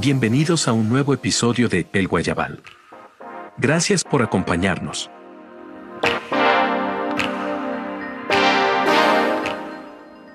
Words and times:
Bienvenidos 0.00 0.66
a 0.66 0.72
un 0.72 0.88
nuevo 0.88 1.12
episodio 1.12 1.68
de 1.68 1.86
El 1.92 2.08
Guayabal. 2.08 2.62
Gracias 3.58 4.02
por 4.02 4.22
acompañarnos. 4.22 5.10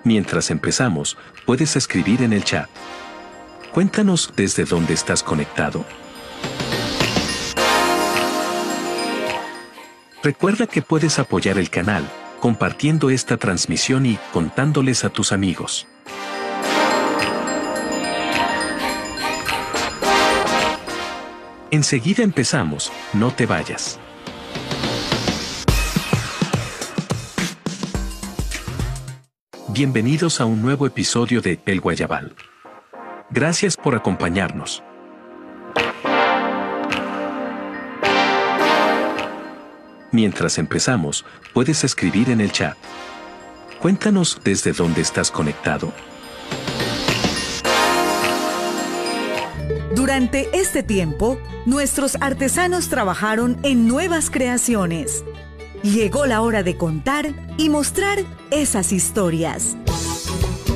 Mientras 0.04 0.51
empezamos, 0.51 1.17
puedes 1.47 1.75
escribir 1.75 2.21
en 2.21 2.33
el 2.33 2.43
chat. 2.43 2.70
Cuéntanos 3.73 4.31
desde 4.36 4.65
dónde 4.65 4.93
estás 4.93 5.23
conectado. 5.23 5.84
Recuerda 10.21 10.68
que 10.68 10.84
puedes 10.84 11.18
apoyar 11.18 11.57
el 11.57 11.71
canal, 11.71 12.07
compartiendo 12.39 13.09
esta 13.09 13.38
transmisión 13.38 14.05
y 14.05 14.20
contándoles 14.32 15.04
a 15.05 15.09
tus 15.09 15.32
amigos. 15.32 15.88
Enseguida 21.71 22.24
empezamos, 22.24 22.92
no 23.14 23.32
te 23.32 23.47
vayas. 23.47 24.00
Bienvenidos 29.69 30.39
a 30.39 30.46
un 30.46 30.61
nuevo 30.61 30.86
episodio 30.86 31.41
de 31.41 31.60
El 31.65 31.82
Guayabal. 31.82 32.36
Gracias 33.31 33.75
por 33.75 33.95
acompañarnos. 33.95 34.83
Mientras 40.11 40.59
empezamos, 40.59 41.25
puedes 41.52 41.83
escribir 41.83 42.30
en 42.30 42.41
el 42.41 42.52
chat. 42.52 42.77
Cuéntanos 43.81 44.39
desde 44.44 44.72
dónde 44.72 45.02
estás 45.02 45.31
conectado. 45.31 45.91
Durante 50.05 50.47
este 50.53 50.83
tiempo, 50.83 51.39
nuestros 51.66 52.16
artesanos 52.22 52.89
trabajaron 52.89 53.57
en 53.63 53.88
nuevas 53.88 54.30
creaciones. 54.30 55.23
Llegó 55.81 56.27
la 56.27 56.43
hora 56.43 56.61
de 56.61 56.77
contar 56.77 57.33
y 57.57 57.69
mostrar 57.69 58.19
esas 58.52 58.91
historias. 58.91 59.75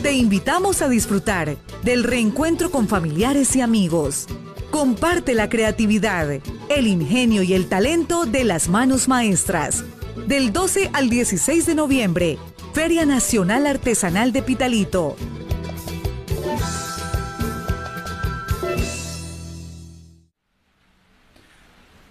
Te 0.02 0.14
invitamos 0.14 0.82
a 0.82 0.90
disfrutar 0.90 1.58
del 1.84 2.06
reencuentro 2.06 2.72
con 2.72 2.88
familiares 2.88 3.56
y 3.56 3.62
amigos. 3.62 4.26
Comparte 4.72 5.36
la 5.36 5.48
creatividad, 5.48 6.28
el 6.70 6.88
ingenio 6.88 7.44
y 7.44 7.54
el 7.54 7.70
talento 7.70 8.26
de 8.26 8.44
las 8.44 8.68
manos 8.68 9.08
maestras. 9.08 9.84
Del 10.26 10.52
12 10.52 10.90
al 10.92 11.12
16 11.12 11.68
de 11.68 11.76
noviembre, 11.76 12.40
Feria 12.74 13.06
Nacional 13.06 13.68
Artesanal 13.68 14.34
de 14.34 14.42
Pitalito. 14.42 15.16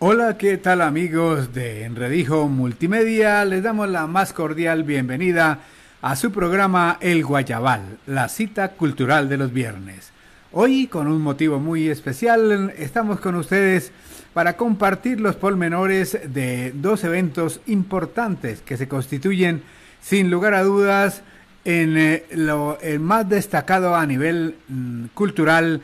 Hola, 0.01 0.39
¿qué 0.39 0.59
tal 0.59 0.81
amigos 0.81 1.53
de 1.53 1.83
Enredijo 1.83 2.47
Multimedia? 2.47 3.45
Les 3.45 3.65
damos 3.65 3.89
la 3.89 4.07
más 4.07 4.33
cordial 4.33 4.85
bienvenida 4.85 5.59
a 6.03 6.15
su 6.15 6.31
programa 6.31 6.99
El 7.01 7.25
Guayabal, 7.25 7.99
la 8.07 8.29
cita 8.29 8.69
cultural 8.75 9.29
de 9.29 9.39
los 9.39 9.53
viernes. 9.53 10.13
Hoy, 10.53 10.87
con 10.87 11.09
un 11.09 11.21
motivo 11.21 11.59
muy 11.59 11.89
especial, 11.89 12.73
estamos 12.79 13.19
con 13.19 13.35
ustedes 13.35 13.91
para 14.35 14.57
compartir 14.57 15.19
los 15.19 15.35
pormenores 15.35 16.17
de 16.33 16.71
dos 16.77 17.03
eventos 17.03 17.61
importantes 17.67 18.61
que 18.61 18.77
se 18.77 18.87
constituyen, 18.87 19.65
sin 20.01 20.31
lugar 20.31 20.55
a 20.55 20.63
dudas, 20.63 21.25
en 21.65 21.99
eh, 21.99 22.25
lo 22.31 22.79
más 23.01 23.29
destacado 23.29 23.97
a 23.97 24.07
nivel 24.07 24.55
mm, 24.69 25.07
cultural 25.15 25.81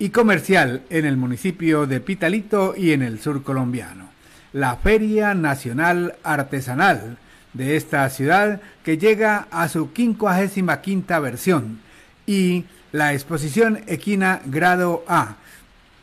y 0.00 0.08
comercial 0.08 0.82
en 0.88 1.04
el 1.04 1.18
municipio 1.18 1.86
de 1.86 2.00
Pitalito 2.00 2.74
y 2.76 2.92
en 2.92 3.02
el 3.02 3.20
sur 3.20 3.42
colombiano. 3.42 4.08
La 4.52 4.76
Feria 4.76 5.34
Nacional 5.34 6.14
Artesanal 6.24 7.18
de 7.52 7.76
esta 7.76 8.08
ciudad 8.08 8.62
que 8.82 8.96
llega 8.96 9.46
a 9.50 9.68
su 9.68 9.90
55 9.94 11.20
versión 11.20 11.80
y 12.26 12.64
la 12.92 13.12
exposición 13.12 13.80
Equina 13.86 14.40
Grado 14.46 15.04
A 15.06 15.36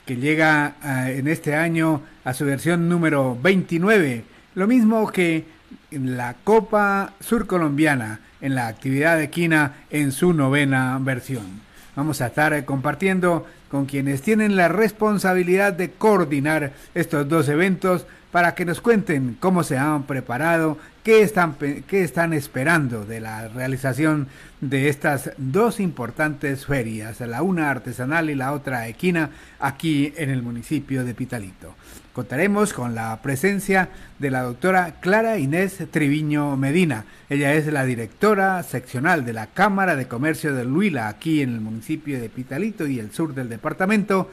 que 0.06 0.16
llega 0.16 0.76
eh, 0.84 1.18
en 1.18 1.28
este 1.28 1.56
año 1.56 2.02
a 2.24 2.34
su 2.36 2.46
versión 2.46 2.88
número 2.88 3.38
29, 3.42 4.24
lo 4.54 4.68
mismo 4.68 5.12
que 5.12 5.46
la 5.92 6.36
Copa 6.44 7.14
Surcolombiana 7.20 8.20
en 8.42 8.54
la 8.54 8.68
actividad 8.68 9.22
Equina 9.22 9.74
en 9.90 10.12
su 10.12 10.34
novena 10.34 11.00
versión. 11.02 11.66
Vamos 11.96 12.22
a 12.22 12.28
estar 12.28 12.64
compartiendo 12.64 13.48
con 13.70 13.86
quienes 13.86 14.22
tienen 14.22 14.56
la 14.56 14.68
responsabilidad 14.68 15.74
de 15.74 15.92
coordinar 15.92 16.74
estos 16.94 17.28
dos 17.28 17.50
eventos 17.50 18.06
para 18.32 18.56
que 18.56 18.66
nos 18.66 18.82
cuenten 18.82 19.38
cómo 19.40 19.64
se 19.64 19.78
han 19.78 20.04
preparado, 20.04 20.78
qué 21.04 21.22
están, 21.22 21.56
qué 21.56 22.04
están 22.04 22.34
esperando 22.34 23.06
de 23.06 23.22
la 23.22 23.48
realización 23.48 24.28
de 24.62 24.90
estas 24.90 25.32
dos 25.38 25.80
importantes 25.80 26.66
ferias, 26.66 27.20
la 27.22 27.42
una 27.42 27.72
artesanal 27.72 28.30
y 28.30 28.36
la 28.36 28.54
otra 28.54 28.88
equina, 28.88 29.30
aquí 29.60 30.14
en 30.18 30.30
el 30.30 30.44
municipio 30.44 31.06
de 31.06 31.14
Pitalito. 31.14 31.76
Contaremos 32.18 32.74
con 32.74 32.96
la 32.96 33.22
presencia 33.22 33.90
de 34.18 34.32
la 34.32 34.42
doctora 34.42 34.96
Clara 35.02 35.38
Inés 35.38 35.78
Triviño 35.92 36.58
Medina. 36.58 37.06
Ella 37.30 37.54
es 37.54 37.68
la 37.68 37.86
directora 37.86 38.64
seccional 38.64 39.24
de 39.24 39.34
la 39.34 39.46
Cámara 39.46 39.96
de 39.96 40.08
Comercio 40.08 40.56
de 40.56 40.66
Luila, 40.66 41.10
aquí 41.10 41.44
en 41.44 41.54
el 41.54 41.62
municipio 41.62 42.20
de 42.20 42.30
Pitalito 42.30 42.88
y 42.88 42.98
el 42.98 43.12
sur 43.12 43.36
del 43.36 43.50
departamento, 43.50 44.32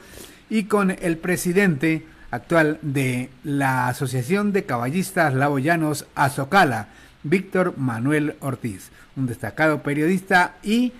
y 0.49 0.63
con 0.63 0.89
el 0.89 1.19
presidente 1.19 2.07
actual 2.31 2.79
de 2.81 3.29
la 3.43 3.87
Asociación 3.87 4.51
de 4.51 4.63
Caballistas 4.63 5.35
Laboyanos 5.35 6.07
Azocala, 6.15 6.87
Víctor 7.21 7.77
Manuel 7.77 8.35
Ortiz, 8.39 8.89
un 9.15 9.27
destacado 9.27 9.83
periodista 9.83 10.55
y 10.63 10.91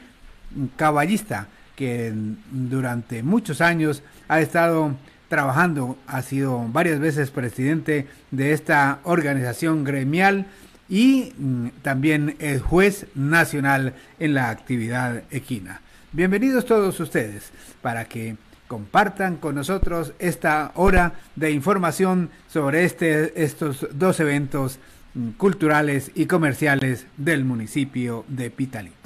caballista 0.75 1.47
que 1.75 2.13
durante 2.51 3.23
muchos 3.23 3.59
años 3.61 4.03
ha 4.27 4.39
estado 4.39 4.93
trabajando, 5.27 5.97
ha 6.07 6.21
sido 6.21 6.65
varias 6.71 6.99
veces 6.99 7.31
presidente 7.31 8.07
de 8.31 8.53
esta 8.53 8.99
organización 9.03 9.83
gremial 9.83 10.45
y 10.87 11.33
mm, 11.37 11.67
también 11.81 12.35
es 12.39 12.61
juez 12.61 13.07
nacional 13.15 13.93
en 14.19 14.33
la 14.33 14.49
actividad 14.49 15.23
equina. 15.31 15.81
Bienvenidos 16.11 16.65
todos 16.65 16.99
ustedes 16.99 17.51
para 17.81 18.05
que 18.05 18.37
compartan 18.67 19.37
con 19.37 19.55
nosotros 19.55 20.13
esta 20.19 20.71
hora 20.75 21.13
de 21.35 21.51
información 21.51 22.29
sobre 22.47 22.83
este, 22.85 23.43
estos 23.43 23.87
dos 23.91 24.19
eventos 24.19 24.79
mm, 25.13 25.29
culturales 25.31 26.11
y 26.15 26.25
comerciales 26.25 27.07
del 27.17 27.45
municipio 27.45 28.25
de 28.27 28.49
Pitalito. 28.49 29.04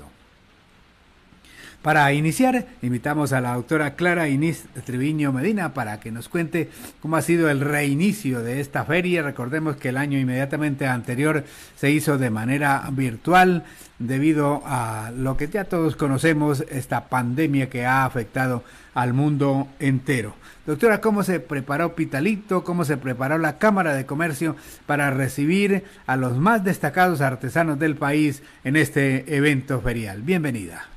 Para 1.81 2.11
iniciar, 2.11 2.65
invitamos 2.81 3.31
a 3.31 3.39
la 3.39 3.53
doctora 3.53 3.95
Clara 3.95 4.27
Inés 4.27 4.65
Triviño 4.83 5.31
Medina 5.31 5.73
para 5.73 6.01
que 6.01 6.11
nos 6.11 6.27
cuente 6.27 6.69
cómo 7.01 7.15
ha 7.15 7.21
sido 7.21 7.49
el 7.49 7.61
reinicio 7.61 8.41
de 8.41 8.59
esta 8.59 8.83
feria. 8.83 9.21
Recordemos 9.21 9.77
que 9.77 9.87
el 9.87 9.97
año 9.97 10.19
inmediatamente 10.19 10.87
anterior 10.87 11.45
se 11.77 11.89
hizo 11.89 12.17
de 12.17 12.31
manera 12.31 12.83
virtual 12.91 13.63
debido 13.97 14.61
a 14.65 15.11
lo 15.15 15.37
que 15.37 15.47
ya 15.47 15.63
todos 15.63 15.95
conocemos, 15.95 16.65
esta 16.69 17.07
pandemia 17.07 17.69
que 17.69 17.85
ha 17.85 18.03
afectado 18.03 18.65
al 18.93 19.13
mundo 19.13 19.69
entero. 19.79 20.35
Doctora, 20.65 20.99
¿cómo 20.99 21.23
se 21.23 21.39
preparó 21.39 21.95
Pitalito? 21.95 22.65
¿Cómo 22.65 22.83
se 22.83 22.97
preparó 22.97 23.37
la 23.37 23.57
Cámara 23.57 23.93
de 23.93 24.05
Comercio 24.05 24.57
para 24.85 25.11
recibir 25.11 25.85
a 26.07 26.17
los 26.17 26.37
más 26.37 26.65
destacados 26.65 27.21
artesanos 27.21 27.79
del 27.79 27.95
país 27.95 28.43
en 28.65 28.75
este 28.75 29.33
evento 29.33 29.79
ferial? 29.79 30.23
Bienvenida. 30.23 30.89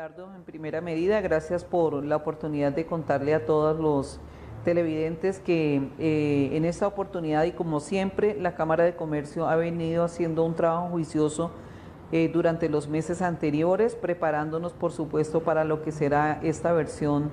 Gerardo, 0.00 0.34
en 0.34 0.44
primera 0.44 0.80
medida, 0.80 1.20
gracias 1.20 1.62
por 1.62 2.02
la 2.02 2.16
oportunidad 2.16 2.72
de 2.72 2.86
contarle 2.86 3.34
a 3.34 3.44
todos 3.44 3.78
los 3.78 4.18
televidentes 4.64 5.40
que 5.40 5.90
eh, 5.98 6.48
en 6.52 6.64
esta 6.64 6.86
oportunidad 6.86 7.44
y 7.44 7.52
como 7.52 7.80
siempre 7.80 8.34
la 8.34 8.54
Cámara 8.54 8.84
de 8.84 8.96
Comercio 8.96 9.46
ha 9.46 9.56
venido 9.56 10.02
haciendo 10.02 10.42
un 10.46 10.54
trabajo 10.54 10.88
juicioso 10.88 11.50
eh, 12.12 12.30
durante 12.32 12.70
los 12.70 12.88
meses 12.88 13.20
anteriores, 13.20 13.94
preparándonos 13.94 14.72
por 14.72 14.90
supuesto 14.92 15.42
para 15.42 15.64
lo 15.64 15.82
que 15.82 15.92
será 15.92 16.40
esta 16.42 16.72
versión 16.72 17.30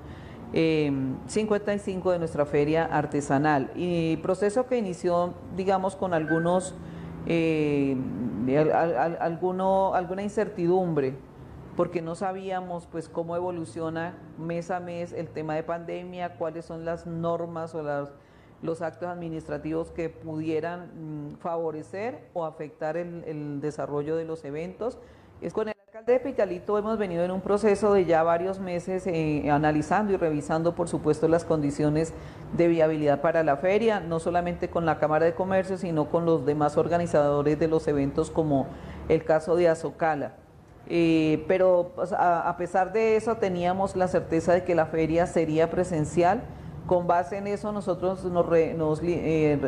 55 0.52 2.10
eh, 2.10 2.14
de 2.14 2.20
nuestra 2.20 2.46
feria 2.46 2.84
artesanal. 2.84 3.72
Y 3.76 4.18
proceso 4.18 4.68
que 4.68 4.78
inició, 4.78 5.36
digamos, 5.56 5.96
con 5.96 6.14
algunos, 6.14 6.76
alguno, 9.22 9.94
alguna 9.94 10.22
incertidumbre 10.22 11.16
porque 11.78 12.02
no 12.02 12.16
sabíamos 12.16 12.88
pues 12.88 13.08
cómo 13.08 13.36
evoluciona 13.36 14.18
mes 14.40 14.72
a 14.72 14.80
mes 14.80 15.14
el 15.14 15.30
tema 15.30 15.54
de 15.54 15.62
pandemia, 15.62 16.36
cuáles 16.38 16.66
son 16.66 16.86
las 16.86 17.06
normas 17.06 17.76
o 17.76 17.84
los 18.64 18.82
actos 18.82 19.08
administrativos 19.08 19.92
que 19.92 20.10
pudieran 20.10 21.34
mm, 21.36 21.38
favorecer 21.38 22.30
o 22.34 22.46
afectar 22.46 22.98
el, 22.98 23.62
desarrollo 23.62 24.16
de 24.16 24.26
los 24.26 24.44
eventos. 24.44 24.98
Es 25.40 25.54
con 25.54 25.70
el 25.70 25.76
alcalde 25.86 26.14
de 26.14 26.20
Pitalito 26.20 26.80
hemos 26.80 26.98
venido 26.98 27.24
en 27.24 27.30
un 27.30 27.42
proceso 27.42 27.94
de 27.94 28.06
ya 28.06 28.24
varios 28.24 28.60
meses 28.60 29.06
eh, 29.06 29.48
analizando 29.52 30.14
y 30.14 30.18
revisando, 30.18 30.74
por 30.74 30.88
supuesto, 30.88 31.28
las 31.28 31.46
condiciones 31.46 32.12
de 32.58 32.68
viabilidad 32.70 33.22
para 33.22 33.44
la 33.44 33.58
feria, 33.58 34.00
no 34.00 34.20
solamente 34.20 34.72
con 34.72 34.88
la 34.88 34.98
Cámara 34.98 35.26
de 35.26 35.36
Comercio, 35.36 35.78
sino 35.78 36.10
con 36.10 36.26
los 36.26 36.44
demás 36.44 36.76
organizadores 36.76 37.60
de 37.60 37.68
los 37.68 37.88
eventos, 37.88 38.32
como 38.32 38.66
el 39.10 39.24
caso 39.24 39.56
de 39.56 39.70
Azocala. 39.70 40.47
Eh, 40.90 41.44
pero 41.48 41.94
a, 42.18 42.56
pesar 42.58 42.94
de 42.94 43.18
eso 43.18 43.36
teníamos 43.36 43.96
la 43.96 44.08
certeza 44.08 44.54
de 44.54 44.64
que 44.64 44.76
la 44.76 44.86
feria 44.86 45.28
sería 45.28 45.70
presencial. 45.70 46.44
Con 46.86 47.06
base 47.06 47.38
en 47.38 47.48
eso 47.48 47.72
nosotros 47.74 48.24
nos, 48.24 48.46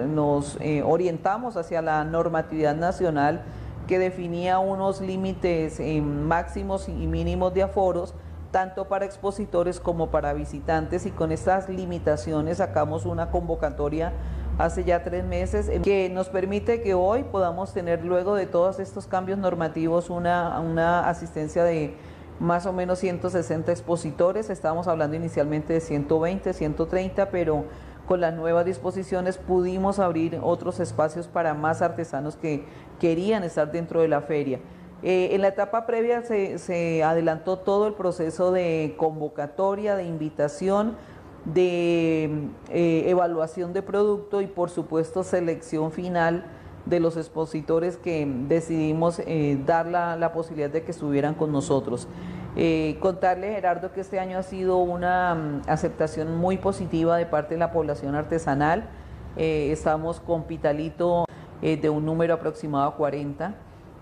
nos 0.07 0.57
orientamos 0.86 1.57
hacia 1.57 1.81
la 1.81 2.06
normatividad 2.06 2.75
nacional 2.75 3.44
que 3.88 4.00
definía 4.00 4.60
unos 4.60 5.01
límites 5.01 5.81
máximos 6.01 6.88
y 6.88 7.07
mínimos 7.07 7.54
de 7.54 7.63
aforos, 7.63 8.13
tanto 8.51 8.88
para 8.88 9.06
expositores 9.06 9.80
como 9.80 10.12
para 10.12 10.31
visitantes, 10.33 11.06
y 11.06 11.12
con 11.12 11.31
estas 11.31 11.68
limitaciones 11.68 12.57
sacamos 12.57 13.06
una 13.06 13.31
convocatoria 13.31 14.13
hace 14.60 14.84
ya 14.84 15.04
tres 15.04 15.24
meses 15.24 15.72
que 15.82 16.10
nos 16.10 16.28
permite 16.28 16.82
que 16.82 16.94
hoy 16.94 17.24
podamos 17.24 17.74
tener 17.74 18.04
luego 18.04 18.36
de 18.36 18.46
todos 18.46 18.80
estos 18.80 19.08
cambios 19.08 19.40
normativos 19.40 20.10
una, 20.10 20.60
una 20.60 21.08
asistencia 21.08 21.64
de 21.64 21.96
más 22.42 22.66
o 22.66 22.74
menos 22.74 23.00
160 23.00 23.72
expositores, 23.72 24.50
estábamos 24.50 24.88
hablando 24.88 25.16
inicialmente 25.16 25.74
de 25.74 25.80
120, 25.80 26.54
130, 26.54 27.30
pero 27.32 27.66
con 28.06 28.20
las 28.20 28.34
nuevas 28.34 28.66
disposiciones 28.66 29.38
pudimos 29.38 29.98
abrir 29.98 30.40
otros 30.42 30.82
espacios 30.82 31.28
para 31.28 31.54
más 31.54 31.82
artesanos 31.82 32.36
que 32.36 32.66
querían 33.00 33.44
estar 33.44 33.72
dentro 33.72 34.02
de 34.02 34.10
la 34.10 34.22
feria. 34.22 34.60
Eh, 35.02 35.30
en 35.32 35.42
la 35.42 35.48
etapa 35.50 35.86
previa 35.86 36.22
se, 36.24 37.04
adelantó 37.04 37.60
todo 37.60 37.88
el 37.88 37.94
proceso 37.94 38.52
de 38.52 38.96
convocatoria, 38.98 39.96
de 39.96 40.04
invitación, 40.04 40.98
de 41.54 42.50
eh, 42.69 43.04
evaluación 43.07 43.74
de 43.74 43.81
producto 43.81 44.42
y 44.42 44.48
por 44.48 44.69
supuesto 44.69 45.24
selección 45.24 45.92
final 45.92 46.46
de 46.86 47.00
los 47.00 47.18
expositores 47.18 47.98
que 47.98 48.25
decidimos 48.48 49.19
eh, 49.19 49.60
dar 49.66 49.86
la, 49.86 50.16
la 50.16 50.31
posibilidad 50.31 50.69
de 50.69 50.84
que 50.84 50.92
estuvieran 50.92 51.36
con 51.36 51.51
nosotros. 51.51 52.07
Eh, 52.56 52.98
contarle, 53.00 53.54
Gerardo, 53.54 53.92
que 53.92 54.01
este 54.01 54.19
año 54.19 54.38
ha 54.38 54.44
sido 54.44 54.78
una 54.78 55.36
mm, 55.36 55.62
aceptación 55.68 56.38
muy 56.38 56.57
positiva 56.57 57.18
de 57.18 57.25
parte 57.25 57.54
de 57.56 57.60
la 57.60 57.72
población 57.72 58.16
artesanal. 58.16 58.90
Estamos 59.38 60.19
con 60.19 60.44
Pitalito 60.44 61.24
de 61.62 61.90
un 61.90 62.04
número 62.04 62.34
aproximado 62.34 62.90
a 62.90 62.95
40. 62.95 63.54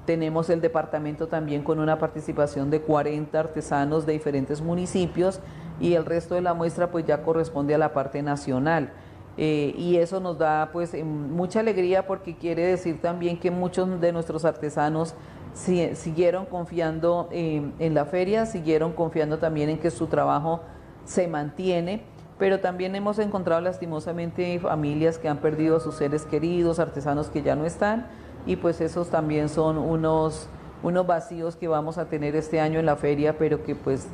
Tenemos 0.08 0.50
el 0.50 0.62
departamento 0.62 1.28
también 1.28 1.64
con 1.64 1.80
una 1.80 2.00
participación 2.00 2.70
de 2.70 2.80
40 2.80 3.38
artesanos 3.38 4.06
de 4.06 4.14
diferentes 4.14 4.62
municipios 4.62 5.42
y 5.82 5.96
el 5.96 6.06
resto 6.06 6.36
de 6.36 6.42
la 6.42 6.54
muestra 6.54 6.92
pues 6.92 7.06
ya 7.06 7.24
corresponde 7.24 7.76
a 7.76 7.78
la 7.78 7.92
parte 7.92 8.24
nacional. 8.24 8.94
y 9.36 9.98
eso 9.98 10.22
nos 10.22 10.38
da 10.38 10.70
pues 10.72 10.96
mucha 11.04 11.60
alegría 11.60 12.08
porque 12.08 12.38
quiere 12.38 12.66
decir 12.66 13.02
también 13.02 13.38
que 13.38 13.52
muchos 13.52 14.00
de 14.00 14.14
nuestros 14.14 14.46
artesanos 14.46 15.14
siguieron 15.54 16.46
confiando 16.46 17.28
en 17.34 17.94
la 17.94 18.06
feria, 18.06 18.46
siguieron 18.46 18.94
confiando 18.94 19.40
también 19.40 19.70
en 19.70 19.78
que 19.78 19.92
su 19.92 20.08
trabajo 20.08 20.62
se 21.04 21.28
mantiene, 21.28 22.04
pero 22.40 22.62
también 22.62 22.96
hemos 22.96 23.20
encontrado 23.20 23.60
lastimosamente 23.60 24.58
familias 24.62 25.18
que 25.18 25.28
han 25.28 25.40
perdido 25.40 25.76
a 25.76 25.80
sus 25.82 25.96
seres 25.96 26.26
queridos, 26.26 26.80
artesanos 26.80 27.28
que 27.28 27.42
ya 27.42 27.58
no 27.58 27.66
están, 27.66 28.08
y 28.48 28.56
pues 28.56 28.82
esos 28.82 29.10
también 29.10 29.50
son 29.50 29.78
unos, 29.78 30.48
unos 30.82 31.06
vacíos 31.06 31.56
que 31.56 31.68
vamos 31.68 31.98
a 31.98 32.06
tener 32.06 32.36
este 32.36 32.60
año 32.60 32.80
en 32.80 32.86
la 32.86 32.96
feria, 32.96 33.38
pero 33.38 33.64
que 33.64 33.76
pues 33.76 34.08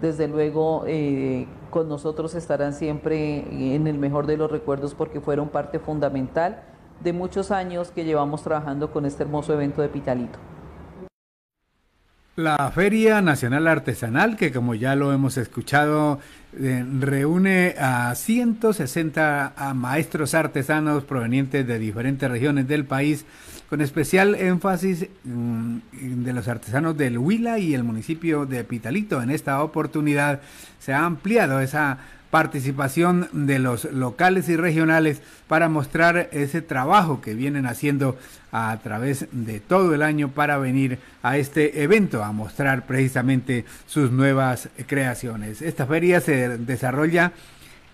desde 0.00 0.28
luego 0.28 0.84
eh, 0.86 1.46
con 1.70 1.88
nosotros 1.88 2.34
estarán 2.34 2.72
siempre 2.72 3.74
en 3.74 3.86
el 3.86 3.98
mejor 3.98 4.26
de 4.26 4.36
los 4.36 4.50
recuerdos 4.50 4.94
porque 4.94 5.20
fueron 5.20 5.48
parte 5.48 5.78
fundamental 5.78 6.62
de 7.02 7.12
muchos 7.12 7.50
años 7.50 7.90
que 7.90 8.04
llevamos 8.04 8.42
trabajando 8.42 8.90
con 8.92 9.04
este 9.04 9.24
hermoso 9.24 9.52
evento 9.52 9.82
de 9.82 9.88
Pitalito. 9.88 10.38
La 12.36 12.70
Feria 12.74 13.20
Nacional 13.20 13.66
Artesanal, 13.66 14.36
que 14.36 14.50
como 14.52 14.74
ya 14.74 14.94
lo 14.94 15.12
hemos 15.12 15.36
escuchado, 15.36 16.20
eh, 16.58 16.84
reúne 16.98 17.74
a 17.78 18.14
160 18.14 19.52
maestros 19.74 20.34
artesanos 20.34 21.04
provenientes 21.04 21.66
de 21.66 21.78
diferentes 21.78 22.30
regiones 22.30 22.66
del 22.66 22.86
país, 22.86 23.26
con 23.70 23.80
especial 23.80 24.34
énfasis 24.34 25.06
mm, 25.22 25.78
de 26.24 26.32
los 26.32 26.48
artesanos 26.48 26.98
del 26.98 27.16
Huila 27.18 27.60
y 27.60 27.72
el 27.72 27.84
municipio 27.84 28.44
de 28.44 28.64
Pitalito. 28.64 29.22
En 29.22 29.30
esta 29.30 29.62
oportunidad 29.62 30.40
se 30.80 30.92
ha 30.92 31.04
ampliado 31.04 31.60
esa 31.60 31.98
participación 32.32 33.28
de 33.32 33.60
los 33.60 33.84
locales 33.84 34.48
y 34.48 34.56
regionales 34.56 35.22
para 35.46 35.68
mostrar 35.68 36.28
ese 36.32 36.62
trabajo 36.62 37.20
que 37.20 37.34
vienen 37.34 37.66
haciendo 37.66 38.18
a 38.50 38.76
través 38.82 39.26
de 39.30 39.60
todo 39.60 39.94
el 39.94 40.02
año 40.02 40.30
para 40.30 40.58
venir 40.58 40.98
a 41.22 41.38
este 41.38 41.82
evento 41.82 42.24
a 42.24 42.32
mostrar 42.32 42.86
precisamente 42.86 43.64
sus 43.86 44.10
nuevas 44.10 44.68
creaciones. 44.86 45.62
Esta 45.62 45.86
feria 45.86 46.20
se 46.20 46.58
desarrolla 46.58 47.32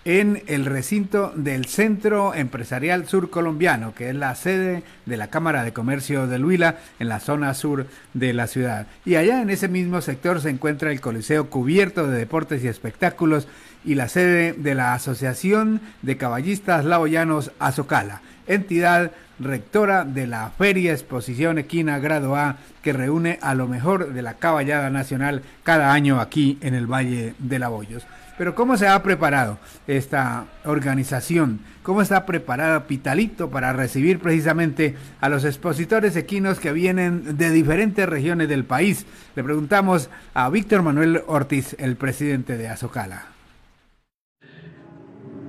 en 0.07 0.45
el 0.47 0.67
recinto 0.67 1.33
del 1.35 1.65
Centro 1.65 2.33
Empresarial 2.33 3.09
Sur 3.09 3.29
Colombiano, 3.29 3.93
que 3.93 4.09
es 4.09 4.15
la 4.15 4.37
sede 4.37 4.85
de 5.05 5.17
la 5.17 5.31
Cámara 5.31 5.65
de 5.65 5.73
Comercio 5.73 6.29
de 6.29 6.39
Huila 6.39 6.77
en 7.01 7.09
la 7.09 7.19
zona 7.19 7.55
sur 7.55 7.89
de 8.15 8.33
la 8.33 8.47
ciudad. 8.47 8.87
Y 9.05 9.17
allá 9.17 9.43
en 9.43 9.51
ese 9.51 9.67
mismo 9.67 10.01
sector 10.01 10.41
se 10.41 10.51
encuentra 10.51 10.93
el 10.93 11.01
Coliseo 11.01 11.51
Cubierto 11.51 12.07
de 12.07 12.19
Deportes 12.19 12.63
y 12.63 12.69
Espectáculos 12.69 13.49
y 13.85 13.97
la 13.97 14.09
sede 14.09 14.53
de 14.53 14.77
la 14.77 14.95
Asociación 14.95 15.81
de 16.03 16.17
Caballistas 16.17 16.85
Laoyanos 16.85 17.51
Azocala, 17.59 18.23
entidad 18.47 19.11
rectora 19.41 20.05
de 20.05 20.29
la 20.29 20.51
Feria 20.51 20.93
Exposición 20.93 21.59
Equina 21.59 21.99
Grado 21.99 22.37
A, 22.37 22.59
que 22.81 22.93
reúne 22.93 23.41
a 23.43 23.57
lo 23.57 23.67
mejor 23.67 24.13
de 24.13 24.23
la 24.23 24.35
caballada 24.35 24.89
nacional 24.89 25.43
cada 25.65 25.93
año 25.93 26.21
aquí 26.21 26.59
en 26.61 26.75
el 26.75 26.87
Valle 26.87 27.35
de 27.41 27.59
la 27.59 27.67
Boyos. 27.67 28.07
Pero 28.39 28.55
¿cómo 28.55 28.77
se 28.77 28.87
ha 28.87 29.03
preparado 29.03 29.59
esta 29.87 30.47
organización? 30.67 31.61
¿Cómo 31.83 32.03
está 32.03 32.27
preparada 32.27 32.87
Pitalito 32.87 33.49
para 33.49 33.73
recibir 33.73 34.19
precisamente 34.19 34.95
a 35.21 35.31
los 35.31 35.45
expositores 35.45 36.17
equinos 36.17 36.61
que 36.61 36.73
vienen 36.73 37.39
de 37.39 37.51
diferentes 37.51 38.07
regiones 38.07 38.49
del 38.49 38.65
país? 38.65 39.07
Le 39.37 39.43
preguntamos 39.43 40.11
a 40.35 40.51
Víctor 40.51 40.83
Manuel 40.83 41.23
Ortiz, 41.27 41.77
el 41.79 41.97
presidente 41.97 42.59
de 42.59 42.69
Azocala. 42.69 43.27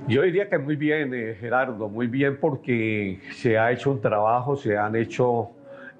Yo 0.08 0.22
diría 0.22 0.48
que 0.48 0.56
muy 0.56 0.76
bien, 0.76 1.12
eh, 1.12 1.36
Gerardo, 1.38 1.90
muy 1.90 2.06
bien 2.06 2.38
porque 2.40 3.20
se 3.34 3.58
ha 3.58 3.70
hecho 3.70 3.90
un 3.90 4.00
trabajo, 4.00 4.56
se 4.56 4.78
han 4.78 4.96
hecho 4.96 5.50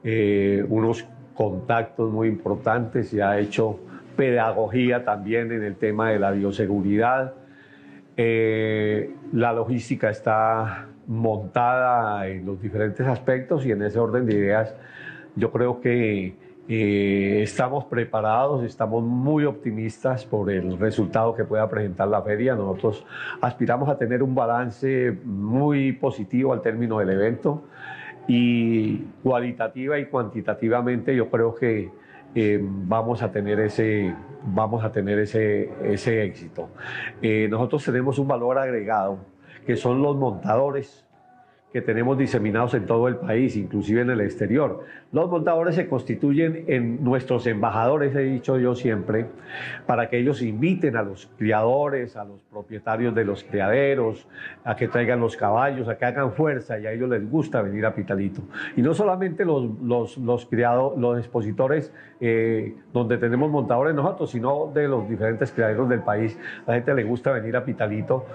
eh, 0.02 0.64
unos 0.66 1.04
contactos 1.34 2.10
muy 2.10 2.28
importantes, 2.28 3.10
se 3.10 3.22
ha 3.22 3.38
hecho 3.38 3.78
pedagogía 4.18 5.04
también 5.04 5.52
en 5.52 5.62
el 5.62 5.76
tema 5.76 6.10
de 6.10 6.18
la 6.18 6.32
bioseguridad. 6.32 7.34
Eh, 8.16 9.14
la 9.32 9.52
logística 9.52 10.10
está 10.10 10.88
montada 11.06 12.26
en 12.26 12.44
los 12.44 12.60
diferentes 12.60 13.06
aspectos 13.06 13.64
y 13.64 13.70
en 13.70 13.80
ese 13.80 13.96
orden 14.00 14.26
de 14.26 14.34
ideas 14.34 14.74
yo 15.36 15.52
creo 15.52 15.80
que 15.80 16.34
eh, 16.68 17.40
estamos 17.44 17.84
preparados, 17.84 18.64
estamos 18.64 19.04
muy 19.04 19.44
optimistas 19.44 20.24
por 20.24 20.50
el 20.50 20.76
resultado 20.80 21.36
que 21.36 21.44
pueda 21.44 21.70
presentar 21.70 22.08
la 22.08 22.20
feria. 22.20 22.56
Nosotros 22.56 23.06
aspiramos 23.40 23.88
a 23.88 23.98
tener 23.98 24.24
un 24.24 24.34
balance 24.34 25.16
muy 25.24 25.92
positivo 25.92 26.52
al 26.52 26.60
término 26.60 26.98
del 26.98 27.10
evento 27.10 27.62
y 28.26 28.96
cualitativa 29.22 29.96
y 29.96 30.06
cuantitativamente 30.06 31.14
yo 31.14 31.30
creo 31.30 31.54
que 31.54 32.07
eh, 32.34 32.58
vamos 32.62 33.22
a 33.22 33.30
tener 33.32 33.58
ese, 33.60 34.14
vamos 34.44 34.84
a 34.84 34.92
tener 34.92 35.18
ese, 35.18 35.70
ese 35.82 36.24
éxito. 36.24 36.70
Eh, 37.22 37.48
nosotros 37.50 37.84
tenemos 37.84 38.18
un 38.18 38.28
valor 38.28 38.58
agregado, 38.58 39.18
que 39.66 39.76
son 39.76 40.02
los 40.02 40.16
montadores 40.16 41.07
que 41.72 41.82
tenemos 41.82 42.16
diseminados 42.16 42.72
en 42.72 42.86
todo 42.86 43.08
el 43.08 43.16
país, 43.16 43.54
inclusive 43.56 44.00
en 44.00 44.10
el 44.10 44.22
exterior. 44.22 44.84
Los 45.12 45.30
montadores 45.30 45.74
se 45.74 45.86
constituyen 45.86 46.64
en 46.66 47.04
nuestros 47.04 47.46
embajadores, 47.46 48.14
he 48.16 48.20
dicho 48.20 48.58
yo 48.58 48.74
siempre, 48.74 49.26
para 49.86 50.08
que 50.08 50.18
ellos 50.18 50.40
inviten 50.40 50.96
a 50.96 51.02
los 51.02 51.30
criadores, 51.36 52.16
a 52.16 52.24
los 52.24 52.40
propietarios 52.50 53.14
de 53.14 53.24
los 53.24 53.44
criaderos, 53.44 54.26
a 54.64 54.76
que 54.76 54.88
traigan 54.88 55.20
los 55.20 55.36
caballos, 55.36 55.88
a 55.88 55.98
que 55.98 56.06
hagan 56.06 56.32
fuerza 56.32 56.78
y 56.78 56.86
a 56.86 56.92
ellos 56.92 57.10
les 57.10 57.30
gusta 57.30 57.60
venir 57.60 57.84
a 57.84 57.94
Pitalito. 57.94 58.42
Y 58.76 58.80
no 58.80 58.94
solamente 58.94 59.44
los, 59.44 59.78
los, 59.82 60.16
los, 60.16 60.46
criados, 60.46 60.98
los 60.98 61.18
expositores 61.18 61.92
eh, 62.20 62.74
donde 62.94 63.18
tenemos 63.18 63.50
montadores 63.50 63.94
nosotros, 63.94 64.30
sino 64.30 64.70
de 64.72 64.88
los 64.88 65.08
diferentes 65.08 65.52
criaderos 65.52 65.88
del 65.88 66.00
país. 66.00 66.38
A 66.66 66.70
la 66.70 66.74
gente 66.76 66.94
le 66.94 67.04
gusta 67.04 67.30
venir 67.30 67.56
a 67.56 67.64
Pitalito 67.64 68.26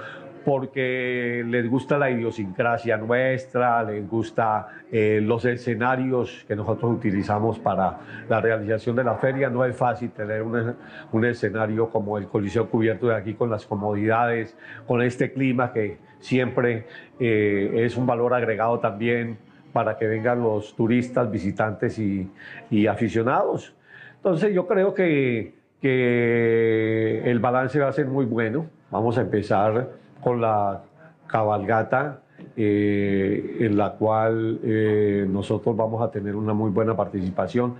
porque 0.45 1.43
les 1.47 1.69
gusta 1.69 1.97
la 1.97 2.09
idiosincrasia 2.09 2.97
nuestra, 2.97 3.83
les 3.83 4.07
gusta 4.07 4.67
eh, 4.91 5.19
los 5.21 5.45
escenarios 5.45 6.45
que 6.47 6.55
nosotros 6.55 6.91
utilizamos 6.93 7.59
para 7.59 7.99
la 8.29 8.41
realización 8.41 8.95
de 8.95 9.03
la 9.03 9.15
feria. 9.15 9.49
No 9.49 9.65
es 9.65 9.75
fácil 9.75 10.11
tener 10.11 10.43
un, 10.43 11.25
escenario 11.25 11.89
como 11.89 12.17
el 12.17 12.27
Coliseo 12.27 12.69
Cubierto 12.69 13.07
de 13.07 13.15
aquí 13.15 13.33
con 13.33 13.49
las 13.49 13.65
comodidades, 13.65 14.57
con 14.85 15.01
este 15.01 15.31
clima 15.31 15.71
que 15.71 15.97
siempre 16.19 16.85
eh, 17.19 17.71
es 17.75 17.97
un 17.97 18.05
valor 18.05 18.33
agregado 18.33 18.79
también 18.79 19.37
para 19.71 19.97
que 19.97 20.05
vengan 20.05 20.41
los 20.41 20.75
turistas, 20.75 21.31
visitantes 21.31 21.97
y, 21.97 22.29
y 22.69 22.87
aficionados. 22.87 23.75
Entonces 24.17 24.53
yo 24.53 24.67
creo 24.67 24.93
que, 24.93 25.55
que 25.81 27.23
el 27.25 27.39
balance 27.39 27.79
va 27.79 27.89
a 27.89 27.91
ser 27.91 28.05
muy 28.05 28.25
bueno. 28.25 28.67
Vamos 28.89 29.17
a 29.17 29.21
empezar 29.21 30.02
con 30.23 30.41
la 30.41 30.81
cabalgata 31.27 32.19
eh, 32.55 33.57
en 33.61 33.77
la 33.77 33.93
cual 33.93 34.59
eh, 34.63 35.25
nosotros 35.27 35.75
vamos 35.75 36.01
a 36.01 36.11
tener 36.11 36.35
una 36.35 36.53
muy 36.53 36.71
buena 36.71 36.95
participación. 36.95 37.75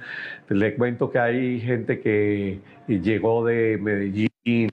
Le 0.49 0.75
cuento 0.75 1.11
que 1.11 1.19
hay 1.19 1.59
gente 1.59 1.99
que 1.99 2.59
llegó 2.87 3.45
de 3.45 3.77
Medellín, 3.79 4.69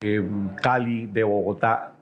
eh, 0.00 0.22
Cali, 0.60 1.06
de 1.06 1.24
Bogotá, 1.24 1.92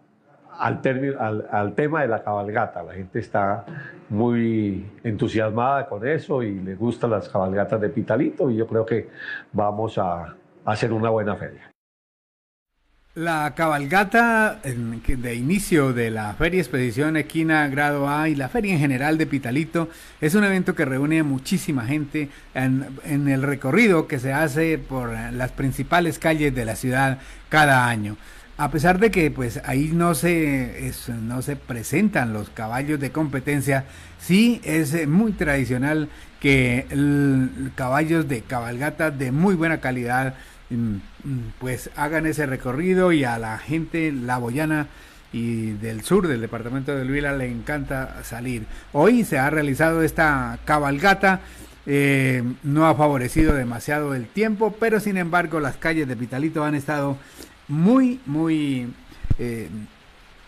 al, 0.59 0.81
al, 1.19 1.49
al, 1.51 1.75
tema 1.75 2.03
de 2.03 2.09
la 2.09 2.23
cabalgata. 2.23 2.83
La 2.83 2.95
gente 2.95 3.19
está 3.19 3.65
muy 4.09 4.87
entusiasmada 5.03 5.89
con 5.89 6.07
eso 6.07 6.43
y 6.43 6.61
le 6.61 6.75
gustan 6.75 7.11
las 7.11 7.29
cabalgatas 7.29 7.81
de 7.81 7.89
Pitalito 7.89 8.51
y 8.51 8.57
yo 8.57 8.67
creo 8.67 8.87
que 8.87 9.09
vamos 9.53 9.99
a 9.99 10.37
hacer 10.65 10.93
una 10.93 11.11
buena 11.11 11.37
feria. 11.37 11.72
La 13.15 13.53
cabalgata 13.55 14.63
de 14.65 15.35
inicio 15.35 15.93
de 15.93 16.11
la 16.11 16.33
Feria 16.33 16.63
Expedición 16.63 17.19
Equina 17.19 17.69
Grado 17.69 18.09
A 18.09 18.31
y 18.31 18.35
la 18.35 18.49
feria 18.49 18.73
en 18.73 18.79
general 18.79 19.19
de 19.19 19.27
Pitalito 19.27 19.91
es 20.23 20.35
un 20.35 20.45
evento 20.45 20.75
que 20.75 20.87
reúne 20.87 21.21
a 21.21 21.25
muchísima 21.25 21.85
gente 21.85 22.31
en, 22.55 23.29
el 23.29 23.43
recorrido 23.43 24.09
que 24.09 24.19
se 24.19 24.33
hace 24.33 24.79
por 24.79 25.11
las 25.11 25.53
principales 25.53 26.19
calles 26.19 26.55
de 26.55 26.65
la 26.65 26.75
ciudad 26.75 27.19
cada 27.51 27.87
año. 27.87 28.17
A 28.57 28.71
pesar 28.71 28.99
de 28.99 29.11
que 29.11 29.31
pues 29.31 29.61
ahí 29.67 29.91
no 29.93 30.15
se, 30.15 30.91
no 31.21 31.43
se 31.43 31.57
presentan 31.57 32.33
los 32.33 32.49
caballos 32.49 32.99
de 32.99 33.13
competencia, 33.13 33.85
sí 34.19 34.63
es 34.65 35.07
muy 35.07 35.33
tradicional 35.33 36.09
que 36.41 36.87
caballos 37.75 38.27
de 38.27 38.41
cabalgata 38.41 39.11
de 39.11 39.33
muy 39.33 39.55
buena 39.55 39.83
calidad 39.83 40.35
pues 41.59 41.91
hagan 41.97 42.27
ese 42.27 42.47
recorrido 42.47 43.13
y 43.13 43.25
a 43.25 43.39
la 43.39 43.59
gente 43.59 44.13
la 44.13 44.39
boyana 44.39 44.89
y 45.33 45.73
del 45.73 46.03
sur 46.03 46.29
del 46.29 46.41
departamento 46.41 46.95
de 46.95 47.11
Huila 47.11 47.33
le 47.33 47.51
encanta 47.51 48.23
salir. 48.23 48.67
Hoy 48.93 49.25
se 49.25 49.39
ha 49.39 49.49
realizado 49.51 50.03
esta 50.03 50.59
cabalgata, 50.65 51.41
eh, 51.87 52.43
no 52.63 52.87
ha 52.87 52.95
favorecido 52.95 53.55
demasiado 53.55 54.15
el 54.15 54.27
tiempo, 54.27 54.77
pero 54.79 55.01
sin 55.01 55.17
embargo 55.17 55.59
las 55.59 55.77
calles 55.77 56.07
de 56.07 56.17
Pitalito 56.17 56.65
han 56.65 56.75
estado 56.75 57.17
muy, 57.69 58.21
muy 58.27 58.93
eh, 59.39 59.69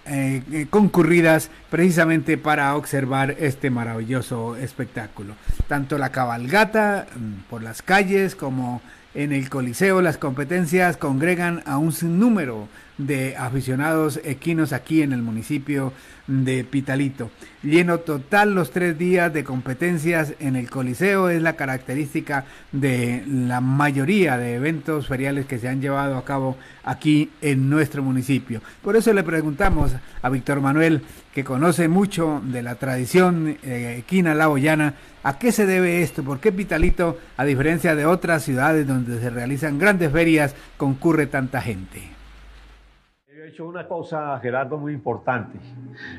eh, 0.07 0.67
concurridas 0.69 1.51
precisamente 1.71 2.37
para 2.37 2.77
observar 2.77 3.37
este 3.39 3.71
maravilloso 3.71 4.55
espectáculo. 4.57 5.35
Tanto 5.67 5.97
la 5.97 6.11
cabalgata 6.11 7.07
mm, 7.17 7.49
por 7.49 7.63
las 7.63 7.81
calles 7.81 8.37
como 8.37 8.83
en 9.15 9.33
el 9.33 9.49
Coliseo 9.49 10.03
las 10.03 10.19
competencias 10.19 10.97
congregan 10.97 11.63
a 11.67 11.79
un 11.79 11.93
sinnúmero 11.93 12.69
de 12.99 13.37
aficionados 13.37 14.21
equinos 14.25 14.73
aquí 14.73 15.03
en 15.03 15.13
el 15.13 15.23
municipio 15.23 15.93
de 16.27 16.65
Pitalito. 16.65 17.31
Lleno 17.63 17.99
total 17.99 18.55
los 18.55 18.71
tres 18.71 18.97
días 18.97 19.33
de 19.33 19.45
competencias 19.45 20.35
en 20.39 20.57
el 20.57 20.71
Coliseo 20.71 21.29
es 21.29 21.43
la 21.43 21.57
característica 21.57 22.47
de 22.73 23.25
la 23.27 23.61
mayoría 23.61 24.39
de 24.39 24.55
eventos 24.55 25.07
feriales 25.07 25.47
que 25.47 25.59
se 25.59 25.69
han 25.69 25.81
llevado 25.81 26.17
a 26.17 26.25
cabo 26.25 26.57
aquí 26.83 27.31
en 27.43 27.69
nuestro 27.69 28.03
municipio. 28.03 28.63
Por 28.83 28.97
eso 28.97 29.13
le 29.13 29.23
preguntamos 29.23 29.93
a 30.23 30.31
Víctor 30.31 30.61
Manuel, 30.61 31.03
que 31.35 31.45
conoce 31.45 31.89
mucho 31.89 32.41
de 32.45 32.63
la 32.63 32.77
tradición 32.77 33.59
eh, 33.63 33.97
equina 33.99 34.35
laboyana, 34.35 34.95
¿a 35.25 35.39
qué 35.39 35.53
se 35.53 35.67
debe 35.67 36.03
esto? 36.03 36.23
¿Por 36.23 36.39
qué 36.39 36.53
Pitalito, 36.53 37.19
a 37.37 37.45
diferencia 37.45 37.95
de 37.97 38.07
otras 38.07 38.45
ciudades 38.45 38.87
donde 38.87 39.21
se 39.21 39.31
realizan 39.31 39.79
grandes 39.79 40.13
ferias, 40.13 40.55
concurre 40.77 41.27
tanta 41.27 41.61
gente? 41.61 42.14
He 43.55 43.57
hecho 43.57 43.69
una 43.69 43.87
cosa, 43.87 44.37
Gerardo, 44.41 44.79
muy 44.79 44.93
importante. 44.93 45.61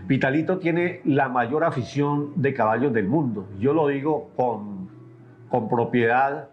Vitalito 0.07 0.57
tiene 0.57 1.01
la 1.03 1.27
mayor 1.27 1.65
afición 1.65 2.31
de 2.37 2.53
caballos 2.53 2.93
del 2.93 3.09
mundo. 3.09 3.49
Yo 3.59 3.73
lo 3.73 3.89
digo 3.89 4.29
con, 4.37 4.87
con 5.49 5.67
propiedad 5.67 6.47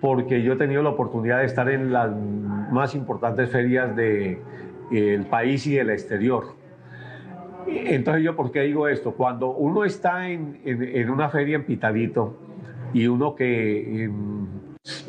porque 0.00 0.42
yo 0.42 0.54
he 0.54 0.56
tenido 0.56 0.82
la 0.82 0.88
oportunidad 0.88 1.38
de 1.38 1.44
estar 1.44 1.68
en 1.68 1.92
las 1.92 2.10
más 2.72 2.96
importantes 2.96 3.48
ferias 3.48 3.94
del 3.94 4.40
de, 4.90 5.26
país 5.30 5.64
y 5.68 5.76
del 5.76 5.90
exterior. 5.90 6.46
Entonces 7.68 8.24
yo, 8.24 8.34
¿por 8.34 8.50
qué 8.50 8.62
digo 8.62 8.88
esto? 8.88 9.12
Cuando 9.12 9.50
uno 9.52 9.84
está 9.84 10.28
en, 10.28 10.60
en, 10.64 11.10
una 11.10 11.28
feria 11.28 11.54
en 11.54 11.64
Pitalito 11.64 12.36
y 12.92 13.06
uno 13.06 13.36
que 13.36 14.10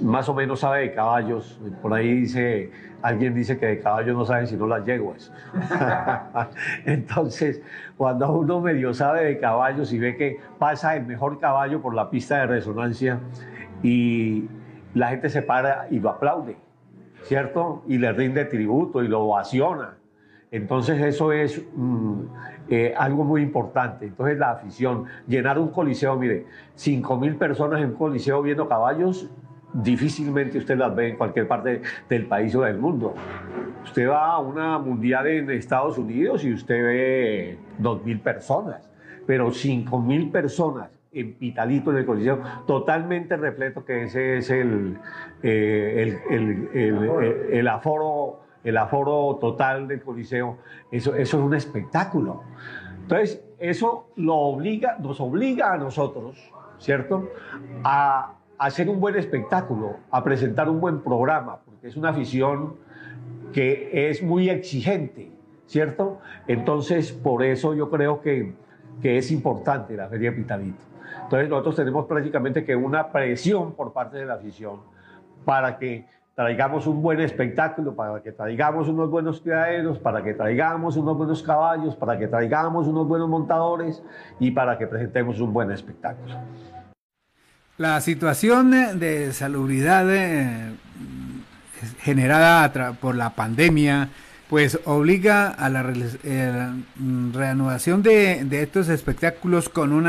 más 0.01 0.27
o 0.29 0.33
menos 0.33 0.61
sabe 0.61 0.81
de 0.81 0.93
caballos, 0.93 1.59
por 1.81 1.93
ahí 1.93 2.11
dice 2.13 2.71
alguien 3.01 3.33
dice 3.33 3.57
que 3.57 3.67
de 3.67 3.79
caballos 3.79 4.15
no 4.15 4.25
saben 4.25 4.47
sino 4.47 4.67
las 4.67 4.85
yeguas. 4.85 5.31
Entonces, 6.85 7.61
cuando 7.95 8.31
uno 8.31 8.59
medio 8.59 8.93
sabe 8.93 9.25
de 9.25 9.39
caballos 9.39 9.93
y 9.93 9.99
ve 9.99 10.15
que 10.15 10.39
pasa 10.57 10.95
el 10.95 11.05
mejor 11.05 11.39
caballo 11.39 11.81
por 11.81 11.93
la 11.93 12.09
pista 12.09 12.39
de 12.39 12.47
resonancia 12.47 13.19
y 13.83 14.45
la 14.93 15.09
gente 15.09 15.29
se 15.29 15.41
para 15.41 15.87
y 15.91 15.99
lo 15.99 16.09
aplaude, 16.09 16.57
¿cierto? 17.23 17.83
Y 17.87 17.97
le 17.97 18.11
rinde 18.13 18.45
tributo 18.45 19.03
y 19.03 19.07
lo 19.07 19.21
ovaciona. 19.21 19.97
Entonces 20.49 21.01
eso 21.01 21.33
es 21.33 21.61
mm, 21.75 22.21
eh, 22.69 22.93
algo 22.97 23.25
muy 23.25 23.41
importante. 23.41 24.05
Entonces 24.05 24.37
la 24.37 24.51
afición, 24.51 25.05
llenar 25.27 25.59
un 25.59 25.69
coliseo, 25.69 26.15
mire, 26.15 26.45
5 26.75 27.17
mil 27.17 27.35
personas 27.35 27.81
en 27.81 27.89
un 27.89 27.95
coliseo 27.95 28.41
viendo 28.41 28.67
caballos 28.67 29.29
difícilmente 29.73 30.57
usted 30.57 30.77
las 30.77 30.95
ve 30.95 31.09
en 31.09 31.17
cualquier 31.17 31.47
parte 31.47 31.81
del 32.09 32.25
país 32.25 32.55
o 32.55 32.61
del 32.61 32.77
mundo. 32.77 33.13
Usted 33.83 34.09
va 34.09 34.33
a 34.33 34.39
una 34.39 34.79
mundial 34.79 35.27
en 35.27 35.49
Estados 35.51 35.97
Unidos 35.97 36.43
y 36.43 36.53
usted 36.53 36.75
ve 36.75 37.57
2.000 37.79 38.21
personas, 38.21 38.91
pero 39.25 39.47
5.000 39.47 40.31
personas 40.31 40.99
en 41.11 41.33
Pitalito, 41.33 41.91
en 41.91 41.97
el 41.97 42.05
Coliseo, 42.05 42.41
totalmente 42.65 43.37
repleto, 43.37 43.83
que 43.83 44.03
ese 44.03 44.37
es 44.37 44.49
el, 44.49 44.97
eh, 45.41 46.19
el, 46.29 46.69
el, 47.51 47.67
aforo, 47.67 48.41
el 48.63 48.77
aforo 48.77 49.37
total 49.39 49.87
del 49.87 50.01
Coliseo. 50.01 50.57
Eso, 50.91 51.15
eso 51.15 51.37
es 51.37 51.43
un 51.43 51.55
espectáculo. 51.55 52.43
Entonces, 53.01 53.43
eso 53.57 54.09
lo 54.17 54.35
obliga, 54.35 54.97
nos 54.99 55.19
obliga 55.21 55.73
a 55.73 55.77
nosotros, 55.77 56.37
¿cierto?, 56.77 57.29
a 57.83 58.33
hacer 58.57 58.89
un 58.89 58.99
buen 58.99 59.15
espectáculo, 59.15 59.97
a 60.11 60.23
presentar 60.23 60.69
un 60.69 60.79
buen 60.79 61.01
programa, 61.01 61.59
porque 61.65 61.87
es 61.87 61.97
una 61.97 62.09
afición 62.09 62.75
que 63.53 64.09
es 64.09 64.23
muy 64.23 64.49
exigente, 64.49 65.31
¿cierto? 65.67 66.19
Entonces, 66.47 67.11
por 67.11 67.43
eso 67.43 67.73
yo 67.73 67.89
creo 67.89 68.21
que, 68.21 68.53
que 69.01 69.17
es 69.17 69.31
importante 69.31 69.95
la 69.95 70.07
Feria 70.07 70.35
Pitalito. 70.35 70.83
Entonces, 71.23 71.49
nosotros 71.49 71.75
tenemos 71.75 72.05
prácticamente 72.05 72.63
que 72.63 72.75
una 72.75 73.11
presión 73.11 73.73
por 73.73 73.93
parte 73.93 74.17
de 74.17 74.25
la 74.25 74.35
afición 74.35 74.79
para 75.45 75.77
que 75.77 76.05
traigamos 76.35 76.85
un 76.87 77.01
buen 77.01 77.19
espectáculo, 77.19 77.95
para 77.95 78.21
que 78.21 78.31
traigamos 78.31 78.87
unos 78.87 79.09
buenos 79.09 79.41
criaderos, 79.41 79.97
para 79.97 80.23
que 80.23 80.33
traigamos 80.33 80.95
unos 80.95 81.17
buenos 81.17 81.41
caballos, 81.41 81.95
para 81.95 82.17
que 82.17 82.27
traigamos 82.27 82.87
unos 82.87 83.07
buenos 83.07 83.27
montadores 83.27 84.03
y 84.39 84.51
para 84.51 84.77
que 84.77 84.87
presentemos 84.87 85.39
un 85.41 85.51
buen 85.51 85.71
espectáculo. 85.71 86.35
La 87.77 88.01
situación 88.01 88.71
de 88.71 89.31
salubridad 89.33 90.11
eh, 90.11 90.71
generada 91.99 92.93
por 92.93 93.13
la 93.13 93.35
pandemia, 93.35 94.09
pues 94.49 94.79
obliga 94.85 95.49
a 95.49 95.69
la 95.69 95.85
eh, 96.23 96.71
reanudación 97.33 98.01
de, 98.01 98.47
estos 98.63 98.89
espectáculos 98.89 99.69
con 99.69 99.93
un 99.93 100.07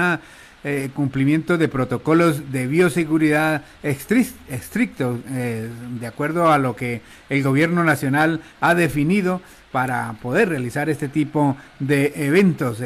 eh, 0.64 0.88
cumplimiento 0.94 1.58
de 1.58 1.68
protocolos 1.68 2.50
de 2.50 2.66
bioseguridad 2.66 3.62
estrictos, 3.82 5.18
de 5.26 6.06
acuerdo 6.06 6.50
a 6.50 6.56
lo 6.56 6.74
que 6.74 7.02
el 7.28 7.42
gobierno 7.42 7.84
nacional 7.84 8.40
ha 8.62 8.74
definido 8.74 9.42
para 9.72 10.10
poder 10.22 10.48
realizar 10.48 10.88
este 10.88 11.08
tipo 11.08 11.54
de 11.80 12.14
eventos, 12.16 12.78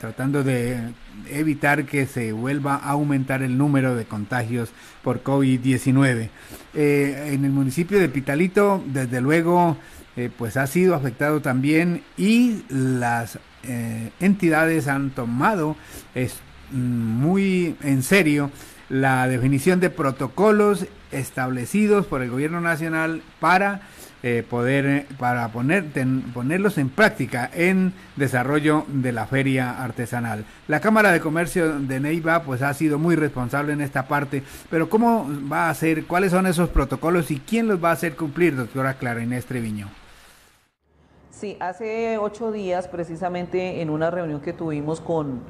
tratando 0.00 0.42
de 0.42 0.80
evitar 1.30 1.86
que 1.86 2.06
se 2.06 2.32
vuelva 2.32 2.76
a 2.76 2.90
aumentar 2.90 3.42
el 3.42 3.58
número 3.58 3.94
de 3.94 4.04
contagios 4.04 4.70
por 5.02 5.22
COVID-19. 5.22 6.28
Eh, 6.74 7.30
en 7.32 7.44
el 7.44 7.50
municipio 7.50 7.98
de 7.98 8.08
Pitalito, 8.08 8.82
desde 8.86 9.20
luego, 9.20 9.76
eh, 10.16 10.30
pues 10.36 10.56
ha 10.56 10.66
sido 10.66 10.94
afectado 10.94 11.40
también 11.40 12.02
y 12.16 12.62
las 12.68 13.38
eh, 13.64 14.10
entidades 14.20 14.88
han 14.88 15.10
tomado 15.10 15.76
es, 16.14 16.36
mm, 16.70 16.76
muy 16.76 17.76
en 17.82 18.02
serio 18.02 18.50
la 18.88 19.26
definición 19.26 19.80
de 19.80 19.90
protocolos 19.90 20.86
establecidos 21.10 22.06
por 22.06 22.22
el 22.22 22.30
gobierno 22.30 22.60
nacional 22.60 23.22
para 23.40 23.82
eh, 24.26 24.42
poder 24.42 25.04
para 25.18 25.48
poner, 25.48 25.84
ponerlos 26.32 26.78
en 26.78 26.88
práctica 26.88 27.50
en 27.52 27.92
desarrollo 28.16 28.86
de 28.88 29.12
la 29.12 29.26
feria 29.26 29.82
artesanal. 29.84 30.46
La 30.66 30.80
Cámara 30.80 31.12
de 31.12 31.20
Comercio 31.20 31.78
de 31.78 32.00
Neiva 32.00 32.42
pues 32.42 32.62
ha 32.62 32.72
sido 32.72 32.98
muy 32.98 33.16
responsable 33.16 33.74
en 33.74 33.82
esta 33.82 34.08
parte, 34.08 34.42
pero 34.70 34.88
¿cómo 34.88 35.28
va 35.52 35.68
a 35.68 35.74
ser? 35.74 36.06
¿Cuáles 36.06 36.30
son 36.30 36.46
esos 36.46 36.70
protocolos 36.70 37.30
y 37.30 37.38
quién 37.38 37.68
los 37.68 37.84
va 37.84 37.90
a 37.90 37.92
hacer 37.92 38.16
cumplir, 38.16 38.56
doctora 38.56 38.94
Clara 38.94 39.22
Inés 39.22 39.44
Treviño? 39.44 39.90
Sí, 41.28 41.58
hace 41.60 42.16
ocho 42.16 42.50
días 42.50 42.88
precisamente 42.88 43.82
en 43.82 43.90
una 43.90 44.10
reunión 44.10 44.40
que 44.40 44.54
tuvimos 44.54 45.02
con, 45.02 45.40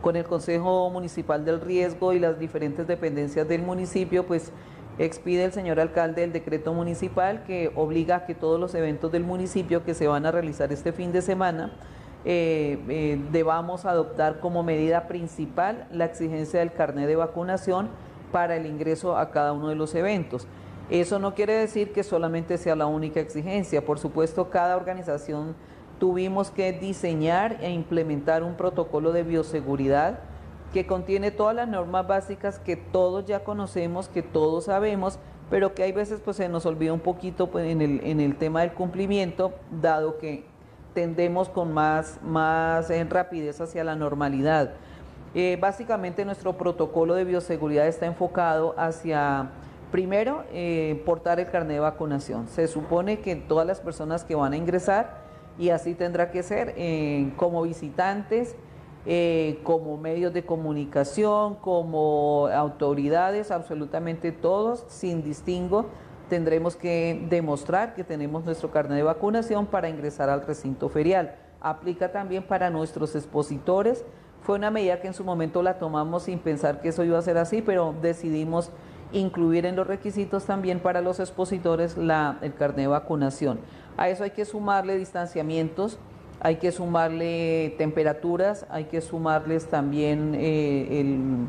con 0.00 0.16
el 0.16 0.24
Consejo 0.24 0.88
Municipal 0.88 1.44
del 1.44 1.60
Riesgo 1.60 2.14
y 2.14 2.20
las 2.20 2.38
diferentes 2.38 2.86
dependencias 2.86 3.46
del 3.46 3.60
municipio, 3.60 4.24
pues 4.24 4.50
expide 4.98 5.44
el 5.44 5.52
señor 5.52 5.80
alcalde 5.80 6.24
el 6.24 6.32
decreto 6.32 6.72
municipal 6.72 7.44
que 7.44 7.72
obliga 7.74 8.16
a 8.16 8.26
que 8.26 8.34
todos 8.34 8.60
los 8.60 8.74
eventos 8.74 9.10
del 9.10 9.24
municipio 9.24 9.84
que 9.84 9.94
se 9.94 10.06
van 10.06 10.26
a 10.26 10.30
realizar 10.30 10.72
este 10.72 10.92
fin 10.92 11.12
de 11.12 11.22
semana 11.22 11.72
eh, 12.24 12.78
eh, 12.88 13.20
debamos 13.32 13.84
adoptar 13.84 14.40
como 14.40 14.62
medida 14.62 15.08
principal 15.08 15.86
la 15.90 16.06
exigencia 16.06 16.60
del 16.60 16.72
carnet 16.72 17.06
de 17.06 17.16
vacunación 17.16 17.88
para 18.32 18.56
el 18.56 18.66
ingreso 18.66 19.16
a 19.16 19.30
cada 19.30 19.52
uno 19.52 19.68
de 19.68 19.74
los 19.74 19.94
eventos. 19.94 20.46
Eso 20.90 21.18
no 21.18 21.34
quiere 21.34 21.54
decir 21.54 21.92
que 21.92 22.02
solamente 22.02 22.56
sea 22.56 22.76
la 22.76 22.86
única 22.86 23.20
exigencia. 23.20 23.84
Por 23.84 23.98
supuesto, 23.98 24.50
cada 24.50 24.76
organización 24.76 25.54
tuvimos 25.98 26.50
que 26.50 26.72
diseñar 26.72 27.58
e 27.60 27.70
implementar 27.70 28.42
un 28.42 28.54
protocolo 28.54 29.12
de 29.12 29.22
bioseguridad 29.22 30.20
que 30.74 30.86
contiene 30.86 31.30
todas 31.30 31.54
las 31.54 31.68
normas 31.68 32.04
básicas 32.04 32.58
que 32.58 32.74
todos 32.74 33.24
ya 33.26 33.44
conocemos, 33.44 34.08
que 34.08 34.22
todos 34.22 34.64
sabemos, 34.64 35.20
pero 35.48 35.72
que 35.72 35.84
hay 35.84 35.92
veces 35.92 36.20
pues 36.24 36.36
se 36.36 36.48
nos 36.48 36.66
olvida 36.66 36.92
un 36.92 36.98
poquito 36.98 37.48
pues, 37.48 37.66
en, 37.66 37.80
el, 37.80 38.00
en 38.02 38.18
el 38.18 38.34
tema 38.34 38.62
del 38.62 38.72
cumplimiento, 38.72 39.52
dado 39.80 40.18
que 40.18 40.44
tendemos 40.92 41.48
con 41.48 41.72
más, 41.72 42.18
más 42.24 42.90
en 42.90 43.08
rapidez 43.08 43.60
hacia 43.60 43.84
la 43.84 43.94
normalidad. 43.94 44.72
Eh, 45.36 45.56
básicamente 45.60 46.24
nuestro 46.24 46.54
protocolo 46.54 47.14
de 47.14 47.22
bioseguridad 47.22 47.86
está 47.86 48.06
enfocado 48.06 48.74
hacia, 48.76 49.50
primero, 49.92 50.42
eh, 50.52 51.00
portar 51.06 51.38
el 51.38 51.48
carnet 51.50 51.74
de 51.74 51.80
vacunación. 51.80 52.48
Se 52.48 52.66
supone 52.66 53.20
que 53.20 53.36
todas 53.36 53.64
las 53.64 53.78
personas 53.78 54.24
que 54.24 54.34
van 54.34 54.54
a 54.54 54.56
ingresar, 54.56 55.22
y 55.56 55.68
así 55.68 55.94
tendrá 55.94 56.32
que 56.32 56.42
ser, 56.42 56.74
eh, 56.76 57.32
como 57.36 57.62
visitantes, 57.62 58.56
eh, 59.06 59.60
como 59.64 59.98
medios 59.98 60.32
de 60.32 60.44
comunicación, 60.46 61.56
como 61.56 62.48
autoridades, 62.48 63.50
absolutamente 63.50 64.32
todos, 64.32 64.84
sin 64.88 65.22
distingo, 65.22 65.86
tendremos 66.30 66.74
que 66.74 67.26
demostrar 67.28 67.94
que 67.94 68.02
tenemos 68.02 68.44
nuestro 68.44 68.70
carnet 68.70 68.96
de 68.96 69.02
vacunación 69.02 69.66
para 69.66 69.90
ingresar 69.90 70.30
al 70.30 70.46
recinto 70.46 70.88
ferial. 70.88 71.34
Aplica 71.60 72.12
también 72.12 72.44
para 72.44 72.70
nuestros 72.70 73.14
expositores. 73.14 74.04
Fue 74.42 74.56
una 74.56 74.70
medida 74.70 75.00
que 75.00 75.08
en 75.08 75.14
su 75.14 75.24
momento 75.24 75.62
la 75.62 75.78
tomamos 75.78 76.24
sin 76.24 76.38
pensar 76.38 76.80
que 76.80 76.88
eso 76.88 77.04
iba 77.04 77.18
a 77.18 77.22
ser 77.22 77.36
así, 77.36 77.60
pero 77.60 77.94
decidimos 78.00 78.70
incluir 79.12 79.66
en 79.66 79.76
los 79.76 79.86
requisitos 79.86 80.44
también 80.44 80.80
para 80.80 81.00
los 81.00 81.20
expositores 81.20 81.96
el 81.96 82.54
carnet 82.54 82.76
de 82.76 82.86
vacunación. 82.86 83.60
A 83.96 84.08
eso 84.08 84.24
hay 84.24 84.30
que 84.30 84.44
sumarle 84.44 84.96
distanciamientos 84.96 85.98
hay 86.40 86.56
que 86.56 86.72
sumarle 86.72 87.74
temperaturas, 87.78 88.66
hay 88.68 88.84
que 88.84 89.00
sumarles 89.00 89.66
también 89.66 90.34
eh, 90.36 91.48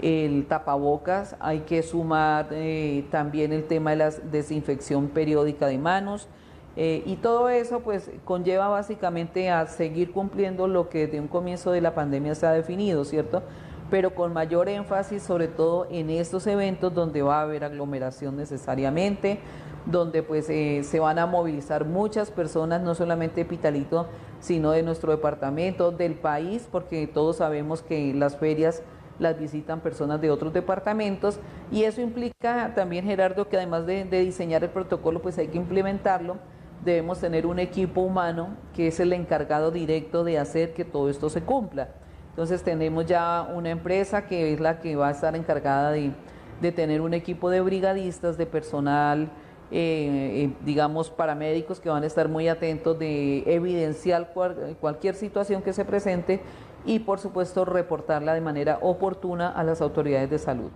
el, 0.00 0.46
tapabocas, 0.46 1.36
hay 1.40 1.60
que 1.60 1.82
sumar 1.82 2.48
eh, 2.50 3.04
también 3.10 3.52
el 3.52 3.64
tema 3.64 3.90
de 3.90 3.96
la 3.96 4.10
desinfección 4.10 5.08
periódica 5.08 5.66
de 5.66 5.78
manos. 5.78 6.28
Eh, 6.76 7.04
y 7.06 7.16
todo 7.16 7.48
eso 7.48 7.80
pues 7.80 8.10
conlleva 8.24 8.66
básicamente 8.66 9.48
a 9.48 9.64
seguir 9.66 10.10
cumpliendo 10.10 10.66
lo 10.66 10.88
que 10.88 11.06
desde 11.06 11.20
un 11.20 11.28
comienzo 11.28 11.70
de 11.70 11.80
la 11.80 11.94
pandemia 11.94 12.34
se 12.34 12.46
ha 12.46 12.52
definido, 12.52 13.04
¿cierto? 13.04 13.44
Pero 13.90 14.16
con 14.16 14.32
mayor 14.32 14.68
énfasis 14.68 15.22
sobre 15.22 15.46
todo 15.46 15.86
en 15.88 16.10
estos 16.10 16.48
eventos 16.48 16.92
donde 16.92 17.22
va 17.22 17.38
a 17.38 17.42
haber 17.42 17.62
aglomeración 17.62 18.36
necesariamente, 18.36 19.38
donde 19.86 20.22
pues 20.22 20.48
eh, 20.48 20.82
se 20.82 21.00
van 21.00 21.18
a 21.18 21.26
movilizar 21.26 21.84
muchas 21.84 22.30
personas, 22.30 22.82
no 22.82 22.94
solamente 22.94 23.42
de 23.42 23.44
Pitalito, 23.44 24.06
sino 24.40 24.70
de 24.70 24.82
nuestro 24.82 25.12
departamento, 25.12 25.90
del 25.90 26.14
país, 26.14 26.68
porque 26.70 27.06
todos 27.06 27.36
sabemos 27.36 27.82
que 27.82 28.14
las 28.14 28.36
ferias 28.36 28.82
las 29.18 29.38
visitan 29.38 29.80
personas 29.80 30.20
de 30.20 30.30
otros 30.30 30.52
departamentos 30.52 31.38
y 31.70 31.84
eso 31.84 32.00
implica 32.00 32.72
también, 32.74 33.04
Gerardo, 33.04 33.48
que 33.48 33.56
además 33.56 33.86
de, 33.86 34.04
diseñar 34.04 34.64
el 34.64 34.70
protocolo, 34.70 35.22
pues 35.22 35.38
hay 35.38 35.48
que 35.48 35.58
implementarlo. 35.58 36.38
Debemos 36.84 37.20
tener 37.20 37.46
un 37.46 37.58
equipo 37.58 38.02
humano 38.02 38.56
que 38.74 38.88
es 38.88 39.00
el 39.00 39.12
encargado 39.12 39.70
directo 39.70 40.24
de 40.24 40.38
hacer 40.38 40.74
que 40.74 40.84
todo 40.84 41.08
esto 41.08 41.30
se 41.30 41.42
cumpla. 41.42 41.90
Entonces 42.30 42.62
tenemos 42.62 43.06
ya 43.06 43.48
una 43.54 43.70
empresa 43.70 44.26
que 44.26 44.52
es 44.52 44.60
la 44.60 44.80
que 44.80 44.96
va 44.96 45.08
a 45.08 45.10
estar 45.12 45.36
encargada 45.36 45.92
de, 45.92 46.12
de 46.60 46.72
tener 46.72 47.00
un 47.00 47.14
equipo 47.14 47.48
de 47.48 47.60
brigadistas, 47.60 48.36
de 48.36 48.46
personal, 48.46 49.30
eh, 49.70 50.44
eh, 50.44 50.50
digamos, 50.64 51.10
paramédicos 51.10 51.80
que 51.80 51.88
van 51.88 52.02
a 52.02 52.06
estar 52.06 52.28
muy 52.28 52.48
atentos 52.48 52.98
de 52.98 53.42
evidenciar 53.46 54.32
cualquier 54.80 55.14
situación 55.14 55.62
que 55.62 55.72
se 55.72 55.84
presente 55.84 56.40
y, 56.84 57.00
por 57.00 57.18
supuesto, 57.18 57.64
reportarla 57.64 58.34
de 58.34 58.40
manera 58.40 58.78
oportuna 58.82 59.48
a 59.48 59.64
las 59.64 59.80
autoridades 59.80 60.30
de 60.30 60.38
salud. 60.38 60.70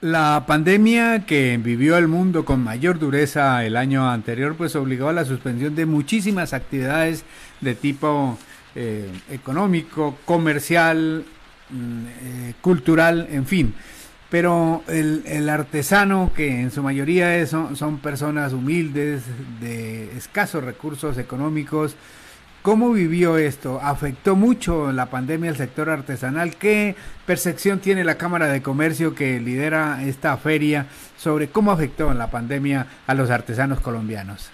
La 0.00 0.44
pandemia 0.46 1.26
que 1.26 1.58
vivió 1.58 1.96
el 1.96 2.06
mundo 2.06 2.44
con 2.44 2.62
mayor 2.62 2.98
dureza 3.00 3.64
el 3.64 3.76
año 3.76 4.08
anterior, 4.08 4.54
pues 4.56 4.76
obligó 4.76 5.08
a 5.08 5.12
la 5.12 5.24
suspensión 5.24 5.74
de 5.74 5.86
muchísimas 5.86 6.52
actividades 6.52 7.24
de 7.60 7.74
tipo 7.74 8.38
eh, 8.76 9.10
económico, 9.30 10.16
comercial, 10.24 11.24
mm, 11.70 12.50
cultural, 12.60 13.26
en 13.30 13.44
fin. 13.44 13.74
Pero 14.30 14.82
el, 14.88 15.48
artesano, 15.48 16.32
que 16.34 16.60
en 16.60 16.70
su 16.70 16.82
mayoría 16.82 17.46
son, 17.46 17.76
son 17.76 17.98
personas 17.98 18.52
humildes, 18.52 19.22
de 19.60 20.14
escasos 20.16 20.62
recursos 20.62 21.16
económicos, 21.16 21.96
¿Cómo 22.62 22.90
vivió 22.90 23.38
esto? 23.38 23.78
¿Afectó 23.80 24.34
mucho 24.34 24.90
la 24.90 25.06
pandemia 25.06 25.48
al 25.48 25.56
sector 25.56 25.88
artesanal? 25.88 26.56
¿Qué 26.56 26.96
percepción 27.24 27.78
tiene 27.78 28.04
la 28.04 28.18
Cámara 28.18 28.48
de 28.48 28.62
Comercio 28.62 29.14
que 29.14 29.38
lidera 29.38 30.02
esta 30.02 30.36
feria 30.36 30.86
sobre 31.16 31.48
cómo 31.48 31.70
afectó 31.70 32.12
la 32.12 32.30
pandemia 32.30 32.86
a 33.06 33.14
los 33.14 33.30
artesanos 33.30 33.80
colombianos? 33.80 34.50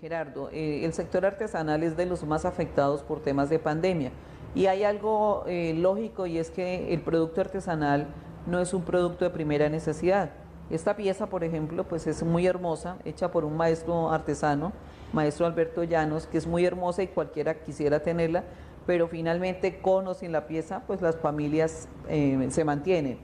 Gerardo, 0.00 0.50
eh, 0.50 0.84
el 0.84 0.92
sector 0.94 1.24
artesanal 1.24 1.84
es 1.84 1.96
de 1.96 2.06
los 2.06 2.24
más 2.24 2.44
afectados 2.44 3.02
por 3.02 3.22
temas 3.22 3.48
de 3.48 3.60
pandemia. 3.60 4.10
Y 4.54 4.66
hay 4.66 4.82
algo 4.82 5.44
eh, 5.46 5.74
lógico 5.74 6.26
y 6.26 6.38
es 6.38 6.50
que 6.50 6.92
el 6.92 7.02
producto 7.02 7.42
artesanal 7.42 8.08
no 8.46 8.60
es 8.60 8.74
un 8.74 8.82
producto 8.82 9.24
de 9.24 9.30
primera 9.30 9.68
necesidad. 9.68 10.30
Esta 10.70 10.96
pieza, 10.96 11.26
por 11.26 11.44
ejemplo, 11.44 11.84
pues 11.84 12.06
es 12.06 12.22
muy 12.22 12.46
hermosa, 12.46 12.96
hecha 13.04 13.30
por 13.30 13.44
un 13.44 13.56
maestro 13.56 14.10
artesano, 14.10 14.72
maestro 15.12 15.46
Alberto 15.46 15.84
Llanos, 15.84 16.26
que 16.26 16.38
es 16.38 16.46
muy 16.46 16.64
hermosa 16.64 17.02
y 17.02 17.08
cualquiera 17.08 17.60
quisiera 17.62 18.00
tenerla, 18.00 18.44
pero 18.86 19.06
finalmente 19.06 19.80
con 19.80 20.08
o 20.08 20.14
sin 20.14 20.32
la 20.32 20.46
pieza, 20.46 20.82
pues 20.86 21.02
las 21.02 21.16
familias 21.16 21.88
eh, 22.08 22.46
se 22.50 22.64
mantienen. 22.64 23.18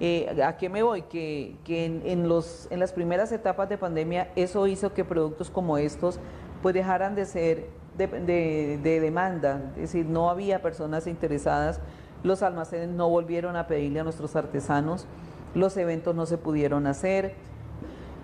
Eh, 0.00 0.42
¿A 0.44 0.56
qué 0.56 0.68
me 0.68 0.82
voy? 0.82 1.02
Que, 1.02 1.56
en, 1.66 2.28
los, 2.28 2.68
en 2.70 2.80
las 2.80 2.92
primeras 2.92 3.32
etapas 3.32 3.68
de 3.68 3.78
pandemia 3.78 4.30
eso 4.36 4.66
hizo 4.66 4.92
que 4.92 5.04
productos 5.04 5.50
como 5.50 5.76
estos 5.78 6.20
pues 6.62 6.74
dejaran 6.74 7.14
de 7.14 7.24
ser 7.24 7.66
de, 7.96 8.78
de 8.80 9.00
demanda, 9.00 9.72
es 9.74 9.92
decir, 9.92 10.06
no 10.06 10.30
había 10.30 10.62
personas 10.62 11.08
interesadas 11.08 11.80
los 12.22 12.42
almacenes 12.42 12.88
no 12.88 13.08
volvieron 13.08 13.56
a 13.56 13.66
pedirle 13.66 14.00
a 14.00 14.04
nuestros 14.04 14.36
artesanos, 14.36 15.06
los 15.54 15.76
eventos 15.76 16.14
no 16.14 16.26
se 16.26 16.38
pudieron 16.38 16.86
hacer 16.86 17.34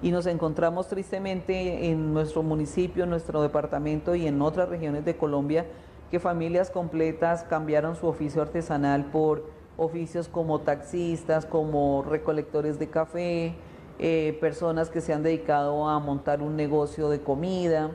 y 0.03 0.11
nos 0.11 0.27
encontramos 0.27 0.89
tristemente 0.89 1.91
en 1.91 2.13
nuestro 2.13 2.43
municipio, 2.43 3.05
en 3.05 3.11
nuestro 3.11 3.41
departamento 3.43 4.15
y 4.15 4.27
en 4.27 4.43
otras 4.43 4.69
regiones 4.69 5.05
de 5.05 5.17
Colombia 5.17 5.67
que 6.11 6.21
familias 6.21 6.71
completas 6.71 7.45
cambiaron 7.45 7.97
su 7.97 8.07
oficio 8.07 8.43
artesanal 8.43 9.07
por 9.07 9.47
oficios 9.77 10.29
como 10.29 10.61
taxistas, 10.61 11.47
como 11.47 12.05
recolectores 12.09 12.79
de 12.79 12.89
café, 12.89 13.55
eh, 13.99 14.37
personas 14.41 14.91
que 14.91 15.01
se 15.01 15.13
han 15.13 15.23
dedicado 15.23 15.89
a 15.89 15.99
montar 15.99 16.43
un 16.43 16.57
negocio 16.57 17.09
de 17.09 17.21
comida. 17.21 17.91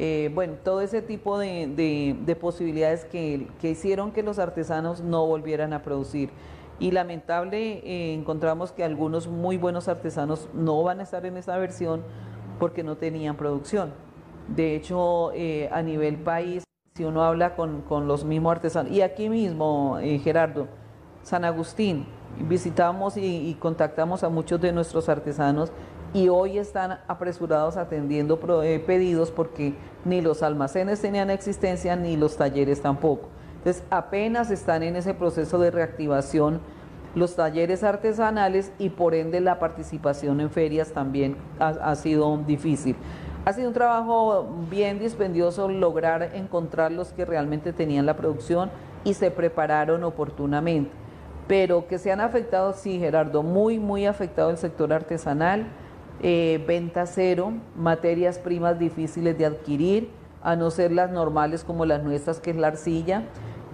Eh, 0.00 0.30
bueno, 0.32 0.54
todo 0.62 0.80
ese 0.80 1.02
tipo 1.02 1.38
de, 1.38 2.38
posibilidades 2.40 3.04
que, 3.04 3.48
hicieron 3.62 4.12
que 4.12 4.22
los 4.22 4.38
artesanos 4.38 5.00
no 5.00 5.26
volvieran 5.26 5.72
a 5.72 5.82
producir. 5.82 6.30
Y 6.78 6.92
lamentable 6.92 7.80
eh, 7.84 8.14
encontramos 8.14 8.70
que 8.70 8.84
algunos 8.84 9.26
muy 9.26 9.56
buenos 9.56 9.88
artesanos 9.88 10.48
no 10.54 10.84
van 10.84 11.00
a 11.00 11.02
estar 11.02 11.26
en 11.26 11.36
esta 11.36 11.58
versión 11.58 12.04
porque 12.60 12.84
no 12.84 12.96
tenían 12.96 13.36
producción. 13.36 13.92
De 14.46 14.76
hecho, 14.76 15.32
eh, 15.34 15.68
a 15.72 15.82
nivel 15.82 16.16
país, 16.18 16.62
si 16.94 17.02
uno 17.02 17.24
habla 17.24 17.56
con, 17.56 17.82
los 18.06 18.24
mismos 18.24 18.52
artesanos, 18.52 18.92
y 18.92 19.02
aquí 19.02 19.28
mismo, 19.28 19.98
Gerardo, 20.22 20.68
San 21.24 21.44
Agustín, 21.44 22.06
visitamos 22.48 23.16
y, 23.16 23.56
contactamos 23.58 24.22
a 24.22 24.28
muchos 24.28 24.60
de 24.60 24.72
nuestros 24.72 25.08
artesanos 25.08 25.72
y 26.14 26.28
hoy 26.28 26.58
están 26.58 27.00
apresurados 27.06 27.76
atendiendo 27.76 28.40
eh, 28.62 28.82
pedidos 28.86 29.30
porque 29.30 29.74
ni 30.04 30.20
los 30.20 30.42
almacenes 30.42 31.00
tenían 31.00 31.30
existencia 31.30 31.96
ni 31.96 32.16
los 32.16 32.36
talleres 32.36 32.80
tampoco. 32.80 33.28
Entonces 33.58 33.82
apenas 33.90 34.50
están 34.50 34.82
en 34.82 34.96
ese 34.96 35.14
proceso 35.14 35.58
de 35.58 35.70
reactivación 35.70 36.60
los 37.14 37.36
talleres 37.36 37.82
artesanales 37.82 38.72
y 38.78 38.90
por 38.90 39.14
ende 39.14 39.40
la 39.40 39.58
participación 39.58 40.40
en 40.40 40.50
ferias 40.50 40.92
también 40.92 41.36
ha, 41.58 41.94
sido 41.94 42.36
difícil. 42.46 42.96
Ha 43.44 43.52
sido 43.52 43.68
un 43.68 43.74
trabajo 43.74 44.46
bien 44.70 44.98
dispendioso 44.98 45.68
lograr 45.68 46.30
encontrar 46.34 46.92
los 46.92 47.12
que 47.12 47.24
realmente 47.24 47.72
tenían 47.72 48.06
la 48.06 48.16
producción 48.16 48.70
y 49.04 49.14
se 49.14 49.30
prepararon 49.30 50.04
oportunamente. 50.04 50.90
Pero 51.46 51.88
que 51.88 51.98
se 51.98 52.12
han 52.12 52.20
afectado, 52.20 52.74
sí, 52.74 52.98
Gerardo, 52.98 53.42
muy, 53.42 53.78
muy 53.78 54.04
afectado 54.04 54.50
el 54.50 54.58
sector 54.58 54.92
artesanal, 54.92 55.66
eh, 56.22 56.62
venta 56.66 57.06
cero, 57.06 57.52
materias 57.76 58.38
primas 58.38 58.78
difíciles 58.78 59.36
de 59.38 59.46
adquirir, 59.46 60.10
a 60.42 60.56
no 60.56 60.70
ser 60.70 60.92
las 60.92 61.10
normales 61.10 61.64
como 61.64 61.84
las 61.84 62.02
nuestras, 62.02 62.40
que 62.40 62.50
es 62.50 62.56
la 62.56 62.68
arcilla 62.68 63.24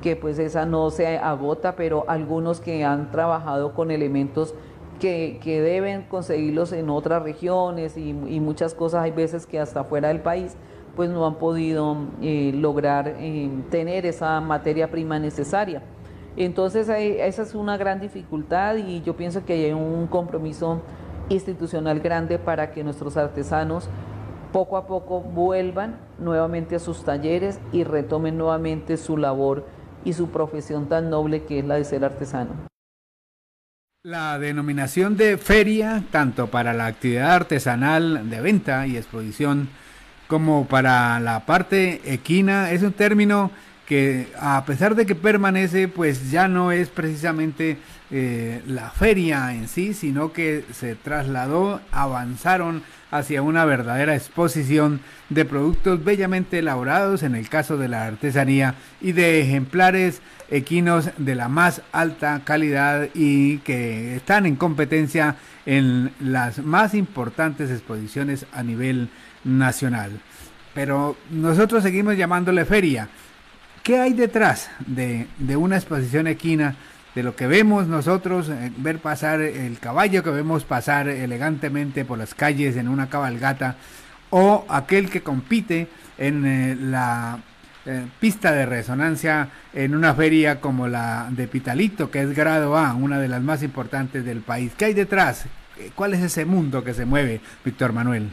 que 0.05 0.17
pues 0.17 0.39
esa 0.39 0.67
no 0.67 0.91
se 0.91 1.17
agota, 1.17 1.77
pero 1.77 2.05
algunos 2.09 2.61
que 2.61 2.85
han 2.85 3.11
trabajado 3.11 3.73
con 3.73 3.91
elementos 3.91 4.55
que, 5.01 5.41
deben 5.43 6.03
conseguirlos 6.03 6.73
en 6.73 6.91
otras 6.91 7.23
regiones 7.23 7.97
y, 7.97 8.13
muchas 8.13 8.75
cosas, 8.75 9.03
hay 9.03 9.13
veces 9.13 9.47
que 9.47 9.59
hasta 9.59 9.83
fuera 9.85 10.09
del 10.09 10.21
país, 10.21 10.57
pues 10.95 11.09
no 11.09 11.27
han 11.27 11.37
podido 11.37 11.97
eh, 12.21 12.53
lograr 12.55 13.15
eh, 13.19 13.51
tener 13.71 14.05
esa 14.05 14.43
materia 14.43 14.91
prima 14.91 15.19
necesaria. 15.19 15.83
Entonces 16.37 16.89
esa 16.89 17.43
es 17.43 17.55
una 17.55 17.79
gran 17.79 17.99
dificultad 17.99 18.77
y 18.77 19.01
yo 19.01 19.17
pienso 19.17 19.45
que 19.47 19.55
hay 19.55 19.73
un 19.73 20.07
compromiso 20.09 20.83
institucional 21.29 22.01
grande 22.01 22.39
para 22.39 22.73
que 22.73 22.85
nuestros 22.85 23.17
artesanos 23.17 23.89
poco 24.53 24.77
a 24.77 24.87
poco 24.87 25.21
vuelvan 25.21 25.99
nuevamente 26.19 26.77
a 26.77 26.79
sus 26.79 27.05
talleres 27.05 27.59
y 27.73 27.85
retomen 27.85 28.39
nuevamente 28.39 28.97
su 28.97 29.17
labor 29.17 29.67
y 30.05 30.13
su 30.13 30.29
profesión 30.29 30.89
tan 30.89 31.11
noble 31.11 31.45
que 31.45 31.59
es 31.59 31.65
la 31.65 31.75
de 31.75 31.85
ser 31.85 32.05
artesano. 32.05 32.53
La 34.05 34.39
denominación 34.39 35.17
de 35.17 35.39
feria, 35.39 36.05
tanto 36.11 36.49
para 36.49 36.75
la 36.75 36.87
actividad 36.87 37.33
artesanal 37.33 38.29
de 38.29 38.41
venta 38.41 38.87
y 38.87 38.97
exposición, 38.97 39.71
como 40.29 40.67
para 40.67 41.19
la 41.21 41.47
parte 41.47 42.01
equina, 42.05 42.71
es 42.71 42.83
un 42.83 42.93
término 42.93 43.51
que 43.87 44.29
a 44.41 44.65
pesar 44.65 44.95
de 44.95 45.07
que 45.07 45.15
permanece, 45.15 45.89
pues 45.89 46.31
ya 46.31 46.49
no 46.49 46.73
es 46.73 46.89
precisamente 46.89 47.77
eh, 48.11 48.63
la 48.67 48.91
feria 48.91 49.53
en 49.55 49.69
sí, 49.69 49.93
sino 49.93 50.33
que 50.33 50.65
se 50.73 50.95
trasladó, 50.95 51.81
avanzaron 51.91 52.83
hacia 53.11 53.43
una 53.43 53.65
verdadera 53.65 54.15
exposición 54.15 55.01
de 55.29 55.45
productos 55.45 56.03
bellamente 56.05 56.59
elaborados 56.59 57.23
en 57.23 57.35
el 57.35 57.49
caso 57.49 57.77
de 57.77 57.89
la 57.89 58.07
artesanía 58.07 58.75
y 59.01 59.13
de 59.13 59.41
ejemplares 59.41 60.21
equinos 60.51 61.11
de 61.17 61.35
la 61.35 61.49
más 61.49 61.83
alta 61.93 62.43
calidad 62.45 63.09
y 63.15 63.59
que 63.59 64.17
están 64.17 64.47
en 64.47 64.57
competencia 64.57 65.37
en 65.67 66.13
las 66.21 66.59
más 66.59 66.95
importantes 66.95 67.71
exposiciones 67.71 68.47
a 68.53 68.63
nivel 68.63 69.09
nacional. 69.45 70.21
Pero 70.75 71.17
nosotros 71.31 71.83
seguimos 71.83 72.17
llamándole 72.17 72.65
feria. 72.65 73.09
¿Qué 73.85 74.01
hay 74.01 74.15
detrás 74.15 74.71
de, 74.87 75.29
de 75.39 75.57
una 75.57 75.77
exposición 75.77 76.27
equina? 76.27 76.75
de 77.15 77.23
lo 77.23 77.37
que 77.37 77.47
vemos 77.47 77.87
nosotros, 77.87 78.49
eh, 78.49 78.73
ver 78.79 78.99
pasar 78.99 79.41
el 79.41 79.79
caballo 79.79 80.25
que 80.25 80.31
vemos 80.31 80.65
pasar 80.65 81.07
elegantemente 81.07 82.05
por 82.05 82.19
las 82.19 82.35
calles 82.35 82.77
en 82.77 82.89
una 82.89 83.09
cabalgata, 83.09 83.77
o 84.31 84.65
aquel 84.69 85.11
que 85.11 85.23
compite 85.23 85.87
en 86.19 86.45
eh, 86.45 86.77
la 86.77 87.39
eh, 87.87 88.07
pista 88.19 88.51
de 88.51 88.67
resonancia 88.67 89.51
en 89.73 89.95
una 89.95 90.13
feria 90.13 90.61
como 90.61 90.89
la 90.89 91.29
de 91.31 91.47
Pitalito, 91.47 92.11
que 92.11 92.23
es 92.23 92.35
grado 92.35 92.77
A, 92.77 92.95
una 92.95 93.21
de 93.21 93.29
las 93.29 93.43
más 93.43 93.63
importantes 93.63 94.25
del 94.25 94.41
país. 94.41 94.73
¿Qué 94.77 94.87
hay 94.87 94.95
detrás? 94.95 95.45
¿Cuál 95.95 96.15
es 96.15 96.21
ese 96.21 96.45
mundo 96.45 96.83
que 96.83 96.95
se 96.95 97.05
mueve, 97.05 97.41
Víctor 97.65 97.93
Manuel? 97.93 98.31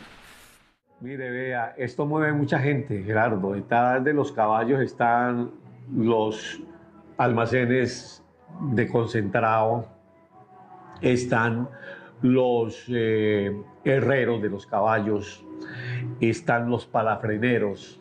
Mire, 1.01 1.31
vea, 1.31 1.73
esto 1.77 2.05
mueve 2.05 2.31
mucha 2.31 2.59
gente, 2.59 3.03
Gerardo. 3.03 3.53
Detrás 3.53 4.03
de 4.03 4.13
los 4.13 4.31
caballos 4.31 4.79
están 4.79 5.51
los 5.91 6.61
almacenes 7.17 8.23
de 8.73 8.87
concentrado 8.87 9.87
están 11.01 11.67
los 12.21 12.85
eh, 12.89 13.59
herreros 13.83 14.41
de 14.41 14.49
los 14.49 14.67
caballos, 14.67 15.43
están 16.19 16.69
los 16.69 16.85
palafreneros, 16.85 17.99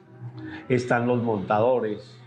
están 0.68 1.06
los 1.06 1.22
montadores, 1.22 2.18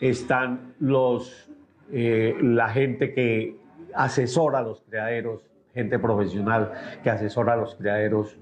están 0.00 0.74
los, 0.78 1.50
eh, 1.90 2.36
la 2.42 2.68
gente 2.68 3.14
que 3.14 3.56
asesora 3.94 4.58
a 4.58 4.62
los 4.62 4.82
criaderos, 4.82 5.42
gente 5.74 5.98
profesional 5.98 6.72
que 7.02 7.10
asesora 7.10 7.54
a 7.54 7.56
los 7.56 7.74
criaderos. 7.74 8.36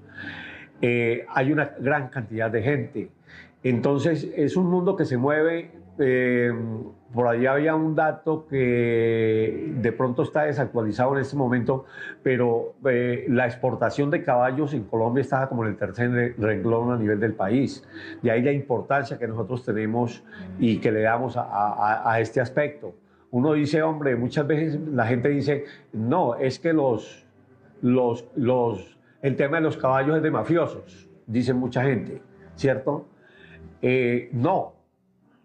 Eh, 0.81 1.25
hay 1.33 1.51
una 1.51 1.75
gran 1.79 2.09
cantidad 2.09 2.49
de 2.49 2.61
gente. 2.61 3.09
Entonces 3.63 4.27
es 4.35 4.55
un 4.55 4.67
mundo 4.67 4.95
que 4.95 5.05
se 5.05 5.17
mueve 5.17 5.71
por 7.13 7.27
allí 7.27 7.45
había 7.45 7.75
un 7.75 7.95
dato 7.95 8.47
que 8.47 9.73
de 9.75 9.91
pronto 9.91 10.23
está 10.23 10.43
desactualizado 10.43 11.13
en 11.15 11.21
este 11.21 11.35
momento, 11.35 11.85
pero 12.23 12.75
eh, 12.85 13.25
la 13.27 13.45
exportación 13.45 14.09
de 14.09 14.23
caballos 14.23 14.73
en 14.73 14.83
Colombia 14.85 15.21
estaba 15.21 15.49
como 15.49 15.63
en 15.65 15.71
el 15.71 15.77
tercer 15.77 16.35
renglón 16.37 16.91
a 16.91 16.97
nivel 16.97 17.19
del 17.19 17.33
país. 17.33 17.85
De 18.21 18.31
ahí 18.31 18.41
la 18.41 18.51
importancia 18.51 19.17
que 19.17 19.27
nosotros 19.27 19.63
tenemos 19.65 20.23
y 20.59 20.77
que 20.77 20.91
le 20.91 21.01
damos 21.01 21.35
a, 21.37 22.17
este 22.19 22.39
aspecto. 22.39 22.93
Uno 23.31 23.53
dice, 23.53 23.81
hombre, 23.81 24.15
muchas 24.15 24.47
veces 24.47 24.79
la 24.79 25.05
gente 25.05 25.29
dice, 25.29 25.65
no, 25.93 26.35
es 26.35 26.59
que 26.59 26.73
los, 26.73 27.25
los, 27.81 28.27
los, 28.35 28.97
el 29.21 29.35
tema 29.35 29.57
de 29.57 29.63
los 29.63 29.77
caballos 29.77 30.17
es 30.17 30.23
de 30.23 30.31
mafiosos, 30.31 31.09
dice 31.27 31.53
mucha 31.53 31.83
gente, 31.83 32.21
¿cierto? 32.55 33.07
Eh, 33.81 34.29
no, 34.33 34.73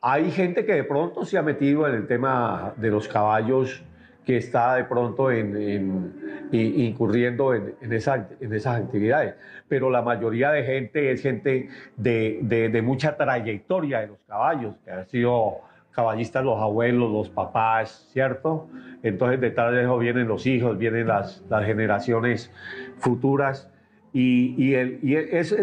hay 0.00 0.30
gente 0.30 0.64
que 0.64 0.74
de 0.74 0.84
pronto 0.84 1.24
se 1.24 1.38
ha 1.38 1.42
metido 1.42 1.88
en 1.88 1.94
el 1.94 2.06
tema 2.06 2.74
de 2.76 2.90
los 2.90 3.08
caballos, 3.08 3.82
que 4.24 4.36
está 4.36 4.74
de 4.74 4.84
pronto 4.84 5.30
en, 5.30 6.12
incurriendo 6.52 7.54
en, 7.54 7.92
esa, 7.92 8.28
en, 8.40 8.52
esas 8.52 8.82
actividades. 8.82 9.36
Pero 9.68 9.88
la 9.88 10.02
mayoría 10.02 10.50
de 10.50 10.64
gente 10.64 11.12
es 11.12 11.22
gente 11.22 11.68
de, 11.96 12.82
mucha 12.84 13.16
trayectoria 13.16 14.00
de 14.00 14.08
los 14.08 14.18
caballos, 14.26 14.74
que 14.84 14.90
han 14.90 15.06
sido 15.06 15.60
caballistas 15.92 16.44
los 16.44 16.60
abuelos, 16.60 17.10
los 17.10 17.30
papás, 17.30 18.08
¿cierto? 18.12 18.68
Entonces 19.04 19.40
detrás 19.40 19.72
de 19.72 19.82
eso 19.82 19.96
vienen 19.96 20.26
los 20.26 20.44
hijos, 20.46 20.76
vienen 20.76 21.06
las 21.06 21.42
generaciones 21.64 22.52
futuras. 22.98 23.70
Y, 24.12 24.72
es, 24.72 25.54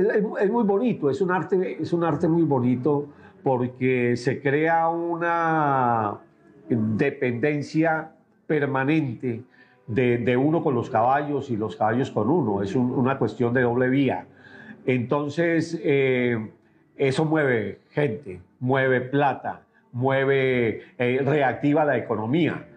muy 0.51 0.63
bonito, 0.63 1.09
es 1.09 1.21
un 1.21 1.31
arte, 1.31 1.81
es 1.81 1.91
un 1.91 2.03
arte 2.03 2.27
muy 2.27 2.43
bonito 2.43 3.07
porque 3.41 4.15
se 4.15 4.41
crea 4.41 4.89
una 4.89 6.19
dependencia 6.69 8.11
permanente 8.45 9.43
de, 9.87 10.37
uno 10.37 10.63
con 10.63 10.75
los 10.75 10.89
caballos 10.89 11.49
y 11.49 11.57
los 11.57 11.75
caballos 11.75 12.11
con 12.11 12.29
uno. 12.29 12.61
Es 12.61 12.75
una 12.75 13.17
cuestión 13.17 13.53
de 13.53 13.61
doble 13.61 13.89
vía. 13.89 14.27
Entonces, 14.85 15.79
eh, 15.83 16.51
eso 16.97 17.25
mueve 17.25 17.79
gente, 17.91 18.41
mueve 18.59 19.01
plata, 19.01 19.61
mueve, 19.91 20.81
eh, 20.97 21.21
reactiva 21.23 21.85
la 21.85 21.97
economía. 21.97 22.67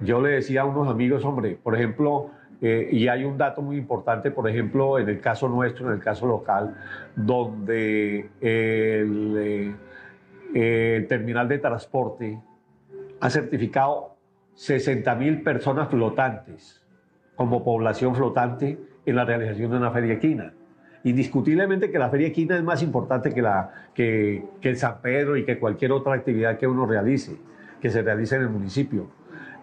Yo 0.00 0.20
le 0.20 0.30
decía 0.30 0.62
a 0.62 0.64
unos 0.66 0.88
amigos, 0.88 1.24
hombre, 1.24 1.58
por 1.62 1.74
ejemplo, 1.74 2.30
eh, 2.62 2.88
y 2.90 3.08
hay 3.08 3.24
un 3.24 3.36
dato 3.36 3.62
muy 3.62 3.76
importante, 3.76 4.30
por 4.30 4.48
ejemplo, 4.48 4.98
en 4.98 5.08
el 5.08 5.20
caso 5.20 5.48
nuestro, 5.48 5.88
en 5.88 5.94
el 5.94 6.00
caso 6.00 6.26
local, 6.26 6.74
donde 7.14 8.30
el 8.40 9.76
el 10.54 11.06
terminal 11.06 11.48
de 11.48 11.58
transporte 11.58 12.40
ha 13.20 13.30
certificado 13.30 14.16
60 14.54 15.14
mil 15.16 15.42
personas 15.42 15.88
flotantes 15.88 16.82
como 17.34 17.62
población 17.64 18.14
flotante 18.14 18.78
en 19.04 19.16
la 19.16 19.24
realización 19.24 19.70
de 19.70 19.76
una 19.76 19.90
feria 19.90 20.14
equina. 20.14 20.54
Indiscutiblemente 21.04 21.90
que 21.90 21.98
la 21.98 22.08
feria 22.08 22.28
equina 22.28 22.56
es 22.56 22.64
más 22.64 22.82
importante 22.82 23.32
que, 23.32 23.42
la, 23.42 23.70
que 23.94 24.48
el 24.62 24.76
San 24.76 25.00
Pedro 25.02 25.36
y 25.36 25.44
que 25.44 25.58
cualquier 25.58 25.92
otra 25.92 26.14
actividad 26.14 26.58
que 26.58 26.66
uno 26.66 26.86
realice, 26.86 27.36
que 27.80 27.90
se 27.90 28.02
realice 28.02 28.36
en 28.36 28.42
el 28.42 28.48
municipio. 28.48 29.08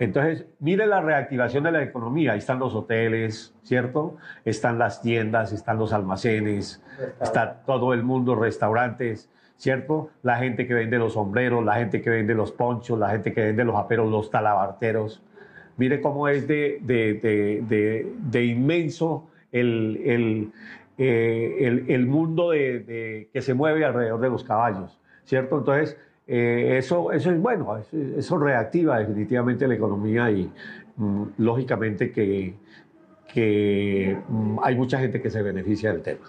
Entonces, 0.04 0.46
mire 0.60 0.86
la 0.86 1.00
reactivación 1.00 1.64
de 1.64 1.72
la 1.72 1.82
economía. 1.82 2.34
Ahí 2.34 2.40
están 2.40 2.60
los 2.60 2.76
hoteles, 2.76 3.56
¿cierto? 3.64 4.18
Están 4.44 4.78
las 4.78 5.02
tiendas, 5.02 5.54
están 5.54 5.78
los 5.78 5.94
almacenes, 5.94 6.84
está 7.22 7.64
todo 7.66 7.94
el 7.94 8.04
mundo, 8.04 8.36
restaurantes, 8.36 9.30
¿cierto? 9.56 10.10
La 10.22 10.36
gente 10.38 10.68
que 10.68 10.74
vende 10.74 10.98
los 10.98 11.14
sombreros, 11.14 11.64
la 11.64 11.76
gente 11.76 12.02
que 12.02 12.10
vende 12.10 12.36
los 12.36 12.52
ponchos, 12.52 13.00
la 13.00 13.12
gente 13.12 13.34
que 13.34 13.44
vende 13.44 13.64
los 13.64 13.78
aperos, 13.78 14.12
los 14.12 14.30
talabarteros. 14.30 15.24
Mire 15.78 16.02
cómo 16.02 16.28
es 16.28 16.50
de, 16.50 16.80
de, 16.82 18.44
inmenso 18.46 19.30
el, 19.54 20.02
el, 20.04 20.52
eh, 20.98 21.86
el, 21.88 22.08
mundo 22.08 22.52
que 22.52 23.40
se 23.40 23.54
mueve 23.54 23.86
alrededor 23.86 24.20
de 24.20 24.30
los 24.30 24.44
caballos, 24.44 25.00
¿cierto? 25.24 25.60
Entonces, 25.60 25.98
eh, 26.28 26.78
eso, 26.78 27.12
eso 27.12 27.32
es 27.32 27.42
bueno, 27.42 27.78
eso, 28.18 28.38
reactiva 28.38 29.00
definitivamente 29.00 29.68
la 29.68 29.76
economía 29.76 30.32
y 30.32 30.50
mm, 30.96 31.24
lógicamente 31.40 32.12
que, 32.12 32.54
que 33.34 34.18
mm, 34.30 34.60
hay 34.64 34.76
mucha 34.76 35.00
gente 35.00 35.22
que 35.22 35.30
se 35.30 35.42
beneficia 35.42 35.92
del 35.92 36.02
tema. 36.02 36.26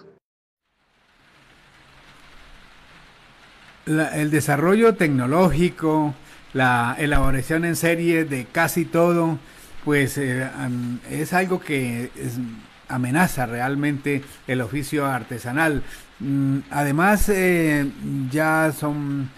el 3.86 4.30
desarrollo 4.30 4.94
tecnológico, 4.94 6.14
la 6.54 6.96
elaboración 6.98 7.66
en 7.66 7.76
serie 7.76 8.24
de 8.24 8.46
casi 8.46 8.86
todo, 8.86 9.38
pues 9.84 10.16
eh, 10.16 10.48
es 11.10 11.34
algo 11.34 11.60
que 11.60 12.10
amenaza 12.88 13.46
realmente 13.46 14.22
el 14.46 14.60
oficio 14.60 15.06
artesanal. 15.06 15.82
Mm, 16.20 16.58
además, 16.70 17.28
eh, 17.28 17.90
ya 18.30 18.72
son 18.72 19.28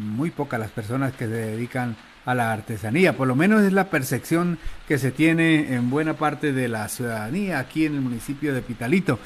muy 0.00 0.30
pocas 0.30 0.58
las 0.58 0.70
personas 0.70 1.12
que 1.12 1.26
se 1.26 1.32
dedican 1.32 1.96
a 2.24 2.34
la 2.34 2.52
artesanía, 2.52 3.16
por 3.16 3.28
lo 3.28 3.34
menos 3.34 3.62
es 3.62 3.72
la 3.72 3.88
percepción 3.88 4.58
que 4.86 4.98
se 4.98 5.10
tiene 5.10 5.74
en 5.74 5.90
buena 5.90 6.14
parte 6.14 6.52
de 6.52 6.68
la 6.68 6.88
ciudadanía 6.88 7.58
aquí 7.58 7.86
en 7.86 7.94
el 7.94 8.00
municipio 8.00 8.54
de 8.54 8.62
Pitalito. 8.62 9.18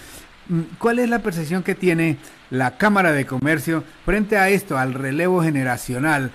Mm, 0.48 0.60
¿Cuál 0.78 0.98
es 0.98 1.08
la 1.08 1.20
percepción 1.20 1.62
que 1.62 1.74
tiene 1.74 2.18
la 2.50 2.76
Cámara 2.76 3.12
de 3.12 3.26
Comercio 3.26 3.82
frente 4.04 4.36
a 4.36 4.48
esto, 4.48 4.78
al 4.78 4.94
relevo 4.94 5.42
generacional? 5.42 6.30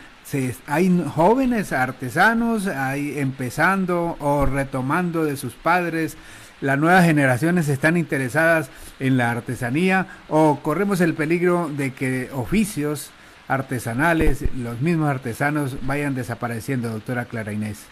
¿Hay 0.67 1.03
jóvenes 1.15 1.73
artesanos 1.73 2.67
hay 2.67 3.17
empezando 3.17 4.15
o 4.19 4.45
retomando 4.45 5.25
de 5.25 5.37
sus 5.37 5.53
padres? 5.53 6.17
¿Las 6.61 6.77
nuevas 6.77 7.05
generaciones 7.05 7.67
están 7.67 7.97
interesadas 7.97 8.69
en 8.99 9.17
la 9.17 9.31
artesanía 9.31 10.05
o 10.27 10.59
corremos 10.61 11.01
el 11.01 11.15
peligro 11.15 11.71
de 11.75 11.93
que 11.93 12.29
oficios 12.33 13.11
artesanales, 13.49 14.45
los 14.55 14.79
mismos 14.79 15.09
artesanos 15.09 15.75
vayan 15.85 16.15
desapareciendo, 16.15 16.89
doctora 16.89 17.25
Clara 17.25 17.51
Inés? 17.51 17.85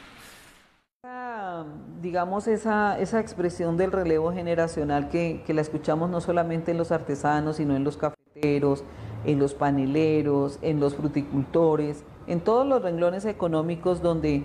digamos, 2.02 2.48
esa, 2.48 3.00
esa 3.00 3.20
expresión 3.20 3.78
del 3.78 3.91
relevo 3.91 4.32
generacional 4.32 5.10
que, 5.10 5.41
que, 5.46 5.56
la 5.56 5.62
escuchamos 5.62 6.08
no 6.10 6.22
solamente 6.22 6.70
en 6.70 6.78
los 6.78 6.91
artesanos, 6.91 7.56
sino 7.56 7.76
en 7.76 7.84
los 7.84 7.98
cafeteros, 7.98 8.84
en 9.26 9.39
los 9.39 9.56
paneleros, 9.56 10.60
en 10.62 10.80
los 10.80 10.96
fruticultores, 10.96 12.04
en 12.28 12.41
todos 12.41 12.67
los 12.67 12.84
renglones 12.84 13.26
económicos 13.26 14.04
donde 14.04 14.43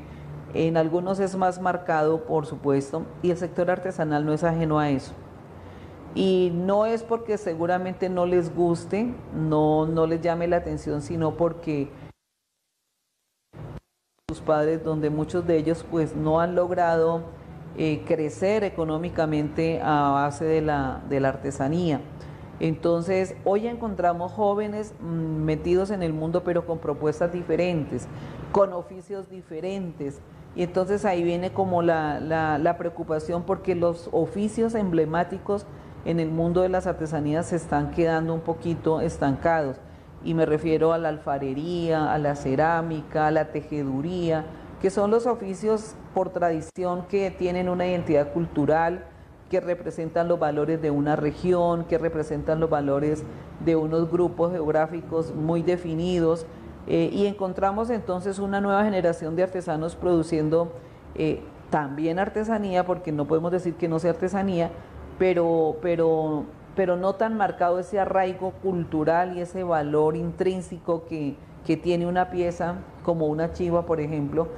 en 0.55 0.79
algunos 0.79 1.21
es 1.21 1.37
más 1.37 1.61
marcado, 1.61 2.25
por 2.25 2.47
supuesto, 2.47 3.05
y 3.23 3.31
el 3.31 3.37
sector 3.37 3.71
artesanal 3.71 4.25
no 4.25 4.33
es 4.33 4.45
ajeno 4.45 4.79
a 4.79 4.89
eso. 4.89 5.13
Y 6.15 6.51
no 6.55 6.85
es 6.85 7.03
porque 7.03 7.39
seguramente 7.39 8.11
no 8.11 8.27
les 8.27 8.55
guste, 8.55 9.15
no, 9.35 9.87
no 9.87 10.07
les 10.07 10.21
llame 10.21 10.47
la 10.47 10.59
atención, 10.59 11.01
sino 11.01 11.37
porque 11.37 11.89
sus 14.29 14.41
padres, 14.41 14.85
donde 14.85 15.09
muchos 15.09 15.47
de 15.47 15.57
ellos 15.57 15.87
pues 15.91 16.15
no 16.15 16.41
han 16.41 16.55
logrado 16.55 17.23
eh, 17.79 18.03
crecer 18.07 18.65
económicamente 18.65 19.81
a 19.83 20.11
base 20.11 20.45
de 20.45 20.61
la, 20.61 21.03
de 21.09 21.21
la 21.21 21.31
artesanía. 21.31 22.03
Entonces, 22.61 23.35
hoy 23.45 23.67
encontramos 23.67 24.33
jóvenes 24.33 24.95
mm, 25.01 25.07
metidos 25.45 25.91
en 25.91 26.03
el 26.03 26.13
mundo, 26.13 26.45
pero 26.45 26.67
con 26.67 26.79
propuestas 26.79 27.33
diferentes, 27.33 28.07
con 28.53 28.75
oficios 28.75 29.31
diferentes. 29.31 30.21
Y 30.55 30.63
entonces 30.63 31.07
ahí 31.07 31.23
viene 31.23 31.55
como 31.55 31.81
la, 31.81 32.21
la 32.21 32.77
preocupación 32.77 33.45
porque 33.45 33.75
los 33.75 34.11
oficios 34.13 34.75
emblemáticos 34.75 35.67
en 36.05 36.21
el 36.21 36.31
mundo 36.31 36.63
de 36.63 36.69
las 36.69 36.87
artesanías 36.87 37.47
se 37.47 37.57
están 37.57 37.91
quedando 37.91 38.35
un 38.35 38.41
poquito 38.41 39.01
estancados. 39.01 39.77
Y 40.25 40.35
me 40.35 40.47
refiero 40.47 40.93
a 40.93 40.99
la 40.99 41.09
alfarería, 41.09 42.13
a 42.13 42.19
la 42.19 42.37
cerámica, 42.37 43.27
a 43.27 43.31
la 43.31 43.51
tejeduría, 43.51 44.45
que 44.81 44.91
son 44.91 45.11
los 45.11 45.27
oficios 45.27 45.95
por 46.15 46.31
tradición 46.31 47.07
que 47.09 47.31
tienen 47.31 47.69
una 47.69 47.87
identidad 47.87 48.33
cultural, 48.33 49.05
que 49.49 49.61
representan 49.61 50.29
los 50.29 50.39
valores 50.39 50.81
de 50.81 50.91
una 50.91 51.15
región, 51.15 51.85
que 51.85 51.99
representan 51.99 52.59
los 52.59 52.71
valores 52.71 53.23
de 53.65 53.77
unos 53.77 54.11
grupos 54.11 54.53
geográficos 54.53 55.35
muy 55.35 55.63
definidos. 55.63 56.47
Eh, 56.87 57.11
y 57.13 57.27
encontramos 57.27 57.91
entonces 57.91 58.39
una 58.39 58.61
nueva 58.61 58.85
generación 58.85 59.37
de 59.37 59.45
artesanos 59.45 59.95
produciendo 59.95 60.73
eh, 61.15 61.43
también 61.71 62.19
artesanía, 62.19 62.85
porque 62.85 63.13
no 63.13 63.27
podemos 63.27 63.53
decir 63.53 63.75
que 63.75 63.89
no 63.89 63.99
sea 63.99 64.11
artesanía, 64.11 64.71
pero, 65.19 65.77
pero, 65.83 66.45
pero 66.77 66.97
no 66.97 67.15
tan 67.15 67.37
marcado 67.37 67.79
ese 67.79 67.99
arraigo 67.99 68.53
cultural 68.63 69.37
y 69.37 69.41
ese 69.41 69.65
valor 69.65 70.17
intrínseco 70.17 71.05
que, 71.07 71.37
tiene 71.83 72.07
una 72.07 72.29
pieza 72.31 72.75
como 73.05 73.27
una 73.27 73.53
chiva, 73.53 73.87
por 73.87 74.01
ejemplo. 74.01 74.49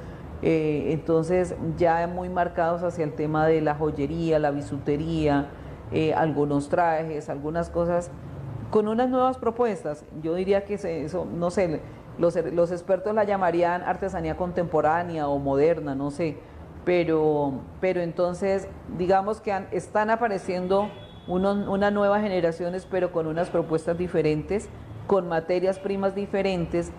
Eh, 0.42 0.86
entonces 0.92 1.54
ya 1.76 2.06
muy 2.06 2.28
marcados 2.28 2.82
hacia 2.82 3.04
el 3.04 3.12
tema 3.12 3.46
de 3.46 3.60
la 3.60 3.74
joyería, 3.74 4.38
la 4.38 4.50
bisutería, 4.50 5.48
eh, 5.92 6.12
algunos 6.14 6.70
trajes, 6.70 7.28
algunas 7.28 7.70
cosas, 7.70 8.10
con 8.70 8.88
unas 8.88 9.10
nuevas 9.10 9.38
propuestas. 9.38 10.04
Yo 10.22 10.34
diría 10.34 10.64
que 10.64 10.74
eso, 10.74 11.26
no 11.26 11.50
sé, 11.50 11.82
los, 12.18 12.36
los 12.36 12.72
expertos 12.72 13.14
la 13.14 13.24
llamarían 13.24 13.82
artesanía 13.82 14.36
contemporánea 14.36 15.28
o 15.28 15.38
moderna, 15.38 15.94
no 15.94 16.10
sé 16.10 16.38
pero, 16.84 17.62
pero 17.80 18.00
entonces 18.00 18.68
digamos 18.98 19.40
que 19.40 19.66
están 19.72 20.10
apareciendo 20.10 20.90
unas 21.26 21.92
nuevas 21.92 22.22
generaciones, 22.22 22.86
pero 22.90 23.10
con 23.10 23.26
unas 23.26 23.48
propuestas 23.48 23.96
diferentes, 23.96 24.68
con 25.06 25.28
materias 25.28 25.78
primas 25.78 26.14
diferentes, 26.14 26.92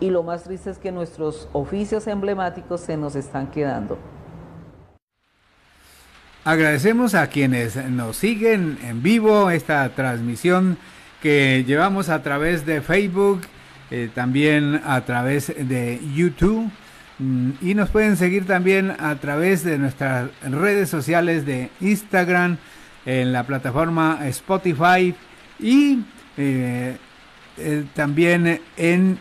y 0.00 0.10
lo 0.10 0.22
más 0.22 0.44
triste 0.44 0.70
es 0.70 0.78
que 0.78 0.92
nuestros 0.92 1.48
oficios 1.52 2.06
emblemáticos 2.06 2.80
se 2.80 2.96
nos 2.96 3.16
están 3.16 3.50
quedando. 3.50 3.98
Agradecemos 6.44 7.14
a 7.14 7.28
quienes 7.28 7.76
nos 7.88 8.16
siguen 8.16 8.78
en 8.82 9.02
vivo 9.02 9.50
esta 9.50 9.88
transmisión 9.90 10.76
que 11.20 11.62
llevamos 11.64 12.08
a 12.08 12.20
través 12.22 12.66
de 12.66 12.80
Facebook, 12.80 13.42
eh, 13.92 14.10
también 14.12 14.80
a 14.84 15.02
través 15.02 15.48
de 15.56 16.00
YouTube 16.14 16.70
y 17.18 17.74
nos 17.74 17.90
pueden 17.90 18.16
seguir 18.16 18.46
también 18.46 18.90
a 18.98 19.14
través 19.16 19.62
de 19.64 19.78
nuestras 19.78 20.30
redes 20.42 20.88
sociales 20.88 21.46
de 21.46 21.70
Instagram, 21.80 22.56
en 23.04 23.32
la 23.32 23.44
plataforma 23.44 24.20
Spotify 24.28 25.14
y 25.58 26.00
eh, 26.36 26.96
eh, 27.58 27.84
también 27.94 28.60
en, 28.76 29.18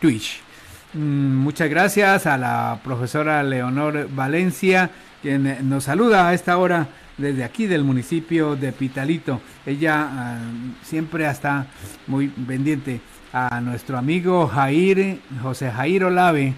Twitch. 0.00 0.40
Mm, 0.94 1.36
muchas 1.36 1.68
gracias 1.68 2.26
a 2.26 2.38
la 2.38 2.80
profesora 2.82 3.42
Leonor 3.42 4.08
Valencia, 4.14 4.90
quien 5.20 5.68
nos 5.68 5.84
saluda 5.84 6.28
a 6.28 6.34
esta 6.34 6.56
hora 6.56 6.88
desde 7.18 7.44
aquí 7.44 7.66
del 7.66 7.84
municipio 7.84 8.56
de 8.56 8.72
Pitalito. 8.72 9.40
Ella 9.66 10.08
ah, 10.10 10.38
siempre 10.82 11.28
está 11.28 11.66
muy 12.06 12.28
pendiente 12.28 13.00
a 13.32 13.60
nuestro 13.60 13.98
amigo 13.98 14.46
Jair, 14.46 15.20
José 15.42 15.70
Jair 15.70 16.04
Olave 16.04 16.54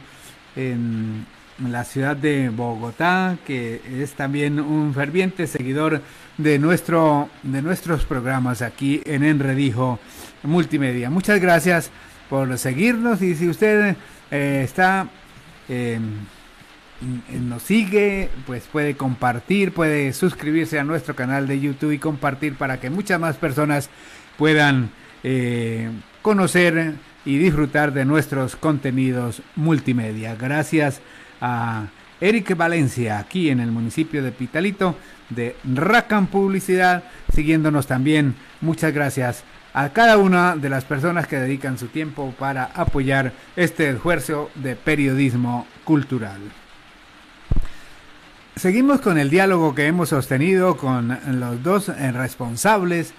en 0.56 1.26
la 1.58 1.84
ciudad 1.84 2.16
de 2.16 2.48
Bogotá, 2.48 3.38
que 3.46 3.80
es 4.00 4.12
también 4.14 4.58
un 4.60 4.92
ferviente 4.94 5.46
seguidor 5.46 6.02
de, 6.36 6.58
nuestro, 6.58 7.28
de 7.42 7.62
nuestros 7.62 8.04
programas 8.04 8.62
aquí 8.62 9.02
en 9.04 9.22
Enredijo 9.22 9.98
Multimedia. 10.42 11.10
Muchas 11.10 11.40
gracias 11.40 11.90
por 12.28 12.58
seguirnos 12.58 13.22
y 13.22 13.34
si 13.34 13.48
usted 13.48 13.96
eh, 14.30 14.62
está... 14.64 15.08
Eh, 15.68 15.98
nos 17.40 17.62
sigue, 17.62 18.30
pues 18.46 18.64
puede 18.70 18.96
compartir, 18.96 19.72
puede 19.72 20.12
suscribirse 20.14 20.78
a 20.78 20.84
nuestro 20.84 21.14
canal 21.14 21.46
de 21.46 21.60
YouTube 21.60 21.92
y 21.92 21.98
compartir 21.98 22.54
para 22.54 22.80
que 22.80 22.88
muchas 22.88 23.20
más 23.20 23.36
personas 23.36 23.90
puedan 24.38 24.90
eh, 25.22 25.90
conocer 26.22 26.94
y 27.24 27.38
disfrutar 27.38 27.92
de 27.92 28.04
nuestros 28.04 28.56
contenidos 28.56 29.42
multimedia. 29.56 30.34
Gracias 30.36 31.00
a 31.40 31.86
Eric 32.20 32.56
Valencia, 32.56 33.18
aquí 33.18 33.50
en 33.50 33.60
el 33.60 33.70
municipio 33.70 34.22
de 34.22 34.32
Pitalito, 34.32 34.96
de 35.30 35.56
Racan 35.64 36.26
Publicidad, 36.26 37.04
siguiéndonos 37.34 37.86
también. 37.86 38.34
Muchas 38.60 38.92
gracias 38.92 39.44
a 39.72 39.88
cada 39.90 40.18
una 40.18 40.54
de 40.54 40.70
las 40.70 40.84
personas 40.84 41.26
que 41.26 41.36
dedican 41.36 41.78
su 41.78 41.88
tiempo 41.88 42.32
para 42.38 42.64
apoyar 42.66 43.32
este 43.56 43.90
esfuerzo 43.90 44.50
de 44.54 44.76
periodismo 44.76 45.66
cultural. 45.84 46.40
Seguimos 48.56 49.00
con 49.00 49.18
el 49.18 49.30
diálogo 49.30 49.74
que 49.74 49.88
hemos 49.88 50.10
sostenido 50.10 50.76
con 50.76 51.18
los 51.40 51.62
dos 51.64 51.88
responsables 51.88 53.12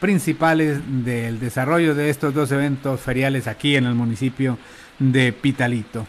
principales 0.00 0.80
del 1.04 1.38
desarrollo 1.40 1.94
de 1.94 2.10
estos 2.10 2.34
dos 2.34 2.50
eventos 2.52 3.00
feriales 3.00 3.46
aquí 3.46 3.76
en 3.76 3.84
el 3.84 3.94
municipio 3.94 4.58
de 4.98 5.32
Pitalito. 5.32 6.06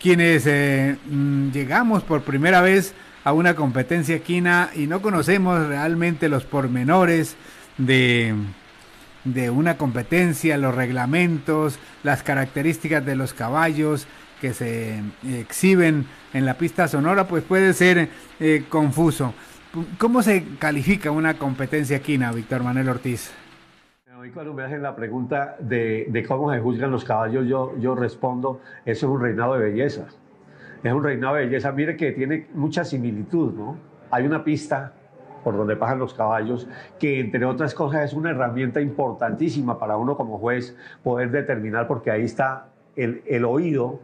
Quienes 0.00 0.46
eh, 0.46 0.96
mm, 1.08 1.50
llegamos 1.50 2.02
por 2.02 2.22
primera 2.22 2.60
vez 2.60 2.94
a 3.24 3.32
una 3.32 3.54
competencia 3.54 4.16
equina 4.16 4.70
y 4.74 4.86
no 4.86 5.02
conocemos 5.02 5.66
realmente 5.66 6.28
los 6.28 6.44
pormenores 6.44 7.36
de, 7.78 8.34
de 9.24 9.50
una 9.50 9.76
competencia, 9.76 10.58
los 10.58 10.74
reglamentos, 10.74 11.78
las 12.02 12.22
características 12.22 13.04
de 13.04 13.16
los 13.16 13.34
caballos 13.34 14.06
que 14.40 14.52
se 14.54 15.00
exhiben 15.28 16.06
en 16.32 16.44
la 16.44 16.54
pista 16.54 16.88
sonora, 16.88 17.26
pues 17.26 17.42
puede 17.42 17.72
ser 17.72 18.08
eh, 18.38 18.64
confuso. 18.68 19.34
¿Cómo 19.98 20.22
se 20.22 20.42
califica 20.58 21.10
una 21.10 21.34
competencia 21.34 21.98
equina, 21.98 22.32
Víctor 22.32 22.62
Manuel 22.62 22.88
Ortiz? 22.88 23.32
Cuando 24.32 24.54
me 24.54 24.62
hacen 24.62 24.82
la 24.82 24.96
pregunta 24.96 25.56
de, 25.60 26.24
cómo 26.26 26.50
se 26.52 26.60
juzgan 26.60 26.90
los 26.90 27.04
caballos, 27.04 27.46
yo, 27.46 27.76
yo 27.78 27.94
respondo, 27.94 28.60
eso 28.84 29.06
es 29.06 29.12
un 29.12 29.20
reinado 29.20 29.54
de 29.54 29.70
belleza. 29.70 30.06
Es 30.82 30.92
un 30.92 31.04
reinado 31.04 31.34
de 31.36 31.46
belleza, 31.46 31.72
mire 31.72 31.96
que 31.96 32.12
tiene 32.12 32.46
mucha 32.54 32.84
similitud, 32.84 33.52
¿no? 33.52 33.76
Hay 34.10 34.24
una 34.24 34.42
pista 34.42 34.94
por 35.44 35.56
donde 35.56 35.76
pasan 35.76 35.98
los 35.98 36.14
caballos, 36.14 36.66
que 36.98 37.20
entre 37.20 37.44
otras 37.44 37.74
cosas 37.74 38.04
es 38.04 38.14
una 38.14 38.30
herramienta 38.30 38.80
importantísima 38.80 39.78
para 39.78 39.96
uno 39.96 40.16
como 40.16 40.38
juez 40.38 40.76
poder 41.02 41.30
determinar, 41.30 41.86
porque 41.86 42.10
ahí 42.10 42.22
está 42.22 42.68
el, 42.96 43.22
el 43.26 43.44
oído 43.44 44.00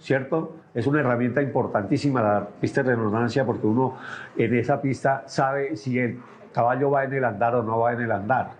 ¿cierto? 0.00 0.56
Es 0.74 0.86
una 0.86 1.00
herramienta 1.00 1.42
importantísima 1.42 2.22
la 2.22 2.48
pista 2.60 2.82
de 2.82 2.96
redundancia 2.96 3.44
porque 3.44 3.66
uno 3.66 3.96
en 4.36 4.54
esa 4.54 4.80
pista 4.80 5.24
sabe 5.26 5.76
si 5.76 5.98
el 5.98 6.18
caballo 6.52 6.90
va 6.90 7.04
en 7.04 7.12
el 7.12 7.24
andar 7.24 7.54
o 7.54 7.62
no 7.62 7.80
va 7.80 7.92
en 7.92 8.00
el 8.00 8.12
andar, 8.12 8.50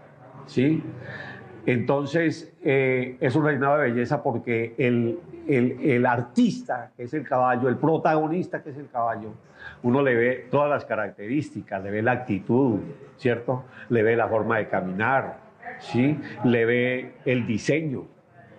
¿sí? 0.46 0.83
Entonces, 1.66 2.53
eh, 2.62 3.16
es 3.20 3.37
un 3.37 3.44
reinado 3.44 3.79
de 3.79 3.90
belleza 3.90 4.22
porque 4.22 4.74
el, 4.79 5.18
el, 5.46 6.07
artista, 6.07 6.92
que 6.96 7.05
es 7.05 7.14
el 7.14 7.26
caballo, 7.26 7.68
el 7.68 7.76
protagonista, 7.76 8.62
que 8.62 8.70
es 8.70 8.79
el 8.79 8.88
caballo, 8.88 9.33
uno 9.83 10.03
le 10.03 10.14
ve 10.14 10.48
todas 10.50 10.70
las 10.70 10.85
características, 10.85 11.83
le 11.83 11.90
ve 11.90 12.03
la 12.03 12.12
actitud, 12.12 12.81
¿cierto? 13.16 13.64
Le 13.88 14.03
ve 14.03 14.16
la 14.16 14.29
forma 14.29 14.59
de 14.59 14.68
caminar, 14.68 15.38
¿sí? 15.81 16.18
Le 16.44 16.64
ve 16.64 17.14
el 17.26 17.46
diseño, 17.46 18.05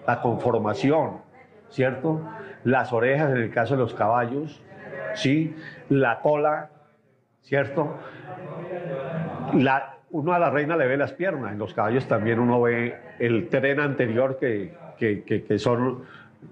la 0.05 0.21
conformación, 0.21 1.30
¿cierto? 1.71 2.21
las 2.63 2.93
orejas 2.93 3.31
en 3.31 3.37
el 3.37 3.51
caso 3.51 3.75
de 3.75 3.81
los 3.81 3.93
caballos, 3.93 4.61
¿sí? 5.15 5.55
la 5.89 6.19
cola, 6.19 6.69
¿cierto? 7.41 7.97
La, 9.53 9.95
uno 10.11 10.33
a 10.33 10.39
la 10.39 10.49
reina 10.49 10.75
le 10.75 10.87
ve 10.87 10.97
las 10.97 11.13
piernas, 11.13 11.51
en 11.51 11.57
los 11.57 11.73
caballos 11.73 12.07
también 12.07 12.39
uno 12.39 12.61
ve 12.61 12.95
el 13.19 13.49
tren 13.49 13.79
anterior 13.79 14.37
que, 14.39 14.73
que, 14.97 15.59
son 15.59 16.03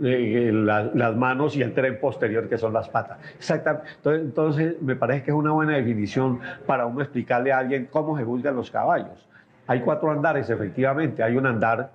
eh, 0.04 0.52
las 0.54 1.16
manos 1.16 1.56
y 1.56 1.62
el 1.62 1.74
tren 1.74 2.00
posterior 2.00 2.50
que 2.50 2.58
son 2.58 2.74
las 2.74 2.90
patas. 2.90 3.20
Exactamente. 3.36 3.90
Entonces, 3.98 4.22
entonces, 4.24 4.82
me 4.82 4.96
parece 4.96 5.24
que 5.24 5.32
es 5.32 5.38
una 5.38 5.52
buena 5.52 5.74
definición 5.74 6.40
para 6.66 6.86
uno 6.86 7.02
explicarle 7.02 7.52
a 7.52 7.60
alguien 7.60 7.88
cómo 7.92 8.18
se 8.18 8.24
juzgan 8.24 8.56
los 8.56 8.72
caballos. 8.72 9.28
Hay 9.68 9.82
cuatro 9.82 10.12
andares, 10.12 10.50
efectivamente. 10.50 11.22
Hay 11.22 11.38
un 11.38 11.46
andar, 11.46 11.92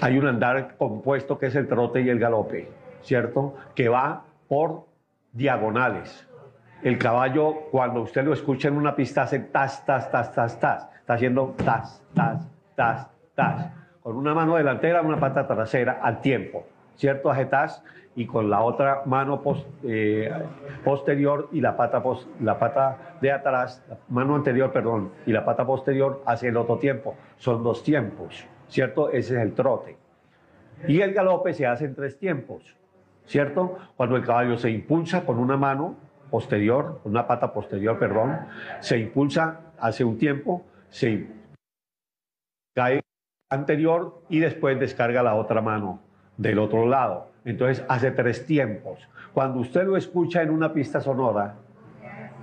hay 0.00 0.18
un 0.18 0.26
andar 0.26 0.76
compuesto 0.76 1.38
que 1.38 1.46
es 1.46 1.54
el 1.54 1.68
trote 1.68 2.00
y 2.02 2.08
el 2.08 2.18
galope. 2.18 2.84
¿cierto? 3.04 3.54
Que 3.74 3.88
va 3.88 4.24
por 4.48 4.86
diagonales. 5.32 6.28
El 6.82 6.98
caballo, 6.98 7.54
cuando 7.70 8.02
usted 8.02 8.24
lo 8.24 8.32
escucha 8.32 8.68
en 8.68 8.76
una 8.76 8.94
pista, 8.94 9.22
hace 9.22 9.38
tas, 9.38 9.84
tas, 9.86 10.10
tas, 10.10 10.32
tas, 10.34 10.58
tas. 10.58 10.88
Está 10.98 11.14
haciendo 11.14 11.54
tas, 11.64 12.02
tas, 12.14 12.50
tas, 12.74 13.10
tas. 13.34 13.70
Con 14.02 14.16
una 14.16 14.34
mano 14.34 14.56
delantera, 14.56 15.00
una 15.00 15.18
pata 15.18 15.46
trasera 15.46 16.00
al 16.02 16.20
tiempo, 16.20 16.66
¿cierto? 16.94 17.30
Hace 17.30 17.46
tas 17.46 17.82
y 18.16 18.26
con 18.26 18.50
la 18.50 18.60
otra 18.60 19.02
mano 19.06 19.42
eh, 19.82 20.30
posterior 20.84 21.48
y 21.52 21.60
la 21.60 21.76
pata, 21.76 22.02
la 22.40 22.58
pata 22.58 23.16
de 23.20 23.32
atrás, 23.32 23.82
mano 24.08 24.34
anterior, 24.34 24.70
perdón, 24.72 25.10
y 25.26 25.32
la 25.32 25.44
pata 25.44 25.66
posterior 25.66 26.22
hace 26.26 26.48
el 26.48 26.56
otro 26.56 26.76
tiempo. 26.76 27.16
Son 27.38 27.62
dos 27.64 27.82
tiempos, 27.82 28.46
¿cierto? 28.68 29.10
Ese 29.10 29.36
es 29.36 29.42
el 29.42 29.54
trote. 29.54 29.96
Y 30.88 31.00
el 31.00 31.14
galope 31.14 31.54
se 31.54 31.66
hace 31.66 31.84
en 31.84 31.94
tres 31.94 32.18
tiempos. 32.18 32.76
¿cierto? 33.26 33.78
Cuando 33.96 34.16
el 34.16 34.24
caballo 34.24 34.56
se 34.58 34.70
impulsa 34.70 35.24
con 35.24 35.38
una 35.38 35.56
mano 35.56 35.96
posterior, 36.30 37.00
una 37.04 37.26
pata 37.26 37.52
posterior, 37.52 37.98
perdón, 37.98 38.40
se 38.80 38.98
impulsa 38.98 39.60
hace 39.78 40.04
un 40.04 40.18
tiempo, 40.18 40.64
se 40.88 41.26
cae 42.74 43.00
anterior 43.50 44.22
y 44.28 44.40
después 44.40 44.78
descarga 44.78 45.22
la 45.22 45.34
otra 45.34 45.60
mano 45.60 46.00
del 46.36 46.58
otro 46.58 46.86
lado. 46.86 47.30
Entonces 47.44 47.84
hace 47.88 48.10
tres 48.10 48.46
tiempos. 48.46 48.98
Cuando 49.32 49.60
usted 49.60 49.84
lo 49.84 49.96
escucha 49.96 50.42
en 50.42 50.50
una 50.50 50.72
pista 50.72 51.00
sonora, 51.00 51.56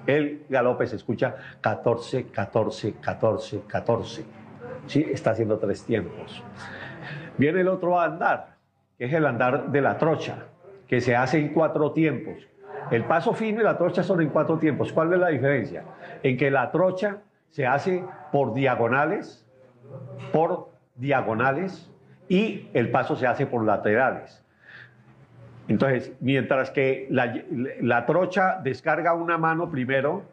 el 0.08 0.46
galope 0.50 0.88
se 0.88 0.96
escucha 0.96 1.36
14, 1.62 2.28
14, 2.28 2.94
14, 2.94 3.62
14. 3.68 4.41
¿Sí? 4.88 5.08
Está 5.12 5.32
haciendo 5.32 5.58
tres 5.58 5.84
tiempos. 5.84 6.44
Viene 7.38 7.62
el 7.62 7.68
otro 7.68 8.00
andar, 8.00 8.56
que 8.98 9.06
es 9.06 9.14
el 9.14 9.26
andar 9.26 9.72
de 9.72 9.82
la 9.82 9.98
trocha 9.98 10.46
que 10.88 11.00
se 11.00 11.16
hace 11.16 11.40
en 11.40 11.54
cuatro 11.54 11.94
tiempos. 11.94 12.48
El 12.92 13.06
paso 13.06 13.34
fino 13.34 13.62
y 13.62 13.64
la 13.64 13.78
trocha 13.78 14.04
son 14.04 14.22
en 14.22 14.30
cuatro 14.30 14.58
tiempos. 14.58 14.92
¿Cuál 14.92 15.14
es 15.14 15.20
la 15.20 15.30
diferencia? 15.30 15.86
En 16.22 16.36
que 16.36 16.52
la 16.52 16.70
trocha 16.72 17.20
se 17.50 17.66
hace 17.66 18.04
por 18.34 18.54
diagonales, 18.54 19.48
por 20.34 20.70
diagonales, 20.96 21.90
y 22.28 22.70
el 22.74 22.92
paso 22.92 23.16
se 23.16 23.28
hace 23.28 23.46
por 23.46 23.64
laterales. 23.64 24.44
Entonces, 25.70 26.12
mientras 26.20 26.72
que 26.72 27.08
la, 27.10 27.42
la 27.80 28.06
trocha 28.06 28.60
descarga 28.62 29.14
una 29.14 29.38
mano 29.38 29.72
primero, 29.72 30.24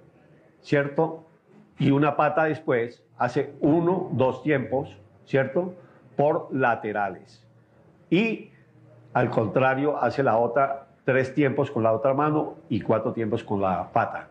¿cierto? 0.61 1.28
Y 1.79 1.91
una 1.91 2.17
pata 2.17 2.45
después, 2.45 3.03
hace 3.17 3.55
uno, 3.61 4.09
dos 4.13 4.43
tiempos, 4.43 4.97
¿cierto? 5.27 5.75
Por 6.17 6.49
laterales. 6.53 7.47
Y 8.11 8.51
al 9.13 9.31
contrario, 9.31 9.97
hace 10.03 10.23
la 10.23 10.39
otra 10.39 10.89
tres 11.09 11.35
tiempos 11.35 11.71
con 11.71 11.83
la 11.83 11.93
otra 11.95 12.13
mano 12.13 12.57
y 12.69 12.83
cuatro 12.83 13.15
tiempos 13.15 13.43
con 13.43 13.63
la 13.63 13.91
pata, 13.93 14.29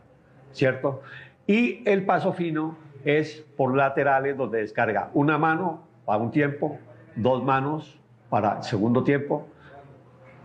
¿cierto? 0.52 1.02
Y 1.48 1.82
el 1.90 2.06
paso 2.06 2.34
fino 2.34 2.78
es 3.04 3.44
por 3.58 3.76
laterales 3.76 4.38
donde 4.38 4.60
descarga 4.60 5.10
una 5.16 5.40
mano 5.40 5.82
para 6.06 6.22
un 6.22 6.30
tiempo, 6.30 6.78
dos 7.16 7.44
manos 7.44 8.00
para 8.30 8.62
segundo 8.62 9.04
tiempo, 9.04 9.48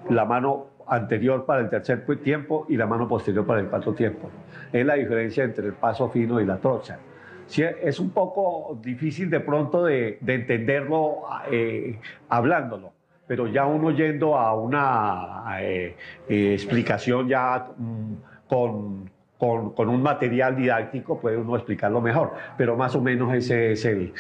la 0.09 0.25
mano 0.25 0.69
anterior 0.87 1.45
para 1.45 1.61
el 1.61 1.71
tercer 1.71 2.05
tiempo 2.23 2.67
y 2.69 2.77
la 2.77 2.87
mano 2.87 3.09
posterior 3.09 3.47
para 3.47 3.61
el 3.61 3.67
cuarto 3.67 3.95
tiempo. 3.95 4.31
Es 4.73 4.85
la 4.85 4.95
diferencia 4.95 5.45
entre 5.45 5.67
el 5.67 5.75
paso 5.75 6.09
fino 6.09 6.41
y 6.41 6.47
la 6.47 6.59
trocha. 6.59 6.99
Sí, 7.47 7.63
es 7.63 8.01
un 8.01 8.11
poco 8.11 8.79
difícil 8.83 9.29
de 9.29 9.41
pronto 9.41 9.85
de, 9.85 10.19
entenderlo 10.27 11.23
eh, 11.51 11.99
hablándolo 12.29 12.93
pero 13.27 13.47
ya 13.47 13.65
uno 13.65 13.91
yendo 13.91 14.37
a 14.37 14.55
una 14.55 15.45
eh, 15.63 15.97
eh, 16.29 16.53
explicación 16.53 17.29
ya 17.29 17.67
mm, 17.79 18.15
con, 18.47 19.11
con, 19.39 19.89
un 19.89 20.03
material 20.03 20.55
didáctico 20.55 21.19
puede 21.19 21.37
uno 21.37 21.57
explicarlo 21.57 22.01
mejor, 22.01 22.33
pero 22.57 22.77
más 22.77 22.95
o 22.95 23.01
menos 23.01 23.35
ese 23.35 23.73
es 23.73 23.85
el, 23.87 24.13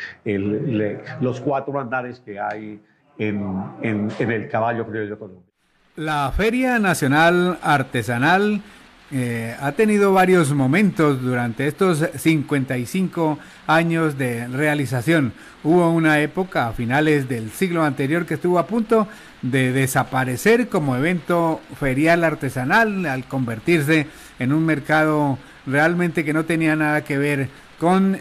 los 1.21 1.41
cuatro 1.41 1.79
andares 1.79 2.21
que 2.21 2.41
hay 2.41 2.81
en, 3.19 3.65
en, 3.83 4.11
el 4.19 4.49
caballo 4.49 4.87
criollo 4.87 5.19
colombiano. 5.19 5.52
La 5.97 6.33
Feria 6.35 6.79
Nacional 6.79 7.59
Artesanal 7.61 8.63
eh, 9.11 9.55
ha 9.61 9.73
tenido 9.73 10.15
varios 10.15 10.51
momentos 10.55 11.21
durante 11.21 11.67
estos 11.67 12.03
55 12.17 13.39
años 13.67 14.17
de 14.17 14.49
realización. 14.49 15.35
Hubo 15.63 15.91
una 15.91 16.21
época 16.21 16.69
a 16.69 16.73
finales 16.73 17.29
del 17.29 17.51
siglo 17.51 17.85
anterior 17.85 18.25
que 18.25 18.35
estuvo 18.35 18.59
a 18.59 18.67
punto 18.67 19.07
de 19.43 19.73
desaparecer 19.73 20.71
como 20.71 20.97
evento 20.97 21.61
ferial 21.79 22.25
artesanal 22.25 23.05
al 23.05 23.29
convertirse 23.29 24.07
en 24.39 24.55
un 24.55 24.65
mercado 24.65 25.39
realmente 25.67 26.25
que 26.25 26.33
no 26.33 26.47
tenía 26.47 26.75
nada 26.75 27.05
que 27.05 27.19
ver 27.19 27.51
con 27.79 28.19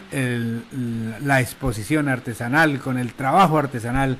la 1.24 1.40
exposición 1.40 2.10
artesanal, 2.10 2.80
con 2.80 2.98
el 2.98 3.14
trabajo 3.14 3.56
artesanal 3.56 4.18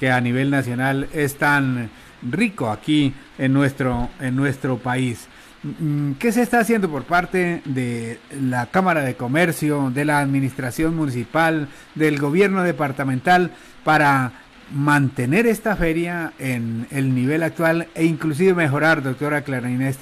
que 0.00 0.10
a 0.10 0.22
nivel 0.22 0.50
nacional 0.50 1.08
es 1.12 1.36
tan 1.36 1.90
rico 2.24 2.70
aquí 2.70 3.14
en 3.38 3.52
nuestro, 3.52 4.08
en 4.20 4.36
nuestro 4.36 4.78
país. 4.78 5.28
Mm, 5.62 6.12
¿Qué 6.12 6.30
se 6.32 6.42
está 6.42 6.60
haciendo 6.60 6.90
por 6.90 7.04
parte 7.04 7.62
de 7.64 8.18
la 8.40 8.66
Cámara 8.66 9.02
de 9.02 9.16
Comercio, 9.16 9.90
de 9.90 10.04
la 10.04 10.20
Administración 10.20 10.94
Municipal, 10.94 11.68
del 11.94 12.18
Gobierno 12.18 12.62
Departamental 12.62 13.50
para 13.82 14.32
mantener 14.72 15.46
esta 15.46 15.76
feria 15.76 16.32
en 16.38 16.86
el 16.90 17.14
nivel 17.14 17.42
actual 17.42 17.88
e 17.94 18.04
inclusive 18.04 18.54
mejorar, 18.54 19.02
doctora 19.02 19.42
Clara 19.42 19.70
Inés? 19.70 19.98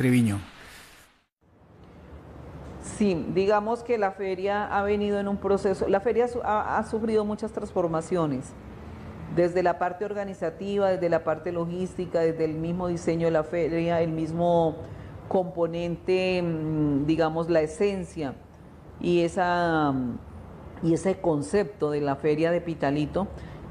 Sí, 2.97 3.27
digamos 3.35 3.83
que 3.83 3.99
la 3.99 4.13
feria 4.13 4.67
ha 4.67 4.83
venido 4.83 5.19
en 5.19 5.29
un 5.29 5.37
proceso, 5.37 5.89
la 5.89 6.01
feria 6.01 6.27
ha, 6.45 6.85
sufrido 6.85 7.25
muchas 7.25 7.53
transformaciones, 7.53 8.53
desde 9.35 9.63
la 9.63 9.79
parte 9.79 10.05
organizativa, 10.05 10.91
desde 10.91 11.09
la 11.09 11.25
parte 11.25 11.53
logística, 11.53 12.21
desde 12.21 12.45
el 12.45 12.55
mismo 12.55 12.89
diseño 12.89 13.27
de 13.27 13.33
la 13.33 13.45
feria, 13.45 14.01
el 14.01 14.13
mismo 14.13 14.77
componente, 15.29 16.43
mm, 16.43 17.07
digamos, 17.07 17.49
la 17.49 17.61
esencia 17.61 18.35
y, 19.01 19.21
esa, 19.21 19.95
y 20.83 20.95
ese 20.95 21.21
concepto 21.21 21.91
de 21.91 22.01
la 22.01 22.17
feria 22.17 22.51
de 22.51 22.61
Pitalito, 22.61 23.29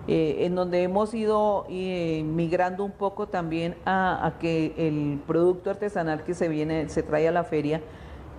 eh, 0.07 0.45
en 0.45 0.55
donde 0.55 0.81
hemos 0.81 1.13
ido 1.13 1.65
eh, 1.69 2.23
migrando 2.25 2.83
un 2.83 2.91
poco 2.91 3.27
también 3.27 3.75
a, 3.85 4.25
a 4.25 4.39
que 4.39 4.73
el 4.77 5.19
producto 5.27 5.69
artesanal 5.69 6.23
que 6.23 6.33
se 6.33 6.47
viene, 6.47 6.89
se 6.89 7.03
trae 7.03 7.27
a 7.27 7.31
la 7.31 7.43
feria, 7.43 7.81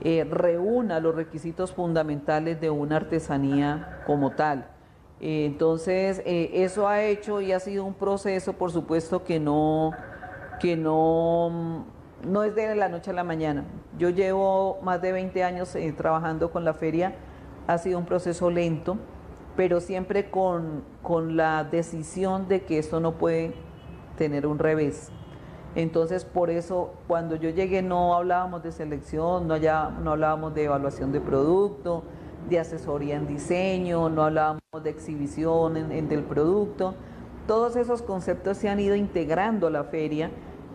eh, 0.05 0.27
reúna 0.29 0.99
los 0.99 1.15
requisitos 1.15 1.73
fundamentales 1.73 2.61
de 2.61 2.71
una 2.71 2.97
artesanía 2.97 4.03
como 4.05 4.33
tal. 4.33 4.67
Eh, 5.23 5.47
entonces, 5.47 6.21
eh, 6.27 6.51
eso 6.53 6.89
ha 6.89 7.03
hecho 7.03 7.41
y 7.41 7.53
ha 7.53 7.61
sido 7.61 7.85
un 7.85 7.95
proceso, 7.95 8.53
por 8.55 8.73
supuesto, 8.73 9.23
que 9.23 9.39
no, 9.39 9.93
que 10.61 10.77
no, 10.77 11.87
no 12.27 12.43
es 12.43 12.55
de 12.55 12.75
la 12.75 12.89
noche 12.89 13.13
a 13.13 13.15
la 13.15 13.25
mañana. 13.25 13.65
Yo 13.99 14.11
llevo 14.11 14.79
más 14.83 15.01
de 15.01 15.13
20 15.13 15.45
años 15.45 15.77
trabajando 15.97 16.51
con 16.51 16.65
la 16.65 16.75
feria, 16.75 17.15
ha 17.69 17.79
sido 17.79 17.99
un 17.99 18.05
proceso 18.05 18.51
lento, 18.51 18.99
pero 19.57 19.81
siempre 19.81 20.29
con, 20.29 20.83
con 21.03 21.37
la 21.37 21.65
decisión 21.65 22.49
de 22.49 22.63
que 22.63 22.79
esto 22.79 22.99
no 22.99 23.13
puede 23.13 23.55
tener 24.17 24.47
un 24.47 24.59
revés. 24.59 25.13
Entonces, 25.75 26.25
por 26.25 26.51
eso, 26.51 26.93
cuando 27.07 27.37
yo 27.37 27.49
llegué 27.51 27.81
no 27.81 28.15
hablábamos 28.15 28.63
de 28.63 28.73
selección, 28.73 29.49
no, 29.49 29.57
no 29.57 30.11
hablábamos 30.11 30.55
de 30.55 30.65
evaluación 30.65 31.13
de 31.13 31.21
producto, 31.21 32.03
de 32.49 32.59
asesoría 32.59 33.17
en 33.17 33.27
diseño, 33.27 34.09
no 34.09 34.23
hablábamos 34.23 34.63
de 34.83 34.91
exhibición 34.91 35.77
en, 35.77 36.09
del 36.09 36.23
producto. 36.23 36.95
Todos 37.47 37.77
esos 37.77 38.03
conceptos 38.03 38.57
se 38.57 38.69
han 38.69 38.81
ido 38.81 38.95
integrando 38.95 39.67
a 39.67 39.71
la 39.71 39.85
feria 39.85 40.31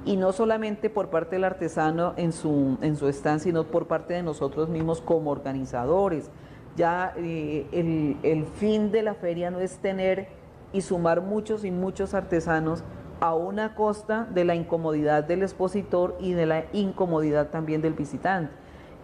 y 0.05 0.17
no 0.17 0.31
solamente 0.31 0.89
por 0.89 1.09
parte 1.09 1.35
del 1.35 1.43
artesano 1.43 2.13
en 2.17 2.31
su, 2.31 2.77
en 2.81 2.95
su 2.95 3.07
stand, 3.07 3.41
sino 3.41 3.65
por 3.65 3.87
parte 3.87 4.13
de 4.13 4.23
nosotros 4.23 4.69
mismos 4.69 5.01
como 5.01 5.31
organizadores. 5.31 6.29
Ya 6.75 7.13
eh, 7.17 7.65
el, 7.71 8.17
el 8.23 8.45
fin 8.45 8.91
de 8.91 9.03
la 9.03 9.15
feria 9.15 9.51
no 9.51 9.59
es 9.59 9.77
tener 9.77 10.27
y 10.73 10.81
sumar 10.81 11.21
muchos 11.21 11.63
y 11.63 11.71
muchos 11.71 12.13
artesanos, 12.13 12.83
a 13.19 13.33
una 13.33 13.73
costa 13.75 14.27
de 14.31 14.45
la 14.45 14.55
incomodidad 14.55 15.23
del 15.23 15.41
expositor 15.41 16.15
y 16.19 16.33
de 16.33 16.45
la 16.45 16.65
incomodidad 16.73 17.49
también 17.49 17.81
del 17.81 17.93
visitante. 17.93 18.51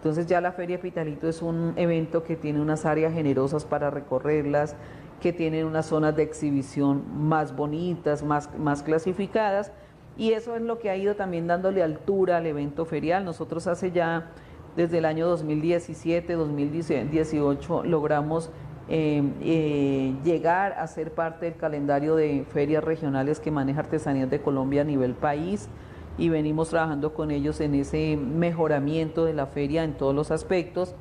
Entonces 0.04 0.26
ya 0.26 0.42
la 0.42 0.52
Feria 0.52 0.78
Pitalito 0.78 1.26
es 1.26 1.40
un 1.40 1.72
evento 1.76 2.24
que 2.24 2.36
tiene 2.36 2.60
unas 2.60 2.84
áreas 2.84 3.14
generosas 3.14 3.64
para 3.64 3.88
recorrerlas, 3.88 4.76
que 5.22 5.32
tiene 5.32 5.64
unas 5.64 5.86
zonas 5.86 6.14
de 6.14 6.24
exhibición 6.24 7.04
más 7.26 7.56
bonitas, 7.56 8.22
más, 8.22 8.50
más 8.58 8.82
clasificadas, 8.82 9.72
y 10.18 10.32
eso 10.32 10.56
es 10.56 10.60
lo 10.60 10.78
que 10.78 10.90
ha 10.90 10.96
ido 10.98 11.16
también 11.16 11.46
dándole 11.46 11.82
altura 11.82 12.36
al 12.36 12.44
evento 12.44 12.84
ferial. 12.84 13.24
Nosotros 13.24 13.66
hace 13.66 13.92
ya, 13.92 14.30
desde 14.76 14.98
el 14.98 15.06
año 15.06 15.26
2017, 15.26 16.34
2018, 16.34 17.84
logramos 17.84 18.50
Em, 18.86 19.32
eh, 19.40 20.14
llegar 20.24 20.74
a 20.74 20.86
ser 20.86 21.12
parte 21.12 21.46
del 21.46 21.56
calendario 21.56 22.16
de 22.16 22.44
ferias 22.50 22.84
regionales 22.84 23.40
que 23.40 23.50
maneja 23.50 23.80
Artesanías 23.80 24.28
de 24.28 24.42
Colombia 24.42 24.82
a 24.82 24.84
nivel 24.84 25.14
país 25.14 25.70
y 26.16 26.28
venimos 26.28 26.70
trabajando 26.70 27.14
con 27.14 27.30
ellos 27.30 27.60
en 27.60 27.74
ese 27.74 28.16
mejoramiento 28.16 29.24
de 29.24 29.34
la 29.34 29.46
feria 29.46 29.84
en 29.84 29.94
todos 29.94 30.14
los 30.14 30.30
aspectos 30.30 30.94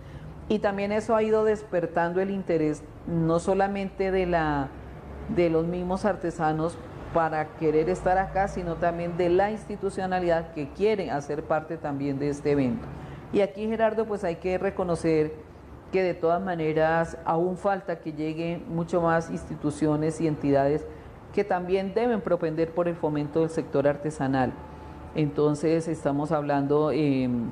y 0.50 0.60
también 0.60 0.92
eso 0.92 1.16
ha 1.16 1.24
ido 1.24 1.44
despertando 1.44 2.20
el 2.22 2.30
interés 2.30 2.84
no 3.08 3.40
solamente 3.40 4.12
de 4.12 4.26
la 4.26 4.70
de 5.36 5.50
los 5.50 5.66
mismos 5.66 6.06
artesanos 6.06 6.78
para 7.14 7.48
querer 7.58 7.90
estar 7.90 8.18
acá, 8.18 8.48
sino 8.48 8.76
también 8.76 9.18
de 9.18 9.30
la 9.30 9.52
institucionalidad 9.52 10.52
que 10.54 10.70
quiere 10.70 11.12
hacer 11.12 11.44
parte 11.44 11.78
también 11.78 12.20
de 12.20 12.30
este 12.30 12.52
evento. 12.52 12.86
Y 13.32 13.42
aquí 13.42 13.68
Gerardo, 13.68 14.06
pues 14.06 14.24
hay 14.24 14.38
que 14.38 14.58
reconocer 14.58 15.34
que 15.92 16.04
de 16.04 16.16
todas 16.16 16.42
maneras 16.42 17.18
aún 17.24 17.56
falta 17.56 18.00
que 18.00 18.14
lleguen 18.14 18.66
mucho 18.68 19.02
más 19.02 19.30
instituciones 19.30 20.20
y 20.20 20.28
entidades 20.28 20.86
que 21.34 21.44
también 21.44 21.94
deben 21.94 22.22
propender 22.22 22.72
por 22.72 22.88
el 22.88 22.96
fomento 22.96 23.42
del 23.42 23.50
sector 23.50 23.88
artesanal. 23.88 24.54
Entonces 25.16 25.88
estamos 25.88 26.32
hablando 26.32 26.92
em, 26.92 27.52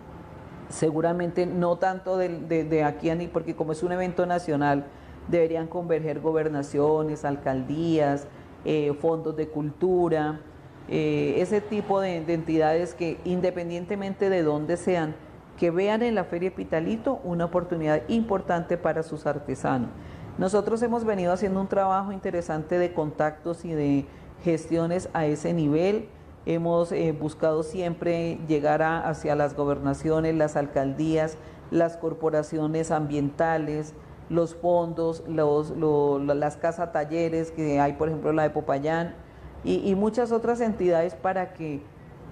seguramente 0.69 1.45
no 1.45 1.77
tanto 1.77 2.17
de, 2.17 2.63
de, 2.63 2.83
aquí 2.83 3.09
a 3.09 3.15
ni, 3.15 3.27
porque 3.27 3.55
como 3.55 3.71
es 3.73 3.83
un 3.83 3.91
evento 3.91 4.25
nacional, 4.25 4.85
deberían 5.27 5.67
converger 5.67 6.19
gobernaciones, 6.19 7.25
alcaldías, 7.25 8.27
eh, 8.65 8.93
fondos 8.99 9.35
de 9.35 9.47
cultura, 9.47 10.39
eh, 10.87 11.35
ese 11.37 11.61
tipo 11.61 12.01
de 12.01 12.17
entidades 12.17 12.93
que 12.93 13.19
independientemente 13.23 14.29
de 14.29 14.43
dónde 14.43 14.77
sean, 14.77 15.15
que 15.57 15.69
vean 15.69 16.01
en 16.01 16.15
la 16.15 16.23
Feria 16.23 16.53
Pitalito 16.53 17.19
una 17.23 17.45
oportunidad 17.45 18.01
importante 18.07 18.77
para 18.77 19.03
sus 19.03 19.27
artesanos. 19.27 19.89
Nosotros 20.37 20.81
hemos 20.81 21.03
venido 21.03 21.33
haciendo 21.33 21.61
un 21.61 21.67
trabajo 21.67 22.11
interesante 22.11 22.79
de 22.79 22.93
contactos 22.93 23.63
y 23.63 23.73
de 23.73 24.05
gestiones 24.43 25.09
a 25.13 25.25
ese 25.25 25.53
nivel. 25.53 26.09
Hemos 26.45 26.91
eh, 26.91 27.11
buscado 27.11 27.63
siempre 27.63 28.39
llegar 28.47 28.81
hacia 28.81 29.35
las 29.35 29.55
gobernaciones, 29.55 30.35
las 30.35 30.55
alcaldías, 30.55 31.37
las 31.69 31.97
corporaciones 31.97 32.91
ambientales, 32.91 33.93
los 34.29 34.55
fondos, 34.55 35.23
las 35.27 36.57
casas 36.57 36.91
talleres 36.91 37.51
que 37.51 37.79
hay, 37.79 37.93
por 37.93 38.07
ejemplo, 38.07 38.33
la 38.33 38.43
de 38.43 38.49
Popayán, 38.49 39.15
y 39.63 39.93
muchas 39.93 40.31
otras 40.31 40.59
entidades 40.59 41.13
para 41.13 41.53
que 41.53 41.81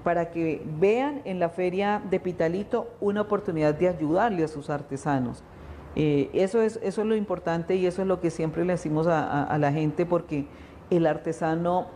para 0.03 0.31
que 0.31 0.65
vean 0.79 1.21
en 1.25 1.39
la 1.39 1.49
feria 1.49 2.01
de 2.09 2.19
Pitalito 2.19 2.87
una 2.99 3.21
oportunidad 3.21 3.75
de 3.75 3.89
ayudarle 3.89 4.43
a 4.43 4.47
sus 4.47 4.69
artesanos. 4.69 5.43
Eh, 5.95 6.29
eso, 6.33 6.61
es, 6.61 6.79
eso 6.81 7.01
es 7.01 7.07
lo 7.07 7.15
importante 7.15 7.75
y 7.75 7.85
eso 7.85 8.01
es 8.01 8.07
lo 8.07 8.19
que 8.21 8.29
siempre 8.29 8.63
le 8.63 8.73
decimos 8.73 9.07
a, 9.07 9.57
la 9.57 9.71
gente 9.71 10.05
porque 10.05 10.47
el 10.89 11.07
artesano 11.07 11.87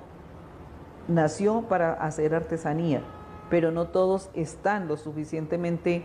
nació 1.08 1.64
para 1.64 1.94
hacer 1.94 2.36
artesanía, 2.36 3.02
pero 3.50 3.72
no 3.72 3.88
todos 3.88 4.30
están 4.34 4.88
lo 4.88 4.98
suficientemente 4.98 6.04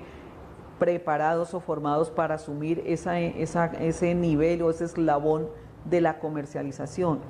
preparados 0.78 1.55
o 1.55 1.61
formados 1.61 2.11
para 2.11 2.36
asumir 2.36 2.82
ese 2.86 4.14
nivel 4.14 4.62
o 4.62 4.70
ese 4.70 4.84
eslabón 4.84 5.49
de 5.84 6.01
la 6.01 6.18
comercialización. 6.18 7.20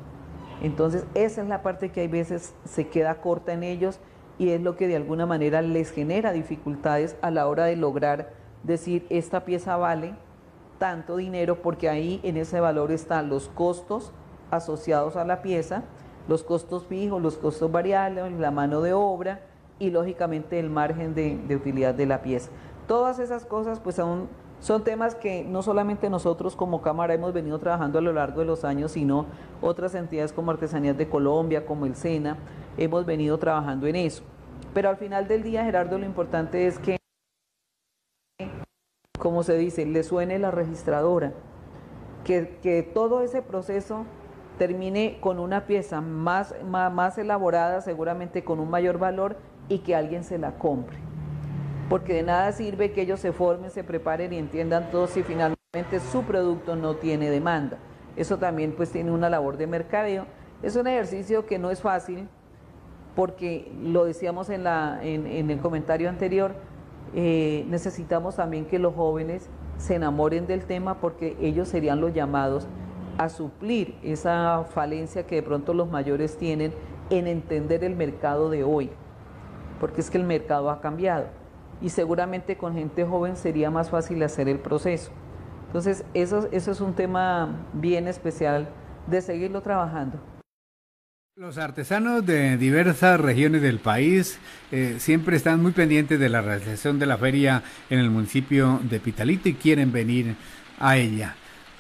Entonces, 0.62 1.04
esa 1.14 1.42
es 1.42 1.48
la 1.48 1.62
parte 1.62 1.90
que 1.90 2.00
hay 2.00 2.08
veces 2.08 2.54
se 2.64 2.88
queda 2.88 3.20
corta 3.20 3.52
en 3.52 3.62
ellos 3.62 4.00
y 4.38 4.50
es 4.50 4.60
lo 4.60 4.76
que 4.76 4.88
de 4.88 4.96
alguna 4.96 5.26
manera 5.26 5.62
les 5.62 5.90
genera 5.90 6.32
dificultades 6.32 7.16
a 7.22 7.30
la 7.30 7.46
hora 7.46 7.64
de 7.64 7.76
lograr 7.76 8.32
decir 8.64 9.06
esta 9.08 9.44
pieza 9.44 9.76
vale 9.76 10.14
tanto 10.78 11.16
dinero 11.16 11.60
porque 11.60 11.88
ahí 11.88 12.20
en 12.22 12.36
ese 12.36 12.60
valor 12.60 12.92
están 12.92 13.28
los 13.28 13.48
costos 13.48 14.12
asociados 14.50 15.16
a 15.16 15.24
la 15.24 15.42
pieza, 15.42 15.82
los 16.28 16.44
costos 16.44 16.84
fijos, 16.86 17.20
los 17.20 17.36
costos 17.36 17.72
variables, 17.72 18.32
la 18.38 18.50
mano 18.50 18.80
de 18.80 18.92
obra 18.92 19.40
y 19.78 19.90
lógicamente 19.90 20.60
el 20.60 20.70
margen 20.70 21.14
de, 21.14 21.38
utilidad 21.54 21.94
de 21.94 22.06
la 22.06 22.22
pieza. 22.22 22.50
Todas 22.86 23.18
esas 23.18 23.44
cosas 23.44 23.80
pues 23.80 23.96
son, 23.96 24.28
son 24.60 24.84
temas 24.84 25.14
que 25.14 25.44
no 25.44 25.62
solamente 25.62 26.10
nosotros 26.10 26.54
como 26.54 26.82
Cámara 26.82 27.14
hemos 27.14 27.32
venido 27.32 27.58
trabajando 27.58 27.98
a 27.98 28.02
lo 28.02 28.12
largo 28.12 28.40
de 28.40 28.46
los 28.46 28.64
años, 28.64 28.92
sino 28.92 29.26
otras 29.60 29.94
entidades 29.94 30.32
como 30.32 30.50
Artesanías 30.50 30.96
de 30.96 31.08
Colombia, 31.08 31.66
como 31.66 31.86
el 31.86 31.96
SENA, 31.96 32.36
hemos 32.76 33.04
venido 33.06 33.38
trabajando 33.38 33.86
en 33.86 33.96
eso. 33.96 34.22
Pero 34.74 34.90
al 34.90 34.96
final 34.96 35.28
del 35.28 35.42
día, 35.42 35.64
Gerardo, 35.64 35.98
lo 35.98 36.04
importante 36.04 36.66
es 36.66 36.78
que, 36.78 36.98
como 39.18 39.42
se 39.42 39.56
dice, 39.56 39.86
le 39.86 40.02
suene 40.02 40.38
la 40.38 40.50
registradora, 40.50 41.32
que, 42.24 42.90
todo 42.94 43.22
ese 43.22 43.40
proceso 43.42 44.04
termine 44.58 45.18
con 45.20 45.38
una 45.38 45.66
pieza 45.66 46.00
más, 46.00 46.54
más, 46.64 47.16
elaborada, 47.16 47.80
seguramente 47.80 48.44
con 48.44 48.60
un 48.60 48.68
mayor 48.68 48.98
valor 48.98 49.36
y 49.68 49.78
que 49.78 49.94
alguien 49.94 50.24
se 50.24 50.38
la 50.38 50.58
compre. 50.58 50.98
Porque 51.88 52.14
de 52.14 52.22
nada 52.22 52.52
sirve 52.52 52.92
que 52.92 53.02
ellos 53.02 53.20
se 53.20 53.32
formen, 53.32 53.70
se 53.70 53.84
preparen 53.84 54.32
y 54.32 54.38
entiendan 54.38 54.90
todo 54.90 55.06
si 55.06 55.22
finalmente 55.22 56.00
su 56.12 56.24
producto 56.24 56.76
no 56.76 56.96
tiene 56.96 57.30
demanda. 57.30 57.78
Eso 58.16 58.36
también 58.36 58.72
pues 58.76 58.90
tiene 58.90 59.10
una 59.10 59.30
labor 59.30 59.56
de 59.56 59.66
mercadeo. 59.66 60.26
Es 60.62 60.76
un 60.76 60.86
ejercicio 60.86 61.46
que 61.46 61.58
no 61.58 61.70
es 61.70 61.80
fácil, 61.80 62.28
porque 63.14 63.72
lo 63.80 64.04
decíamos 64.04 64.50
en, 64.50 64.64
la, 64.64 64.98
en, 65.02 65.50
el 65.50 65.58
comentario 65.60 66.08
anterior, 66.08 66.54
eh, 67.14 67.64
necesitamos 67.68 68.36
también 68.36 68.66
que 68.66 68.78
los 68.78 68.94
jóvenes 68.94 69.48
se 69.78 69.94
enamoren 69.94 70.46
del 70.46 70.66
tema 70.66 71.00
porque 71.00 71.36
ellos 71.40 71.68
serían 71.68 72.00
los 72.00 72.12
llamados 72.12 72.66
a 73.18 73.28
suplir 73.28 73.96
esa 74.02 74.64
falencia 74.72 75.26
que 75.26 75.36
de 75.36 75.42
pronto 75.42 75.74
los 75.74 75.90
mayores 75.90 76.38
tienen 76.38 76.72
en 77.10 77.26
entender 77.26 77.84
el 77.84 77.96
mercado 77.96 78.48
de 78.48 78.64
hoy, 78.64 78.90
porque 79.80 80.00
es 80.00 80.08
que 80.08 80.18
el 80.18 80.24
mercado 80.24 80.70
ha 80.70 80.80
cambiado. 80.80 81.26
y 81.80 81.90
seguramente 81.90 82.56
con 82.56 82.74
gente 82.74 83.04
joven 83.04 83.36
sería 83.36 83.70
más 83.70 83.88
fácil 83.88 84.20
hacer 84.24 84.48
el 84.48 84.58
proceso. 84.58 85.12
Entonces, 85.66 86.04
eso, 86.12 86.48
eso 86.50 86.72
es 86.72 86.80
un 86.80 86.94
tema 86.94 87.66
bien 87.72 88.08
especial 88.08 88.68
de 89.06 89.20
seguirlo 89.20 89.60
trabajando. 89.60 90.18
Los 91.36 91.56
artesanos 91.56 92.26
de 92.26 92.56
diversas 92.56 93.20
regiones 93.20 93.62
del 93.62 93.78
país 93.78 94.40
eh, 94.72 94.96
siempre 94.98 95.36
están 95.36 95.62
muy 95.62 95.70
pendientes 95.70 96.18
de 96.18 96.28
la 96.28 96.42
realización 96.42 96.98
de 96.98 97.06
la 97.06 97.16
feria 97.16 97.62
en 97.90 98.00
el 98.00 98.10
municipio 98.10 98.80
de 98.82 98.98
Pitalito 98.98 99.48
y 99.48 99.54
quieren 99.54 99.92
venir 99.92 100.34
a 100.80 100.96
ella. 100.96 101.36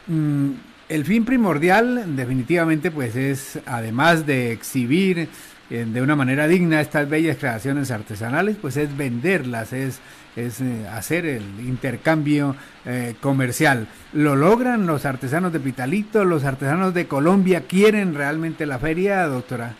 Mm, 0.06 0.52
el 0.88 1.04
fin 1.04 1.24
primordial 1.24 2.16
definitivamente 2.16 2.90
pues 2.90 3.14
es 3.16 3.60
además 3.66 4.26
de 4.26 4.52
exhibir 4.52 5.28
eh, 5.70 5.84
de 5.86 6.00
una 6.00 6.16
manera 6.16 6.46
digna 6.46 6.80
estas 6.80 7.08
bellas 7.10 7.36
creaciones 7.36 7.90
artesanales, 7.90 8.56
pues 8.58 8.78
es 8.78 8.96
venderlas, 8.96 9.74
es, 9.74 10.00
es 10.34 10.62
eh, 10.62 10.88
hacer 10.88 11.26
el 11.26 11.60
intercambio 11.60 12.56
eh, 12.86 13.16
comercial. 13.20 13.86
¿Lo 14.14 14.34
logran 14.34 14.86
los 14.86 15.04
artesanos 15.04 15.52
de 15.52 15.60
Pitalito, 15.60 16.24
los 16.24 16.44
artesanos 16.44 16.94
de 16.94 17.06
Colombia? 17.06 17.64
¿Quieren 17.68 18.14
realmente 18.14 18.64
la 18.64 18.78
feria, 18.78 19.26
doctora? 19.26 19.74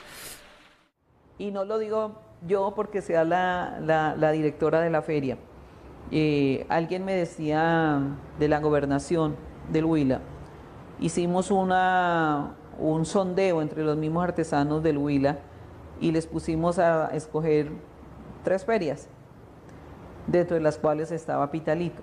Y 1.38 1.52
no 1.52 1.64
lo 1.64 1.78
digo 1.78 2.20
yo 2.46 2.74
porque 2.76 3.00
sea 3.00 3.24
la, 3.24 3.80
la, 3.80 4.32
directora 4.32 4.82
de 4.82 4.90
la 4.90 5.00
feria. 5.00 5.38
alguien 6.68 7.04
me 7.04 7.14
decía 7.14 8.02
de 8.38 8.48
la 8.48 8.61
gobernación 8.61 9.36
del 9.72 9.86
Huila, 9.86 10.20
hicimos 11.01 11.51
una, 11.51 12.55
un 12.78 13.05
sondeo 13.05 13.62
entre 13.62 13.84
los 13.84 13.96
mismos 13.96 14.24
artesanos 14.24 14.82
del 14.82 14.99
Huila 14.99 15.38
y 16.01 16.12
les 16.12 16.26
pusimos 16.26 16.78
a 16.78 17.09
escoger 17.09 17.70
tres 18.44 18.64
ferias, 18.64 19.09
dentro 20.26 20.55
de 20.55 20.62
las 20.62 20.78
cuales 20.78 21.11
estaba 21.11 21.51
Pitalito. 21.51 22.03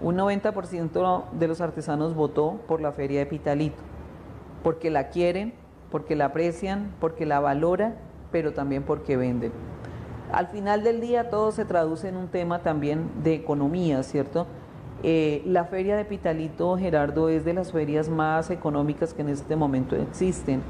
Un 0.00 0.16
90% 0.16 1.24
de 1.32 1.48
los 1.48 1.60
artesanos 1.60 2.14
votó 2.14 2.58
por 2.66 2.80
la 2.80 2.92
feria 2.92 3.20
de 3.20 3.26
Pitalito, 3.26 3.82
porque 4.62 4.90
la 4.90 5.08
quieren, 5.08 5.54
porque 5.90 6.16
la 6.16 6.26
aprecian, 6.26 6.92
porque 7.00 7.26
la 7.26 7.40
valoran, 7.40 7.96
pero 8.30 8.52
también 8.52 8.82
porque 8.82 9.16
venden. 9.16 9.52
Al 10.32 10.48
final 10.48 10.82
del 10.82 11.00
día 11.00 11.28
todo 11.28 11.52
se 11.52 11.66
traduce 11.66 12.08
en 12.08 12.16
un 12.16 12.28
tema 12.28 12.62
también 12.62 13.10
de 13.22 13.34
economía, 13.34 14.02
¿cierto? 14.02 14.46
Eh, 15.02 15.42
la 15.46 15.64
feria 15.64 15.96
de 15.96 16.04
Pitalito, 16.04 16.76
Gerardo, 16.76 17.28
es 17.28 17.44
de 17.44 17.54
las 17.54 17.72
ferias 17.72 18.08
más 18.08 18.50
económicas 18.50 19.14
que 19.14 19.22
en 19.22 19.30
este 19.30 19.56
momento 19.56 19.96
existen 19.96 20.62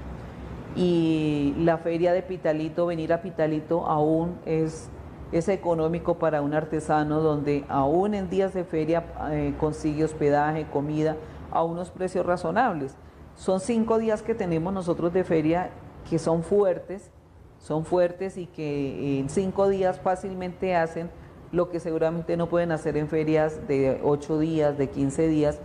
y 0.75 1.55
la 1.59 1.79
feria 1.79 2.13
de 2.13 2.23
Pitalito, 2.23 2.87
venir 2.87 3.13
a 3.13 3.21
Pitalito 3.21 3.87
aún 3.87 4.39
es, 4.47 4.89
es 5.31 5.49
económico 5.49 6.19
para 6.19 6.41
un 6.41 6.55
artesano 6.55 7.21
donde 7.21 7.65
aún 7.69 8.15
en 8.15 8.31
días 8.31 8.55
de 8.55 8.65
feria 8.65 9.05
eh, 9.31 9.55
consigue 9.61 10.05
hospedaje, 10.05 10.67
comida 10.73 11.17
a 11.51 11.63
unos 11.63 11.91
precios 11.91 12.25
razonables. 12.25 12.97
Son 13.35 13.61
cinco 13.61 13.99
días 13.99 14.23
que 14.23 14.35
tenemos 14.35 14.73
nosotros 14.73 15.13
de 15.13 15.25
feria 15.25 15.71
que 16.09 16.19
son 16.19 16.43
fuertes, 16.43 17.11
son 17.59 17.85
fuertes 17.85 18.39
y 18.39 18.47
que 18.47 19.21
en 19.21 19.29
cinco 19.29 19.69
días 19.69 20.01
fácilmente 20.01 20.75
hacen 20.75 21.11
lo 21.53 21.69
que 21.69 21.81
seguramente 21.81 22.37
no 22.37 22.49
pueden 22.49 22.73
hacer 22.73 22.97
en 22.97 23.09
ferias 23.09 23.61
de 23.69 24.01
ocho 24.03 24.39
días, 24.39 24.79
de 24.79 24.89
15 24.89 25.29
días, 25.29 25.61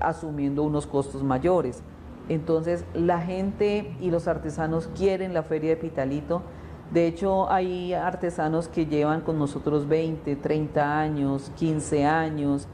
asumiendo 0.00 0.64
unos 0.64 0.86
costos 0.86 1.22
mayores. 1.22 1.82
Entonces 2.28 2.84
la 2.92 3.20
gente 3.20 3.96
y 4.00 4.10
los 4.10 4.28
artesanos 4.28 4.88
quieren 4.96 5.32
la 5.32 5.44
feria 5.44 5.70
de 5.70 5.76
Pitalito. 5.76 6.42
De 6.92 7.06
hecho, 7.06 7.50
hay 7.50 7.92
artesanos 7.92 8.68
que 8.68 8.86
llevan 8.86 9.20
con 9.20 9.38
nosotros 9.38 9.86
20, 9.88 10.36
30 10.36 11.00
años, 11.00 11.52
15 11.56 12.04
años. 12.04 12.66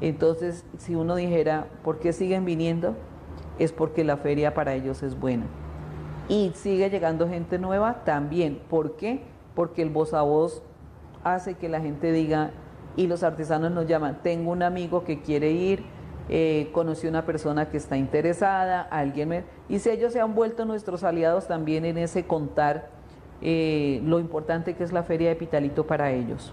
Entonces, 0.00 0.64
si 0.76 0.94
uno 0.94 1.14
dijera, 1.14 1.68
¿por 1.84 2.00
qué 2.00 2.12
siguen 2.12 2.44
viniendo? 2.44 2.96
Es 3.58 3.72
porque 3.72 4.02
la 4.02 4.16
feria 4.16 4.54
para 4.54 4.74
ellos 4.74 5.02
es 5.02 5.18
buena. 5.18 5.46
Y 6.28 6.52
sigue 6.54 6.90
llegando 6.90 7.28
gente 7.28 7.58
nueva 7.58 8.02
también. 8.04 8.60
¿Por 8.68 8.96
qué? 8.96 9.22
Porque 9.54 9.82
el 9.82 9.90
voz 9.90 10.14
a 10.14 10.22
voz 10.22 10.62
hace 11.24 11.54
que 11.54 11.68
la 11.68 11.80
gente 11.80 12.12
diga, 12.12 12.50
y 12.96 13.06
los 13.06 13.22
artesanos 13.22 13.70
nos 13.72 13.86
llaman, 13.86 14.18
tengo 14.22 14.50
un 14.50 14.62
amigo 14.62 15.04
que 15.04 15.20
quiere 15.20 15.52
ir, 15.52 15.82
eh, 16.28 16.70
conocí 16.72 17.06
una 17.06 17.26
persona 17.26 17.68
que 17.68 17.76
está 17.76 17.96
interesada, 17.96 18.82
alguien 18.82 19.28
me... 19.28 19.44
Y 19.68 19.78
si 19.78 19.90
ellos 19.90 20.12
se 20.12 20.20
han 20.20 20.34
vuelto 20.34 20.64
nuestros 20.64 21.02
aliados 21.04 21.48
también 21.48 21.84
en 21.84 21.98
ese 21.98 22.24
contar 22.24 22.90
eh, 23.42 24.00
lo 24.04 24.20
importante 24.20 24.74
que 24.74 24.84
es 24.84 24.92
la 24.92 25.02
feria 25.02 25.28
de 25.30 25.36
Pitalito 25.36 25.86
para 25.86 26.12
ellos. 26.12 26.52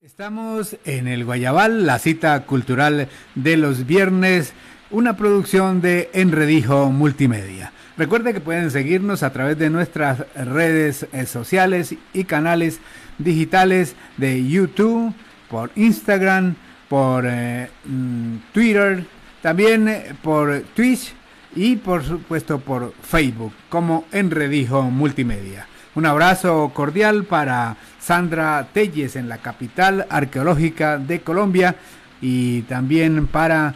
Estamos 0.00 0.76
en 0.84 1.08
el 1.08 1.24
Guayabal, 1.24 1.86
la 1.86 1.98
cita 1.98 2.46
cultural 2.46 3.08
de 3.34 3.56
los 3.56 3.84
viernes, 3.84 4.52
una 4.90 5.16
producción 5.16 5.80
de 5.80 6.08
Enredijo 6.12 6.90
Multimedia. 6.90 7.72
Recuerde 7.96 8.32
que 8.32 8.40
pueden 8.40 8.70
seguirnos 8.70 9.24
a 9.24 9.32
través 9.32 9.58
de 9.58 9.70
nuestras 9.70 10.24
redes 10.36 11.08
eh, 11.12 11.26
sociales 11.26 11.96
y 12.12 12.24
canales 12.24 12.80
digitales 13.18 13.96
de 14.16 14.46
YouTube, 14.46 15.12
por 15.48 15.70
Instagram, 15.76 16.54
por 16.88 17.24
eh, 17.26 17.70
mm, 17.84 18.36
Twitter, 18.52 19.04
también 19.42 19.88
eh, 19.88 20.14
por 20.22 20.62
Twitch 20.74 21.12
y 21.54 21.76
por 21.76 22.04
supuesto 22.04 22.58
por 22.58 22.92
Facebook 23.02 23.52
como 23.68 24.04
Enredijo 24.12 24.82
Multimedia. 24.82 25.66
Un 25.94 26.06
abrazo 26.06 26.70
cordial 26.74 27.24
para 27.24 27.76
Sandra 27.98 28.68
Telles 28.72 29.16
en 29.16 29.28
la 29.28 29.38
capital 29.38 30.06
arqueológica 30.08 30.98
de 30.98 31.20
Colombia 31.20 31.76
y 32.20 32.62
también 32.62 33.26
para 33.26 33.74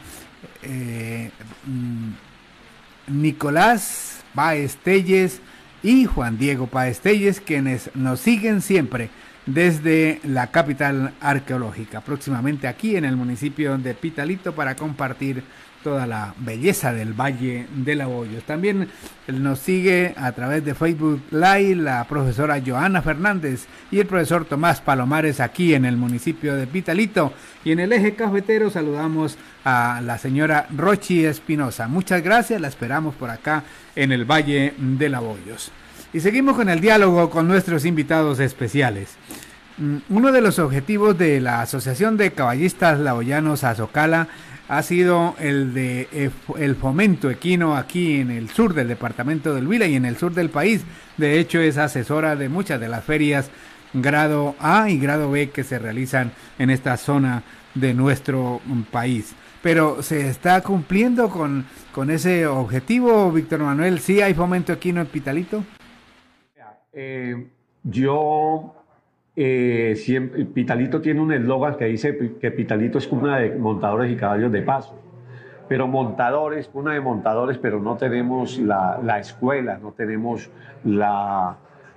eh, 0.63 1.31
mm, 1.67 3.23
Nicolás 3.23 4.23
Baez 4.35 4.77
Telles 4.77 5.41
y 5.83 6.05
Juan 6.05 6.39
Diego 6.39 6.67
Paez 6.69 7.01
Telles 7.01 7.41
quienes 7.41 7.91
nos 7.95 8.21
siguen 8.21 8.63
siempre 8.63 9.11
desde 9.47 10.21
la 10.25 10.49
capital 10.49 11.15
arqueológica, 11.21 12.01
próximamente 12.01 12.69
aquí 12.69 12.97
en 12.97 13.05
el 13.05 13.17
municipio 13.17 13.77
de 13.79 13.95
Pitalito 13.95 14.55
para 14.55 14.77
compartir 14.77 15.43
toda 15.83 16.07
la 16.07 16.35
belleza 16.39 16.93
del 16.93 17.13
Valle 17.13 17.67
de 17.75 17.97
la 17.97 18.09
Hoyos. 18.09 18.45
También 18.45 18.89
nos 19.27 19.59
sigue 19.59 20.15
a 20.17 20.33
través 20.33 20.65
de 20.65 20.75
Facebook 20.75 21.21
Live 21.31 21.77
la 21.77 22.05
profesora 22.05 22.63
Joana 22.65 23.03
Fernández 23.03 23.67
y 23.91 23.99
el 23.99 24.07
profesor 24.07 24.45
Tomás 24.45 24.81
Palomares 24.81 25.41
aquí 25.41 25.75
en 25.75 25.85
el 25.85 25.97
municipio 25.97 26.55
de 26.55 26.67
Pitalito. 26.67 27.33
Y 27.65 27.73
en 27.73 27.81
el 27.81 27.93
eje 27.93 28.15
cafetero 28.15 28.71
saludamos 28.71 29.37
a 29.65 30.01
la 30.05 30.19
señora 30.19 30.67
Rochi 30.71 31.25
Espinosa. 31.25 31.89
Muchas 31.89 32.23
gracias, 32.23 32.61
la 32.61 32.69
esperamos 32.69 33.15
por 33.15 33.31
acá 33.31 33.65
en 33.97 34.13
el 34.13 34.25
Valle 34.25 34.75
de 34.79 35.09
la 35.09 35.21
Hoyos. 35.21 35.73
Y 36.15 36.21
seguimos 36.21 36.57
con 36.57 36.69
el 36.69 36.81
diálogo 36.81 37.31
con 37.31 37.49
nuestros 37.49 37.87
invitados 37.87 38.39
especiales. 38.39 39.17
Mm, 39.79 39.97
uno 40.11 40.31
de 40.31 40.43
los 40.43 40.59
objetivos 40.59 41.17
de 41.17 41.41
la 41.41 41.63
Asociación 41.63 42.19
de 42.19 42.33
Caballistas 42.33 43.01
Laoyanos 43.01 43.65
Azocala 43.65 44.29
ha 44.69 44.83
sido 44.83 45.35
el 45.39 45.73
de 45.73 46.09
eh, 46.13 46.31
el 46.59 46.77
fomento 46.77 47.31
equino 47.31 47.77
aquí 47.77 48.17
en 48.17 48.31
el 48.31 48.51
sur 48.51 48.75
del 48.75 48.89
departamento 48.89 49.55
del 49.55 49.67
Huila 49.67 49.87
y 49.87 49.97
en 49.97 50.05
el 50.05 50.19
sur 50.19 50.35
del 50.35 50.51
país. 50.51 50.83
De 51.17 51.39
hecho, 51.41 51.61
es 51.61 51.79
asesora 51.79 52.37
de 52.37 52.51
muchas 52.51 52.79
de 52.79 52.89
las 52.89 53.05
ferias 53.05 53.51
grado 53.95 54.55
A 54.59 54.91
y 54.91 54.99
grado 54.99 55.31
B 55.31 55.49
que 55.49 55.65
se 55.65 55.79
realizan 55.79 56.33
en 56.59 56.69
esta 56.69 56.99
zona 56.99 57.43
de 57.75 57.95
nuestro 57.95 58.61
mm, 58.67 58.83
país. 58.83 59.33
Pero 59.63 60.03
se 60.03 60.29
está 60.29 60.61
cumpliendo 60.61 61.31
con, 61.31 61.65
con 61.91 62.11
ese 62.11 62.47
objetivo, 62.47 63.33
Víctor 63.33 63.61
Manuel. 63.61 63.99
¿Sí 64.01 64.21
hay 64.21 64.35
fomento 64.35 64.75
equino 64.75 65.01
en 65.01 65.07
Pitalito? 65.07 65.65
Eh, 66.93 67.49
yo, 67.85 68.75
eh, 69.35 69.95
siempre, 69.97 70.45
Pitalito 70.45 71.01
tiene 71.01 71.21
un 71.21 71.33
eslogan 71.33 71.77
que 71.77 71.87
dice 71.87 72.37
que 72.41 72.51
Pitalito 72.51 72.99
es 72.99 73.07
cuna 73.07 73.39
de 73.39 73.57
montadores 73.57 74.11
y 74.13 74.17
caballos 74.17 74.53
de 74.53 74.63
paso. 74.63 74.99
Pero 75.69 75.87
montadores, 75.87 76.69
cuna 76.69 76.93
de 76.93 77.01
montadores, 77.01 77.59
pero 77.59 77.81
no 77.81 77.97
tenemos 77.97 78.59
la, 78.59 79.01
la 79.03 79.19
escuela, 79.19 79.79
no 79.79 79.93
tenemos 79.93 80.51
la, 80.85 81.57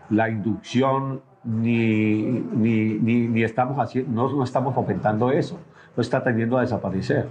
la 0.09 0.29
inducción, 0.29 1.21
ni, 1.45 2.23
ni, 2.23 2.93
ni, 2.95 3.43
estamos 3.43 3.77
haciendo, 3.77 4.11
no, 4.11 4.35
no 4.35 4.43
estamos 4.43 4.73
fomentando 4.73 5.31
eso. 5.31 5.59
No 5.95 6.01
está 6.01 6.23
tendiendo 6.23 6.57
a 6.57 6.61
desaparecer. 6.61 7.27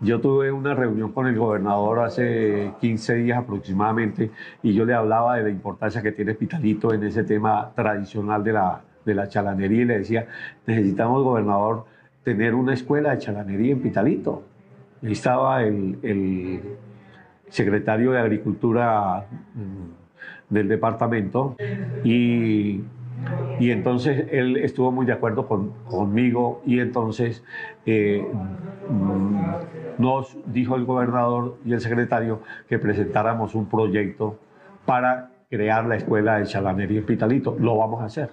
Yo 0.00 0.20
tuve 0.20 0.52
una 0.52 0.74
reunión 0.74 1.12
con 1.12 1.26
el 1.26 1.36
gobernador 1.36 2.00
hace 2.00 2.72
15 2.80 3.14
días 3.14 3.38
aproximadamente 3.38 4.30
y 4.62 4.72
yo 4.72 4.84
le 4.84 4.94
hablaba 4.94 5.36
de 5.36 5.42
la 5.44 5.50
importancia 5.50 6.02
que 6.02 6.12
tiene 6.12 6.34
Pitalito 6.34 6.94
en 6.94 7.02
ese 7.02 7.24
tema 7.24 7.72
tradicional 7.74 8.44
de 8.44 8.52
la, 8.52 8.80
de 9.04 9.14
la 9.14 9.28
chalanería 9.28 9.82
y 9.82 9.84
le 9.86 9.98
decía, 9.98 10.26
necesitamos, 10.66 11.24
gobernador, 11.24 11.86
tener 12.22 12.54
una 12.54 12.74
escuela 12.74 13.10
de 13.10 13.18
chalanería 13.18 13.72
en 13.72 13.80
Pitalito. 13.80 14.44
Ahí 15.02 15.12
estaba 15.12 15.62
el, 15.64 16.60
secretario 17.48 18.12
de 18.12 18.18
Agricultura 18.18 19.24
mm, 19.54 20.54
del 20.54 20.68
departamento 20.68 21.56
y 22.04 22.82
Y 23.58 23.70
entonces 23.70 24.26
él 24.30 24.56
estuvo 24.56 24.92
muy 24.92 25.04
de 25.06 25.12
acuerdo 25.12 25.46
conmigo 25.46 26.62
y 26.64 26.80
entonces 26.80 27.44
eh, 27.86 28.24
mm, 28.88 29.40
nos 29.98 30.36
dijo 30.46 30.76
el 30.76 30.84
gobernador 30.84 31.56
y 31.64 31.72
el 31.72 31.80
secretario 31.80 32.42
que 32.68 32.78
presentáramos 32.78 33.54
un 33.54 33.66
proyecto 33.66 34.38
para 34.86 35.30
crear 35.50 35.86
la 35.86 35.96
escuela 35.96 36.38
de 36.38 36.46
chalanería 36.46 37.00
en 37.00 37.06
Pitalito. 37.06 37.56
Lo 37.58 37.76
vamos 37.76 38.02
a 38.02 38.06
hacer. 38.06 38.30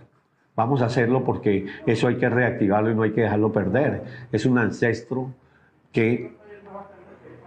Vamos 0.55 0.81
a 0.81 0.86
hacerlo 0.86 1.23
porque 1.23 1.65
eso 1.86 2.07
hay 2.07 2.17
que 2.17 2.29
reactivarlo 2.29 2.91
y 2.91 2.95
no 2.95 3.03
hay 3.03 3.11
que 3.11 3.21
dejarlo 3.21 3.51
perder. 3.51 4.03
Es 4.31 4.45
un 4.45 4.57
ancestro 4.57 5.31
que 5.91 6.36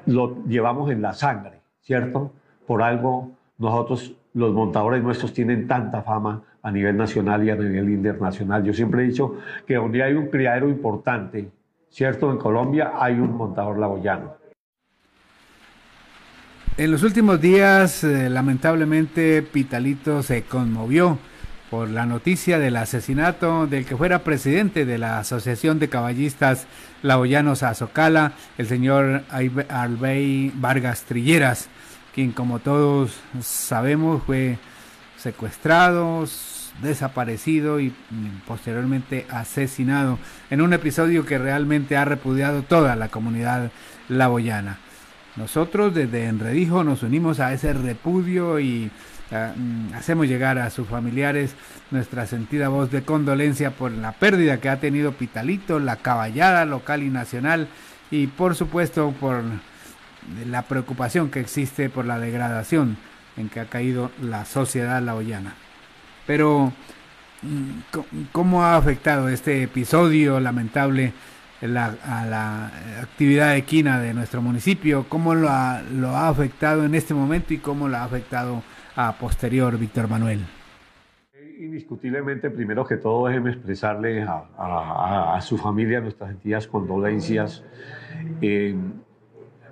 lo 0.06 0.44
llevamos 0.44 0.90
en 0.90 1.00
la 1.00 1.12
sangre, 1.12 1.60
¿cierto? 1.80 2.32
Por 2.66 2.82
algo 2.82 3.30
nosotros, 3.56 4.14
los 4.34 4.52
montadores 4.52 5.02
nuestros, 5.02 5.32
tienen 5.32 5.66
tanta 5.66 6.02
fama 6.02 6.42
a 6.62 6.70
nivel 6.70 6.96
nacional 6.96 7.44
y 7.44 7.50
a 7.50 7.56
nivel 7.56 7.90
internacional. 7.90 8.62
Yo 8.64 8.72
siempre 8.72 9.02
he 9.02 9.06
dicho 9.06 9.36
que 9.66 9.74
donde 9.74 10.02
hay 10.02 10.14
un 10.14 10.28
criadero 10.28 10.68
importante, 10.68 11.50
¿cierto? 11.88 12.30
En 12.30 12.38
Colombia 12.38 12.92
hay 12.98 13.14
un 13.14 13.36
montador 13.36 13.78
laboyano. 13.78 14.34
En 16.76 16.92
los 16.92 17.02
últimos 17.02 17.40
días, 17.40 18.04
eh, 18.04 18.30
lamentablemente, 18.30 19.42
Pitalito 19.42 20.22
se 20.22 20.44
conmovió 20.44 21.18
por 21.70 21.88
la 21.88 22.06
noticia 22.06 22.58
del 22.58 22.76
asesinato 22.76 23.66
del 23.66 23.84
que 23.84 23.96
fuera 23.96 24.20
presidente 24.20 24.86
de 24.86 24.98
la 24.98 25.18
Asociación 25.18 25.78
de 25.78 25.88
Caballistas 25.88 26.66
Laoyanos 27.02 27.62
Azocala, 27.62 28.32
el 28.56 28.66
señor 28.66 29.22
Albey 29.28 30.52
Vargas 30.54 31.02
Trilleras, 31.02 31.68
quien 32.14 32.32
como 32.32 32.60
todos 32.60 33.18
sabemos 33.40 34.22
fue 34.22 34.58
secuestrado, 35.18 36.24
desaparecido 36.82 37.80
y 37.80 37.92
posteriormente 38.46 39.26
asesinado 39.30 40.18
en 40.50 40.60
un 40.60 40.72
episodio 40.72 41.26
que 41.26 41.38
realmente 41.38 41.96
ha 41.96 42.04
repudiado 42.04 42.62
toda 42.62 42.96
la 42.96 43.08
comunidad 43.08 43.70
laboyana. 44.08 44.78
Nosotros 45.36 45.94
desde 45.94 46.26
Enredijo 46.26 46.84
nos 46.84 47.02
unimos 47.02 47.40
a 47.40 47.52
ese 47.52 47.72
repudio 47.72 48.58
y 48.58 48.90
Mm, 49.30 49.92
hacemos 49.94 50.26
llegar 50.26 50.58
a 50.58 50.70
sus 50.70 50.88
familiares 50.88 51.54
nuestra 51.90 52.26
sentida 52.26 52.68
voz 52.68 52.90
de 52.90 53.02
condolencia 53.02 53.70
por 53.72 53.92
la 53.92 54.12
pérdida 54.12 54.58
que 54.58 54.70
ha 54.70 54.80
tenido 54.80 55.12
Pitalito, 55.12 55.78
la 55.78 55.96
caballada 55.96 56.64
local 56.64 57.02
y 57.02 57.10
nacional 57.10 57.68
y 58.10 58.28
por 58.28 58.54
supuesto 58.54 59.12
por 59.20 59.42
la 60.46 60.62
preocupación 60.62 61.30
que 61.30 61.40
existe 61.40 61.90
por 61.90 62.06
la 62.06 62.18
degradación 62.18 62.96
en 63.38 63.48
que 63.48 63.60
ha 63.60 63.66
caído 63.66 64.10
la 64.20 64.44
sociedad 64.44 65.00
laoyana. 65.02 65.54
Pero, 66.26 66.72
¿cómo 68.32 68.64
ha 68.64 68.76
afectado 68.76 69.28
este 69.28 69.62
episodio 69.62 70.40
lamentable 70.40 71.12
a 71.62 72.26
la 72.26 72.66
actividad 73.00 73.56
equina 73.56 74.00
de 74.00 74.12
nuestro 74.12 74.42
municipio? 74.42 75.06
¿Cómo 75.08 75.34
lo 75.34 75.48
ha, 75.48 75.82
lo 75.82 76.08
ha 76.10 76.28
afectado 76.28 76.84
en 76.84 76.94
este 76.94 77.14
momento 77.14 77.54
y 77.54 77.58
cómo 77.58 77.88
lo 77.88 77.96
ha 77.96 78.04
afectado 78.04 78.62
a 78.96 79.12
posterior, 79.12 79.78
Víctor 79.78 80.08
Manuel? 80.08 80.40
Indiscutiblemente, 81.58 82.50
primero 82.50 82.84
que 82.84 82.96
todo, 82.96 83.26
déjeme 83.26 83.50
expresarle 83.50 84.22
a, 84.22 85.38
su 85.40 85.58
familia 85.58 86.00
nuestras 86.00 86.30
sentidas 86.30 86.66
condolencias. 86.68 87.64
Eh, 88.40 88.76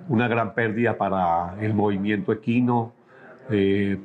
una 0.09 0.27
gran 0.27 0.53
pérdida 0.53 0.97
para 0.97 1.55
el 1.61 1.73
movimiento 1.73 2.31
equino, 2.31 2.93
eh, 3.49 3.97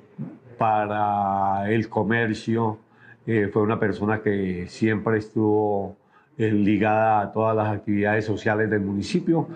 para 0.58 1.70
el 1.70 1.88
comercio. 1.88 2.78
Eh, 3.26 3.48
fue 3.52 3.62
una 3.62 3.78
persona 3.78 4.20
que 4.20 4.66
siempre 4.68 5.18
estuvo 5.18 5.96
ligada 6.36 7.20
a 7.20 7.32
todas 7.32 7.54
las 7.54 7.68
actividades 7.68 8.24
sociales 8.24 8.68
del 8.70 8.80
municipio 8.80 9.48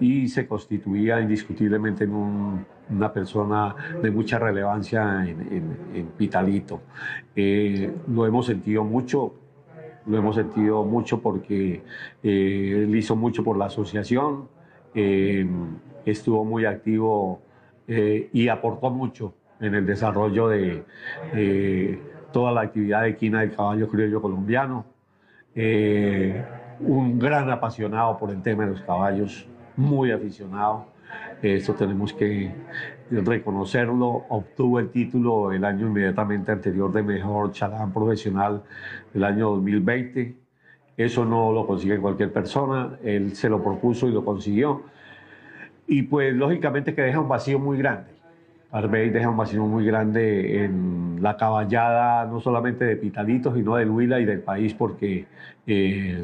y 0.00 0.28
se 0.28 0.46
constituía 0.46 1.20
indiscutiblemente 1.20 2.04
en 2.04 2.64
una 2.90 3.12
persona 3.12 3.74
de 4.02 4.10
mucha 4.10 4.38
relevancia 4.38 5.24
en, 5.26 6.06
Pitalito. 6.16 6.82
Eh, 7.34 7.92
lo 8.08 8.26
hemos 8.26 8.46
sentido 8.46 8.84
mucho, 8.84 9.34
lo 10.06 10.18
hemos 10.18 10.36
sentido 10.36 10.84
mucho 10.84 11.20
porque 11.20 11.82
eh, 12.22 12.84
él 12.84 12.94
hizo 12.94 13.16
mucho 13.16 13.42
por 13.42 13.56
la 13.56 13.66
asociación, 13.66 14.48
eh, 14.94 15.46
estuvo 16.04 16.44
muy 16.44 16.64
activo 16.64 17.40
y 17.86 18.48
aportó 18.48 18.90
mucho 18.90 19.34
en 19.60 19.74
el 19.74 19.86
desarrollo 19.86 20.48
de 20.48 20.84
toda 22.32 22.52
la 22.52 22.62
actividad 22.62 23.02
de 23.02 23.16
quina 23.16 23.40
del 23.40 23.54
caballo 23.54 23.88
criollo 23.88 24.20
colombiano. 24.20 24.84
un 26.80 27.18
gran 27.18 27.50
apasionado 27.50 28.18
por 28.18 28.30
el 28.30 28.42
tema 28.42 28.64
de 28.64 28.72
los 28.72 28.80
caballos, 28.82 29.46
muy 29.76 30.10
aficionado. 30.10 30.86
Eso 31.42 31.74
tenemos 31.74 32.12
que 32.12 32.50
reconocerlo. 33.10 34.24
Obtuvo 34.28 34.78
el 34.78 34.90
título 34.90 35.52
el 35.52 35.64
año 35.64 35.86
inmediatamente 35.86 36.52
anterior 36.52 36.90
de 36.92 37.02
mejor 37.02 37.52
chalán 37.52 37.92
profesional 37.92 38.62
del 39.12 39.24
año 39.24 39.50
2020. 39.50 40.34
Eso 40.96 41.24
no 41.24 41.52
lo 41.52 41.66
consigue 41.66 41.98
cualquier 41.98 42.32
persona. 42.32 42.98
Él 43.02 43.34
se 43.34 43.48
lo 43.48 43.62
propuso 43.62 44.08
y 44.08 44.12
lo 44.12 44.24
consiguió. 44.24 44.82
Y 45.86 46.02
pues 46.02 46.34
lógicamente 46.34 46.94
que 46.94 47.02
deja 47.02 47.20
un 47.20 47.28
vacío 47.28 47.58
muy 47.58 47.78
grande. 47.78 48.10
Arbey 48.70 49.10
deja 49.10 49.28
un 49.28 49.36
vacío 49.36 49.64
muy 49.66 49.86
grande 49.86 50.64
en 50.64 51.18
la 51.22 51.36
caballada, 51.36 52.26
no 52.26 52.40
solamente 52.40 52.84
de 52.84 52.96
Pitalito, 52.96 53.54
sino 53.54 53.76
del 53.76 53.88
Huila 53.88 54.18
y 54.18 54.24
del 54.24 54.40
país, 54.40 54.74
porque 54.74 55.26
eh, 55.66 56.20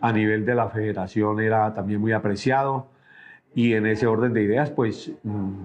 a 0.00 0.12
nivel 0.12 0.46
de 0.46 0.54
la 0.54 0.68
federación 0.70 1.40
era 1.40 1.74
también 1.74 2.00
muy 2.00 2.12
apreciado 2.12 2.86
y 3.54 3.74
en 3.74 3.86
ese 3.86 4.06
orden 4.06 4.32
de 4.32 4.42
ideas 4.42 4.70
pues 4.70 5.12
mm, 5.22 5.62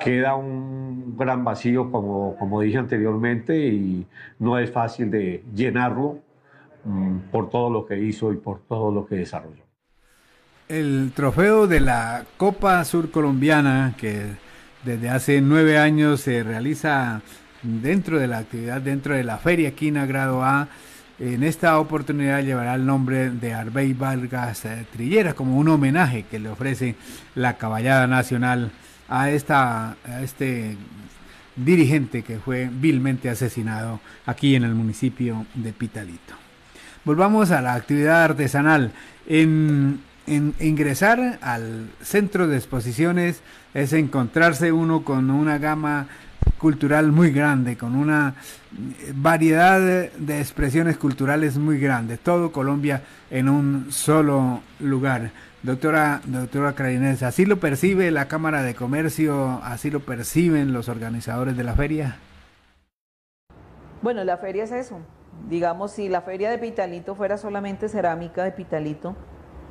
queda 0.00 0.36
un 0.36 1.16
gran 1.16 1.44
vacío 1.44 1.90
como, 1.90 2.36
como 2.36 2.60
dije 2.60 2.78
anteriormente 2.78 3.58
y 3.68 4.06
no 4.38 4.58
es 4.58 4.70
fácil 4.70 5.10
de 5.10 5.44
llenarlo 5.54 6.18
mm, 6.84 7.18
por 7.30 7.50
todo 7.50 7.70
lo 7.70 7.86
que 7.86 7.98
hizo 7.98 8.32
y 8.32 8.36
por 8.36 8.60
todo 8.60 8.90
lo 8.92 9.06
que 9.06 9.16
desarrolló. 9.16 9.63
El 10.68 11.12
trofeo 11.14 11.66
de 11.66 11.80
la 11.80 12.24
Copa 12.38 12.82
Sur 12.86 13.10
Colombiana 13.10 13.94
que 13.98 14.28
desde 14.82 15.10
hace 15.10 15.42
nueve 15.42 15.76
años 15.76 16.22
se 16.22 16.42
realiza 16.42 17.20
dentro 17.62 18.18
de 18.18 18.28
la 18.28 18.38
actividad, 18.38 18.80
dentro 18.80 19.14
de 19.14 19.24
la 19.24 19.36
Feria 19.36 19.74
Quina 19.74 20.06
Grado 20.06 20.42
A, 20.42 20.68
en 21.18 21.42
esta 21.42 21.78
oportunidad 21.78 22.42
llevará 22.42 22.76
el 22.76 22.86
nombre 22.86 23.28
de 23.28 23.52
Arbey 23.52 23.92
Vargas 23.92 24.64
eh, 24.64 24.86
Trillera 24.90 25.34
como 25.34 25.58
un 25.58 25.68
homenaje 25.68 26.24
que 26.30 26.38
le 26.38 26.48
ofrece 26.48 26.94
la 27.34 27.58
Caballada 27.58 28.06
Nacional 28.06 28.72
a, 29.10 29.28
esta, 29.28 29.98
a 30.02 30.22
este 30.22 30.78
dirigente 31.56 32.22
que 32.22 32.38
fue 32.38 32.70
vilmente 32.72 33.28
asesinado 33.28 34.00
aquí 34.24 34.56
en 34.56 34.64
el 34.64 34.74
municipio 34.74 35.44
de 35.54 35.74
Pitalito. 35.74 36.34
Volvamos 37.04 37.50
a 37.50 37.60
la 37.60 37.74
actividad 37.74 38.24
artesanal. 38.24 38.92
En, 39.26 40.00
en 40.26 40.54
ingresar 40.60 41.38
al 41.42 41.90
centro 42.02 42.46
de 42.46 42.56
exposiciones 42.56 43.42
es 43.74 43.92
encontrarse 43.92 44.72
uno 44.72 45.04
con 45.04 45.30
una 45.30 45.58
gama 45.58 46.06
cultural 46.58 47.12
muy 47.12 47.30
grande, 47.30 47.76
con 47.76 47.94
una 47.94 48.34
variedad 49.14 49.80
de 49.80 50.40
expresiones 50.40 50.96
culturales 50.96 51.58
muy 51.58 51.78
grande, 51.78 52.16
todo 52.16 52.52
Colombia 52.52 53.02
en 53.30 53.48
un 53.48 53.92
solo 53.92 54.60
lugar. 54.80 55.30
Doctora, 55.62 56.20
doctora 56.26 56.74
Crainés, 56.74 57.22
¿así 57.22 57.46
lo 57.46 57.58
percibe 57.58 58.10
la 58.10 58.28
Cámara 58.28 58.62
de 58.62 58.74
Comercio? 58.74 59.60
¿Así 59.62 59.90
lo 59.90 60.00
perciben 60.00 60.74
los 60.74 60.90
organizadores 60.90 61.56
de 61.56 61.64
la 61.64 61.74
feria? 61.74 62.18
Bueno, 64.02 64.24
la 64.24 64.36
feria 64.36 64.64
es 64.64 64.72
eso. 64.72 65.00
Digamos, 65.48 65.92
si 65.92 66.10
la 66.10 66.20
feria 66.20 66.50
de 66.50 66.58
Pitalito 66.58 67.14
fuera 67.14 67.38
solamente 67.38 67.88
cerámica 67.88 68.44
de 68.44 68.52
Pitalito, 68.52 69.16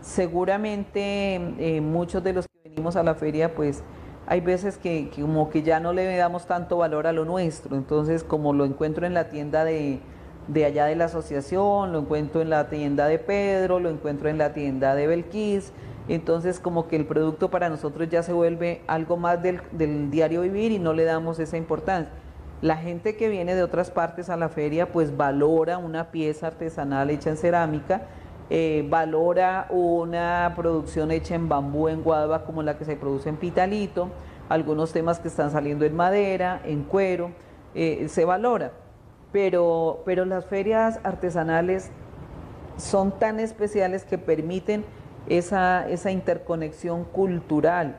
seguramente 0.04 1.36
eh, 1.58 1.82
muchos 1.82 2.24
de 2.24 2.34
los 2.34 2.48
que 2.48 2.70
venimos 2.70 2.96
a 2.96 3.04
la 3.04 3.16
feria, 3.16 3.56
pues 3.56 3.84
hay 4.28 4.42
veces 4.42 4.78
que, 4.78 5.10
como 5.16 5.50
que 5.50 5.64
ya 5.64 5.80
no 5.80 5.94
le 5.94 6.16
damos 6.16 6.46
tanto 6.46 6.78
valor 6.78 7.08
a 7.08 7.14
lo 7.14 7.26
nuestro. 7.26 7.76
Entonces, 7.76 8.24
como 8.24 8.54
lo 8.54 8.66
encuentro 8.66 9.06
en 9.08 9.14
la 9.14 9.30
tienda 9.30 9.64
de, 9.64 10.02
allá 10.66 10.86
de 10.86 10.96
la 10.96 11.06
asociación, 11.06 11.94
lo 11.94 12.00
encuentro 12.00 12.42
en 12.42 12.50
la 12.50 12.70
tienda 12.70 13.08
de 13.08 13.18
Pedro, 13.18 13.80
lo 13.80 13.90
encuentro 13.90 14.30
en 14.30 14.38
la 14.38 14.54
tienda 14.54 14.94
de 14.94 15.08
Belquís, 15.08 15.72
entonces 16.10 16.60
como 16.60 16.90
que 16.90 16.98
el 16.98 17.06
producto 17.06 17.50
para 17.50 17.70
nosotros 17.70 18.10
ya 18.10 18.24
se 18.24 18.34
vuelve 18.34 18.82
algo 18.88 19.16
más 19.16 19.42
del, 19.42 19.62
del 19.72 20.12
diario 20.12 20.42
vivir 20.42 20.74
y 20.74 20.80
no 20.80 20.92
le 20.92 21.06
damos 21.06 21.40
esa 21.40 21.56
importancia. 21.56 22.12
La 22.62 22.76
gente 22.76 23.16
que 23.16 23.30
viene 23.30 23.56
de 23.56 23.64
otras 23.64 23.90
partes 23.90 24.30
a 24.30 24.36
la 24.36 24.50
feria 24.50 24.92
pues 24.92 25.16
valora 25.16 25.78
una 25.78 26.12
pieza 26.12 26.48
artesanal 26.48 27.10
hecha 27.10 27.30
en 27.30 27.38
cerámica 27.38 28.08
eh, 28.50 28.86
valora 28.90 29.68
una 29.70 30.54
producción 30.56 31.12
hecha 31.12 31.36
en 31.36 31.50
bambú 31.50 31.88
en 31.88 32.04
Guadua 32.04 32.44
como 32.46 32.64
la 32.64 32.78
que 32.78 32.86
se 32.86 32.96
produce 32.96 33.30
en 33.30 33.38
Pitalito, 33.38 34.10
algunos 34.50 34.92
temas 34.92 35.20
que 35.20 35.28
están 35.28 35.52
saliendo 35.52 35.86
en 35.86 35.96
madera, 35.96 36.62
en 36.64 36.84
cuero, 36.84 37.32
eh, 37.76 38.08
se 38.10 38.26
valora. 38.26 38.72
pero, 39.32 40.04
pero 40.06 40.26
las 40.26 40.46
ferias 40.46 41.00
artesanales 41.04 41.90
son 42.78 43.18
tan 43.18 43.40
especiales 43.40 44.06
que 44.06 44.18
permiten 44.18 44.86
esa, 45.28 45.88
esa 45.90 46.12
interconexión 46.12 47.04
cultural. 47.06 47.98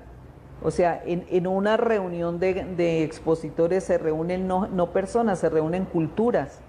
O 0.63 0.71
sea, 0.71 1.03
en, 1.05 1.47
una 1.47 1.77
reunión 1.77 2.39
de, 2.39 3.03
expositores 3.03 3.85
se 3.85 3.99
reúnen 3.99 4.49
no, 4.49 4.91
personas, 4.93 5.39
se 5.39 5.51
reúnen 5.51 5.85
culturas. 5.85 6.61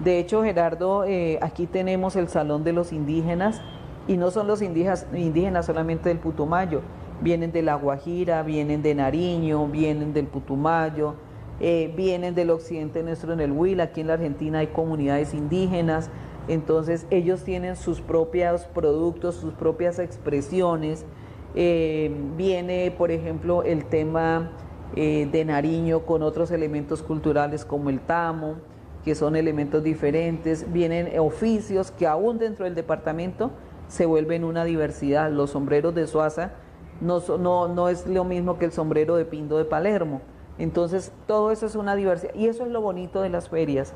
De 0.00 0.18
hecho, 0.18 0.42
Gerardo, 0.42 1.04
eh, 1.04 1.38
aquí 1.40 1.66
tenemos 1.66 2.16
el 2.16 2.28
Salón 2.28 2.64
de 2.64 2.72
los 2.72 2.92
Indígenas, 2.92 3.60
y 4.06 4.16
no 4.16 4.30
son 4.30 4.46
los 4.46 4.60
indígenas, 4.60 5.66
solamente 5.66 6.10
del 6.10 6.18
Putumayo, 6.18 6.82
vienen 7.22 7.52
de 7.52 7.62
La 7.62 7.76
Guajira, 7.76 8.42
vienen 8.42 8.82
de 8.82 8.94
Nariño, 8.94 9.66
vienen 9.68 10.12
del 10.12 10.26
Putumayo, 10.26 11.14
eh, 11.60 11.92
vienen 11.96 12.34
del 12.34 12.50
occidente 12.50 13.02
nuestro 13.02 13.32
en 13.32 13.40
el 13.40 13.52
Huila, 13.52 13.84
aquí 13.84 14.02
en 14.02 14.08
la 14.08 14.14
Argentina 14.14 14.58
hay 14.58 14.66
comunidades 14.66 15.32
indígenas, 15.32 16.10
entonces 16.48 17.06
ellos 17.10 17.44
tienen 17.44 17.76
sus 17.76 18.02
propios 18.02 18.64
productos, 18.66 19.36
sus 19.36 19.54
propias 19.54 19.98
expresiones. 19.98 21.06
Eh, 21.54 22.14
viene, 22.36 22.92
por 22.98 23.10
ejemplo, 23.10 23.62
el 23.62 23.86
tema 23.86 24.50
de 24.94 25.44
Nariño 25.44 26.06
con 26.06 26.22
otros 26.22 26.52
elementos 26.52 27.02
culturales 27.02 27.64
como 27.64 27.90
el 27.90 27.98
tamo, 27.98 28.56
que 29.04 29.14
son 29.14 29.36
elementos 29.36 29.82
diferentes. 29.82 30.72
Vienen 30.72 31.18
oficios 31.18 31.90
que 31.90 32.06
aún 32.06 32.38
dentro 32.38 32.64
del 32.64 32.74
departamento 32.74 33.50
se 33.88 34.06
vuelven 34.06 34.44
una 34.44 34.64
diversidad. 34.64 35.30
Los 35.30 35.50
sombreros 35.50 35.94
de 35.94 36.06
Suaza 36.06 36.52
no, 37.00 37.22
no, 37.38 37.68
no 37.68 37.88
es 37.88 38.06
lo 38.06 38.24
mismo 38.24 38.58
que 38.58 38.64
el 38.64 38.72
sombrero 38.72 39.16
de 39.16 39.24
Pindo 39.24 39.58
de 39.58 39.64
Palermo. 39.64 40.22
Entonces, 40.58 41.12
todo 41.26 41.50
eso 41.50 41.66
es 41.66 41.74
una 41.74 41.96
diversidad. 41.96 42.34
Y 42.34 42.46
eso 42.46 42.64
es 42.64 42.70
lo 42.70 42.80
bonito 42.80 43.20
de 43.20 43.28
las 43.28 43.48
ferias. 43.48 43.92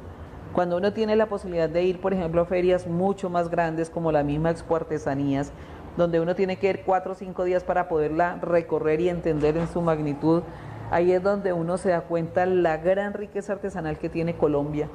Cuando 0.52 0.76
uno 0.76 0.92
tiene 0.92 1.14
la 1.14 1.26
posibilidad 1.26 1.68
de 1.68 1.82
ir, 1.84 2.00
por 2.00 2.12
ejemplo, 2.14 2.40
a 2.40 2.46
ferias 2.46 2.86
mucho 2.86 3.30
más 3.30 3.48
grandes 3.48 3.90
como 3.90 4.12
la 4.12 4.22
misma 4.22 4.50
Expo 4.50 4.76
Artesanías, 4.76 5.52
donde 5.96 6.20
uno 6.20 6.34
tiene 6.34 6.56
que 6.58 6.70
ir 6.70 6.82
cuatro 6.84 7.12
o 7.12 7.14
cinco 7.14 7.44
días 7.44 7.64
para 7.64 7.88
poderla 7.88 8.36
recorrer 8.36 9.00
y 9.00 9.08
entender 9.08 9.56
en 9.56 9.68
su 9.68 9.82
magnitud, 9.82 10.42
ahí 10.90 11.12
es 11.12 11.22
donde 11.22 11.52
uno 11.52 11.78
se 11.78 11.90
da 11.90 12.02
cuenta 12.02 12.46
la 12.46 12.76
gran 12.76 13.12
riqueza 13.12 13.54
artesanal 13.54 13.98
que 13.98 14.08
tiene 14.08 14.36
Colombia. 14.36 14.88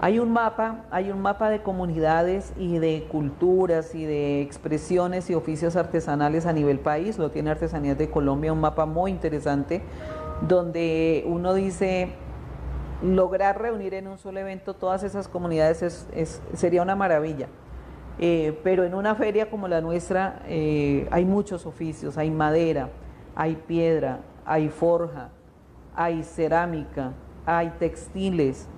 Hay 0.00 0.18
un 0.18 0.32
mapa, 0.32 0.84
hay 0.90 1.12
un 1.12 1.22
mapa 1.22 1.48
de 1.48 1.62
comunidades 1.62 2.52
y 2.56 2.78
de 2.78 3.06
culturas 3.08 3.94
y 3.94 4.04
de 4.04 4.42
expresiones 4.42 5.30
y 5.30 5.34
oficios 5.34 5.76
artesanales 5.76 6.44
a 6.46 6.52
nivel 6.52 6.80
país, 6.80 7.18
lo 7.18 7.30
tiene 7.30 7.50
Artesanías 7.50 7.96
de 7.96 8.10
Colombia, 8.10 8.52
un 8.52 8.60
mapa 8.60 8.84
muy 8.84 9.12
interesante, 9.12 9.80
donde 10.48 11.22
uno 11.28 11.54
dice, 11.54 12.08
lograr 13.00 13.62
reunir 13.62 13.94
en 13.94 14.08
un 14.08 14.18
solo 14.18 14.40
evento 14.40 14.74
todas 14.74 15.04
esas 15.04 15.28
comunidades 15.28 16.08
sería 16.54 16.82
una 16.82 16.96
maravilla. 16.96 17.46
Eh, 18.18 18.58
pero 18.64 18.84
en 18.84 18.94
una 18.94 19.14
feria 19.14 19.50
como 19.50 19.68
la 19.68 19.80
nuestra 19.80 20.42
eh, 20.46 21.06
hay 21.12 21.24
muchos 21.24 21.64
oficios, 21.64 22.18
hay 22.18 22.30
madera, 22.30 22.90
hay 23.36 23.54
piedra, 23.54 24.20
hay 24.44 24.68
forja, 24.68 25.30
hay 25.94 26.22
cerámica, 26.22 27.12
hay 27.46 27.70
textiles, 27.78 28.68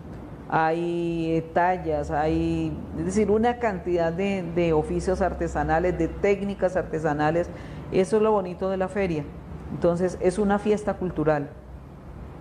hay 0.49 1.45
tallas, 1.53 2.11
hay, 2.11 2.77
es 2.99 3.05
decir, 3.07 3.31
una 3.31 3.59
cantidad 3.59 4.13
de, 4.13 4.73
oficios 4.73 5.21
artesanales, 5.21 5.99
de 5.99 6.09
técnicas 6.09 6.77
artesanales. 6.77 7.49
Eso 7.93 8.17
es 8.17 8.23
lo 8.23 8.33
bonito 8.33 8.69
de 8.71 8.77
la 8.77 8.89
feria. 8.89 9.25
Entonces, 9.73 10.19
es 10.21 10.39
una 10.39 10.59
fiesta 10.59 10.95
cultural, 10.95 11.49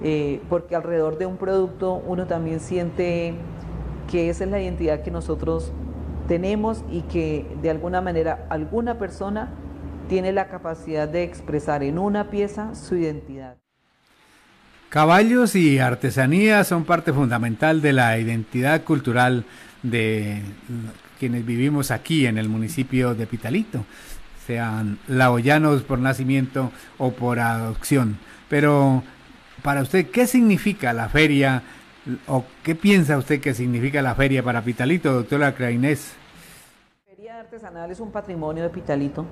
eh, 0.01 0.41
porque 0.49 0.75
alrededor 0.75 1.17
de 1.17 1.25
un 1.25 1.37
producto 1.37 2.01
uno 2.05 2.27
también 2.27 2.59
siente 2.59 3.35
que 4.11 4.29
esa 4.29 4.43
es 4.43 4.51
la 4.51 4.61
identidad 4.61 5.01
que 5.01 5.11
nosotros 5.11 5.71
tenemos 6.27 6.83
y 6.89 7.01
que 7.01 7.47
de 7.61 7.69
alguna 7.69 8.01
manera 8.01 8.45
alguna 8.49 8.97
persona 8.97 9.49
tiene 10.07 10.31
la 10.31 10.47
capacidad 10.47 11.07
de 11.07 11.23
expresar 11.23 11.83
en 11.83 11.99
una 11.99 12.29
pieza 12.29 12.75
su 12.75 12.95
identidad. 12.95 13.57
Caballos 14.89 15.55
y 15.55 15.79
artesanía 15.79 16.63
son 16.63 16.83
parte 16.83 17.11
fundamental 17.13 17.81
de 17.81 17.93
la 17.93 18.17
identidad 18.19 18.83
cultural 18.83 19.43
de 19.81 20.41
quienes 21.19 21.45
vivimos 21.45 21.89
aquí 21.89 22.25
en 22.27 22.37
el 22.37 22.49
municipio 22.49 23.15
de 23.15 23.25
Pitalito, 23.25 23.85
sean 24.45 24.99
laoyanos 25.07 25.83
por 25.83 25.99
nacimiento 25.99 26.71
o 26.97 27.11
por 27.11 27.39
adopción. 27.39 28.19
Pero 28.49 29.03
para 29.63 29.81
usted, 29.81 30.11
¿qué 30.11 30.27
significa 30.27 30.93
la 30.93 31.09
feria 31.09 31.63
o 32.27 32.45
qué 32.63 32.75
piensa 32.75 33.17
usted 33.17 33.39
que 33.39 33.53
significa 33.53 34.01
la 34.01 34.15
feria 34.15 34.43
para 34.43 34.61
Pitalito, 34.61 35.13
doctora 35.13 35.55
Crainés? 35.55 36.13
La 37.07 37.15
feria 37.15 37.39
artesanal 37.39 37.89
es 37.89 37.99
un 37.99 38.11
patrimonio 38.11 38.63
de 38.63 38.69
Pitalito, 38.69 39.25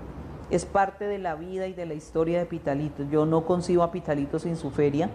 es 0.51 0.65
parte 0.65 1.05
de 1.05 1.17
la 1.17 1.35
vida 1.35 1.67
y 1.67 1.73
de 1.73 1.85
la 1.85 1.93
historia 1.93 2.39
de 2.39 2.45
Pitalito. 2.45 3.03
Yo 3.09 3.25
no 3.25 3.45
concibo 3.45 3.83
a 3.83 3.91
Pitalito 3.91 4.37
sin 4.37 4.57
su 4.57 4.69
feria 4.69 5.09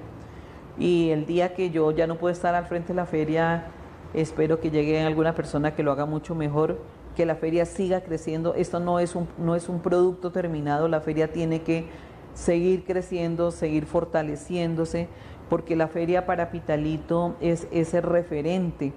y 0.78 1.10
el 1.10 1.26
día 1.26 1.54
que 1.54 1.70
yo 1.70 1.90
ya 1.90 2.06
no 2.06 2.16
puedo 2.16 2.32
estar 2.32 2.54
al 2.54 2.66
frente 2.66 2.88
de 2.88 2.94
la 2.94 3.06
feria, 3.06 3.66
espero 4.14 4.60
que 4.60 4.70
llegue 4.70 5.00
alguna 5.02 5.34
persona 5.34 5.74
que 5.74 5.82
lo 5.82 5.92
haga 5.92 6.06
mucho 6.06 6.34
mejor, 6.34 6.78
que 7.14 7.26
la 7.26 7.36
feria 7.36 7.66
siga 7.66 8.00
creciendo. 8.00 8.54
Esto 8.54 8.80
no 8.80 8.98
es 8.98 9.14
un, 9.14 9.28
no 9.38 9.54
es 9.54 9.68
un 9.68 9.80
producto 9.80 10.32
terminado, 10.32 10.88
la 10.88 11.00
feria 11.00 11.32
tiene 11.32 11.62
que 11.62 11.86
seguir 12.34 12.84
creciendo, 12.84 13.50
seguir 13.50 13.84
fortaleciéndose, 13.86 15.08
porque 15.50 15.76
la 15.76 15.88
feria 15.88 16.26
para 16.26 16.50
Pitalito 16.50 17.36
es 17.40 17.68
ese 17.70 18.00
referente 18.00 18.94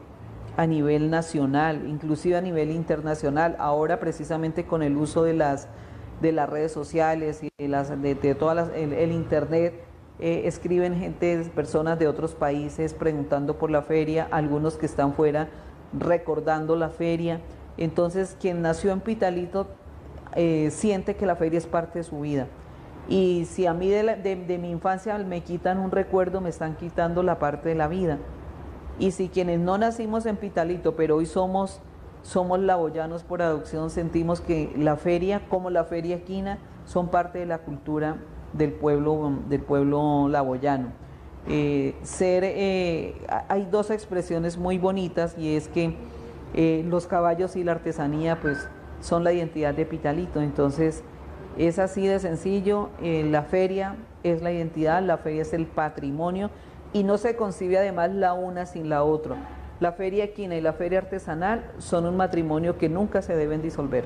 a 0.57 0.67
nivel 0.67 1.09
nacional, 1.09 1.87
inclusive 1.87 2.35
a 2.35 2.41
nivel 2.41 2.71
internacional, 2.71 3.55
ahora 3.59 3.99
precisamente 3.99 4.65
con 4.65 4.83
el 4.83 4.97
uso 4.97 5.23
de 5.23 5.33
las, 5.33 5.69
de 6.21 6.31
las 6.31 6.49
redes 6.49 6.71
sociales 6.71 7.43
y 7.43 7.49
de, 7.57 7.67
las, 7.67 8.01
de, 8.01 8.35
todas 8.35 8.69
el 8.75 9.11
Internet, 9.11 9.73
eh, 10.21 10.41
escriben 10.45 10.95
gente, 10.95 11.49
personas 11.55 11.97
de 11.97 12.07
otros 12.07 12.35
países 12.35 12.93
preguntando 12.93 13.57
por 13.57 13.71
la 13.71 13.81
feria, 13.81 14.27
algunos 14.31 14.75
que 14.75 14.85
están 14.85 15.13
fuera 15.13 15.47
recordando 15.97 16.75
la 16.75 16.89
feria. 16.89 17.39
Entonces, 17.77 18.35
quien 18.39 18.61
nació 18.61 18.91
en 18.91 18.99
Pitalito 18.99 19.67
eh, 20.35 20.69
siente 20.71 21.15
que 21.15 21.25
la 21.25 21.37
feria 21.37 21.57
es 21.57 21.67
parte 21.67 21.99
de 21.99 22.03
su 22.03 22.19
vida. 22.19 22.47
Y 23.07 23.45
si 23.45 23.65
a 23.65 23.73
mí 23.73 23.89
de, 23.89 24.59
mi 24.61 24.69
infancia 24.69 25.17
me 25.19 25.41
quitan 25.41 25.79
un 25.79 25.89
recuerdo, 25.89 26.41
me 26.41 26.49
están 26.49 26.75
quitando 26.75 27.23
la 27.23 27.39
parte 27.39 27.69
de 27.69 27.75
la 27.75 27.87
vida. 27.87 28.17
Y 28.99 29.11
si 29.11 29.29
quienes 29.29 29.59
no 29.59 29.77
nacimos 29.77 30.25
en 30.25 30.35
Pitalito, 30.35 30.97
pero 30.97 31.15
hoy 31.15 31.25
somos, 31.25 31.81
somos 32.21 32.59
laboyanos 32.59 33.23
por 33.23 33.41
adopción, 33.41 33.89
sentimos 33.89 34.41
que 34.41 34.71
la 34.77 34.95
feria, 34.97 35.41
como 35.49 35.69
la 35.69 35.83
feria 35.85 36.17
equina, 36.17 36.59
son 36.85 37.09
parte 37.09 37.39
de 37.39 37.45
la 37.45 37.59
cultura 37.59 38.17
del 38.53 38.71
pueblo, 38.71 39.39
del 39.47 39.61
pueblo 39.61 40.27
laboyano. 40.27 40.91
Eh, 41.47 41.95
ser, 42.03 42.43
eh, 42.45 43.15
hay 43.47 43.65
dos 43.71 43.89
expresiones 43.89 44.57
muy 44.57 44.77
bonitas 44.77 45.37
y 45.37 45.55
es 45.55 45.67
que 45.67 45.95
eh, 46.53 46.83
los 46.87 47.07
caballos 47.07 47.55
y 47.55 47.63
la 47.63 47.71
artesanía 47.73 48.39
pues 48.39 48.67
son 49.01 49.23
la 49.23 49.31
identidad 49.31 49.73
de 49.73 49.85
Pitalito, 49.85 50.41
entonces 50.41 51.03
es 51.57 51.79
así 51.79 52.05
de 52.05 52.19
sencillo, 52.19 52.89
la 53.01 53.43
feria 53.43 53.95
es 54.23 54.41
la 54.41 54.51
identidad, 54.51 55.01
la 55.01 55.17
feria 55.17 55.41
es 55.41 55.53
el 55.53 55.65
patrimonio 55.65 56.49
y 56.93 57.03
no 57.03 57.17
se 57.17 57.35
concibe 57.35 57.77
además 57.77 58.11
la 58.11 58.33
una 58.33 58.65
sin 58.65 58.89
la 58.89 59.03
otra. 59.03 59.58
La 59.79 59.93
feria 59.93 60.25
equina 60.25 60.57
y 60.57 60.61
la 60.61 60.73
feria 60.73 60.99
artesanal 60.99 61.71
son 61.77 62.05
un 62.05 62.17
matrimonio 62.17 62.77
que 62.77 62.89
nunca 62.89 63.21
se 63.21 63.35
deben 63.35 63.61
disolver. 63.61 64.03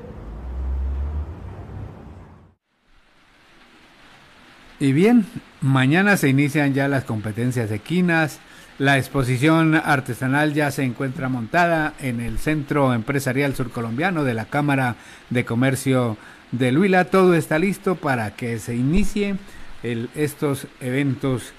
Y 4.79 4.91
bien, 4.91 5.25
mañana 5.61 6.17
se 6.17 6.29
inician 6.29 6.73
ya 6.73 6.87
las 6.87 7.05
competencias 7.05 7.71
equinas. 7.71 8.39
La 8.77 8.97
exposición 8.97 9.75
artesanal 9.75 10.53
ya 10.53 10.69
se 10.69 10.83
encuentra 10.83 11.29
montada 11.29 11.93
en 11.99 12.19
el 12.19 12.37
Centro 12.37 12.93
Empresarial 12.93 13.55
Surcolombiano 13.55 14.23
de 14.23 14.33
la 14.33 14.45
Cámara 14.45 14.95
de 15.29 15.45
Comercio 15.45 16.17
de 16.51 16.75
Huila. 16.77 17.05
Todo 17.05 17.33
está 17.33 17.57
listo 17.57 17.95
para 17.95 18.35
que 18.35 18.59
se 18.59 18.75
inicie 18.75 19.37
estos 20.15 20.67
eventos 20.81 21.53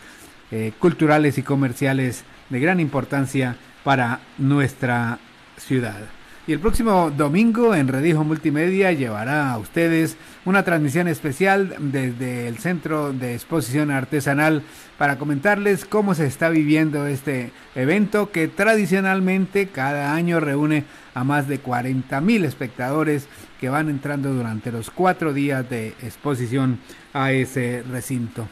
eh, 0.53 0.73
culturales 0.79 1.39
y 1.39 1.43
comerciales 1.43 2.25
de 2.51 2.61
gran 2.61 2.79
importancia 2.79 3.57
para 3.85 4.20
nuestra 4.39 5.18
ciudad. 5.57 6.01
Y 6.47 6.53
el 6.53 6.61
próximo 6.61 7.11
domingo 7.11 7.74
en 7.74 7.89
Redijo 7.89 8.22
Multimedia 8.22 8.93
llevará 8.93 9.51
a 9.51 9.57
ustedes 9.57 10.18
una 10.45 10.62
transmisión 10.62 11.09
especial 11.09 11.74
desde 11.78 12.49
el 12.49 12.59
Centro 12.59 13.14
de 13.14 13.32
Exposición 13.32 13.91
Artesanal 13.91 14.62
para 14.99 15.16
comentarles 15.16 15.87
cómo 15.87 16.14
se 16.14 16.26
está 16.26 16.51
viviendo 16.51 17.07
este 17.07 17.51
evento 17.74 18.30
que 18.30 18.49
tradicionalmente 18.49 19.68
cada 19.68 20.12
año 20.14 20.39
reúne 20.39 20.85
a 21.14 21.24
más 21.24 21.49
de 21.49 21.61
40 21.61 22.20
mil 22.20 22.45
espectadores 22.45 23.26
que 23.59 23.70
van 23.70 23.89
entrando 23.89 24.35
durante 24.35 24.70
los 24.70 24.91
cuatro 24.91 25.32
días 25.32 25.70
de 25.70 25.95
exposición 26.03 26.78
a 27.14 27.32
ese 27.32 27.82
recinto. 27.91 28.47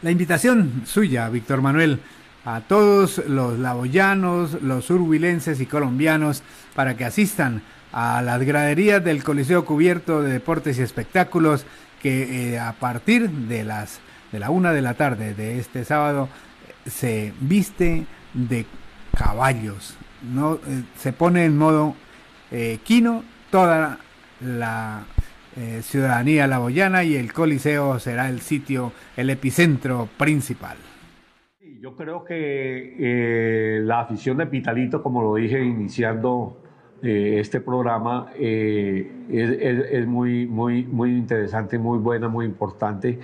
La 0.00 0.10
invitación 0.10 0.82
suya, 0.86 1.28
Víctor 1.28 1.60
Manuel, 1.60 2.00
a 2.44 2.60
todos 2.60 3.22
los 3.26 3.58
laboyanos, 3.58 4.62
los 4.62 4.90
urbilenses 4.90 5.60
y 5.60 5.66
colombianos 5.66 6.42
para 6.74 6.96
que 6.96 7.04
asistan 7.04 7.62
a 7.92 8.22
las 8.22 8.42
graderías 8.42 9.02
del 9.02 9.24
Coliseo 9.24 9.64
Cubierto 9.64 10.20
de 10.20 10.32
Deportes 10.32 10.78
y 10.78 10.82
Espectáculos 10.82 11.64
que 12.02 12.52
eh, 12.52 12.58
a 12.58 12.72
partir 12.72 13.30
de 13.30 13.64
las 13.64 14.00
de 14.30 14.40
la 14.40 14.50
una 14.50 14.72
de 14.72 14.82
la 14.82 14.94
tarde 14.94 15.32
de 15.32 15.60
este 15.60 15.84
sábado 15.84 16.28
se 16.86 17.32
viste 17.40 18.04
de 18.34 18.66
caballos, 19.16 19.96
no 20.22 20.56
eh, 20.66 20.82
se 20.98 21.12
pone 21.12 21.44
en 21.44 21.56
modo 21.56 21.94
eh, 22.50 22.80
quino 22.84 23.24
toda 23.50 23.98
la 24.40 25.04
ciudadanía 25.82 26.48
laboyana 26.48 27.04
y 27.04 27.14
el 27.14 27.32
Coliseo 27.32 28.00
será 28.00 28.28
el 28.28 28.40
sitio, 28.40 28.92
el 29.16 29.30
epicentro 29.30 30.08
principal. 30.18 30.76
Yo 31.84 31.94
creo 31.94 32.24
que 32.24 32.96
eh, 32.98 33.80
la 33.82 34.00
afición 34.00 34.38
de 34.38 34.46
Pitalito, 34.46 35.02
como 35.02 35.20
lo 35.20 35.34
dije 35.34 35.62
iniciando 35.62 36.56
eh, 37.02 37.36
este 37.40 37.60
programa, 37.60 38.28
eh, 38.38 39.12
es, 39.30 40.06
muy, 40.06 40.46
muy, 40.46 40.84
muy 40.84 41.10
interesante, 41.10 41.78
muy 41.78 41.98
buena, 41.98 42.26
muy 42.26 42.46
importante. 42.46 43.18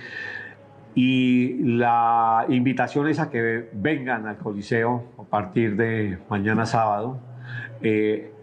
Y 0.93 1.55
la 1.75 2.45
invitación 2.49 3.07
es 3.07 3.19
a 3.19 3.31
que 3.31 3.67
vengan 3.73 4.27
al 4.27 4.37
Coliseo 4.37 5.05
a 5.17 5.23
partir 5.23 5.75
de 5.75 6.19
mañana 6.29 6.67
sábado, 6.67 7.19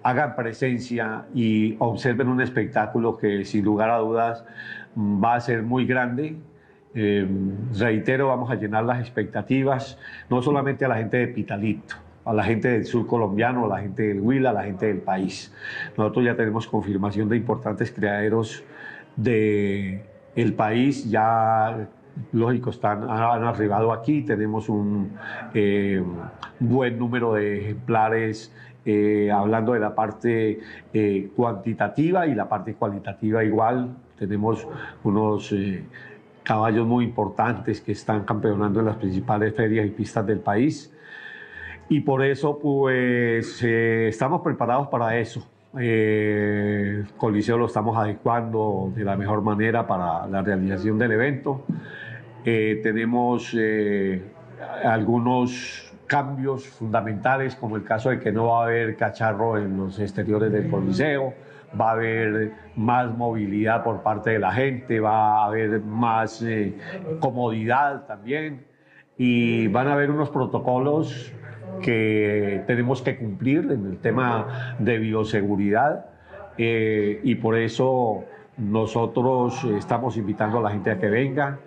hagan 0.03 0.35
presencia 0.35 1.27
y 1.33 1.77
observen 1.79 2.27
un 2.27 2.41
espectáculo 2.41 3.17
que 3.17 3.45
sin 3.45 3.65
lugar 3.65 3.91
a 3.91 3.99
dudas 3.99 4.45
va 4.97 5.37
a 5.37 5.41
ser 5.41 5.63
muy 5.63 5.87
grande, 5.87 6.39
eh, 7.01 7.25
reitero, 7.79 8.27
vamos 8.27 8.51
a 8.51 8.57
llenar 8.57 8.83
las 8.83 8.99
expectativas, 8.99 9.97
no 10.29 10.43
solamente 10.43 10.85
a 10.85 10.89
la 10.89 10.97
gente 10.97 11.17
de 11.19 11.29
Pitalito, 11.29 11.95
a 12.25 12.35
la 12.35 12.43
gente 12.43 12.69
del 12.71 12.87
sur 12.87 13.07
colombiano, 13.07 13.67
a 13.67 13.69
la 13.69 13.83
gente 13.83 14.03
del 14.03 14.21
Huila, 14.21 14.51
a 14.51 14.53
la 14.53 14.65
gente 14.65 14.87
del 14.87 14.99
país. 14.99 15.55
Nosotros 15.97 16.25
ya 16.25 16.35
tenemos 16.35 16.67
confirmación 16.67 17.29
de 17.29 17.37
importantes 17.37 17.93
criaderos 17.93 18.65
del 19.15 20.03
el 20.35 20.55
país, 20.55 21.09
ya 21.09 21.89
lógico, 22.33 22.71
están, 22.71 23.05
han 23.05 23.45
arribado 23.45 23.93
aquí, 23.93 24.23
tenemos 24.23 24.69
un 24.69 25.13
eh, 25.55 26.03
buen 26.59 26.99
número 26.99 27.35
de 27.35 27.61
ejemplares 27.61 28.53
eh, 28.85 29.31
hablando 29.31 29.75
de 29.75 29.79
la 29.79 29.95
parte 29.95 30.59
cuantitativa 31.37 32.27
y 32.27 32.35
la 32.35 32.49
parte 32.49 32.75
cualitativa 32.75 33.45
igual. 33.45 33.95
Tenemos 34.19 34.67
unos 35.05 35.55
caballos 36.49 36.87
muy 36.87 37.05
importantes 37.05 37.83
que 37.83 37.93
están 37.93 38.25
campeonando 38.25 38.81
en 38.81 38.87
las 38.87 38.97
principales 38.97 39.55
ferias 39.55 39.85
y 39.87 39.91
pistas 39.91 40.27
del 40.27 40.41
país. 40.41 40.91
Y 41.91 42.01
por 42.01 42.25
eso, 42.25 42.59
pues, 42.59 43.63
eh, 43.63 44.09
estamos 44.09 44.41
preparados 44.41 44.89
para 44.89 45.19
eso. 45.19 45.47
Eh, 45.79 47.05
Coliseo 47.19 47.59
lo 47.59 47.67
estamos 47.67 47.99
adecuando 47.99 48.91
de 48.97 49.05
la 49.05 49.15
mejor 49.15 49.43
manera 49.43 49.87
para 49.87 50.27
la 50.27 50.41
realización 50.41 50.99
del 50.99 51.13
evento. 51.13 51.67
Eh, 52.47 52.81
tenemos 52.83 53.55
algunos 54.83 55.93
cambios 56.07 56.67
fundamentales, 56.67 57.57
como 57.57 57.77
el 57.77 57.85
caso 57.85 58.09
de 58.09 58.21
que 58.21 58.33
no 58.33 58.47
va 58.47 58.63
a 58.63 58.65
haber 58.65 58.97
cacharro 58.97 59.59
en 59.59 59.77
los 59.77 60.01
exteriores 60.01 60.51
del 60.51 60.71
Coliseo 60.71 61.35
va 61.79 61.91
a 61.91 61.93
haber 61.93 62.53
más 62.77 63.17
movilidad 63.17 63.83
por 63.85 64.03
parte 64.03 64.31
de 64.31 64.39
la 64.39 64.53
gente, 64.53 65.01
va 65.01 65.43
a 65.43 65.47
haber 65.47 65.81
más 65.81 66.43
eh, 66.43 66.77
comodidad 67.21 68.07
también. 68.07 68.67
Y 69.17 69.67
van 69.69 69.89
a 69.89 69.95
haber 69.95 70.11
unos 70.11 70.31
protocolos 70.31 71.33
que 71.83 72.63
tenemos 72.67 73.03
que 73.03 73.17
cumplir 73.17 73.71
en 73.71 73.87
el 73.87 73.99
tema 73.99 74.77
de 74.79 74.99
bioseguridad 74.99 76.07
eh, 76.57 77.21
y 77.23 77.37
por 77.37 77.57
eso 77.57 78.25
nosotros 78.57 79.65
estamos 79.65 80.17
invitando 80.17 80.59
a 80.59 80.63
la 80.63 80.71
gente 80.71 80.91
a 80.91 80.99
que 80.99 81.09
venga, 81.09 81.59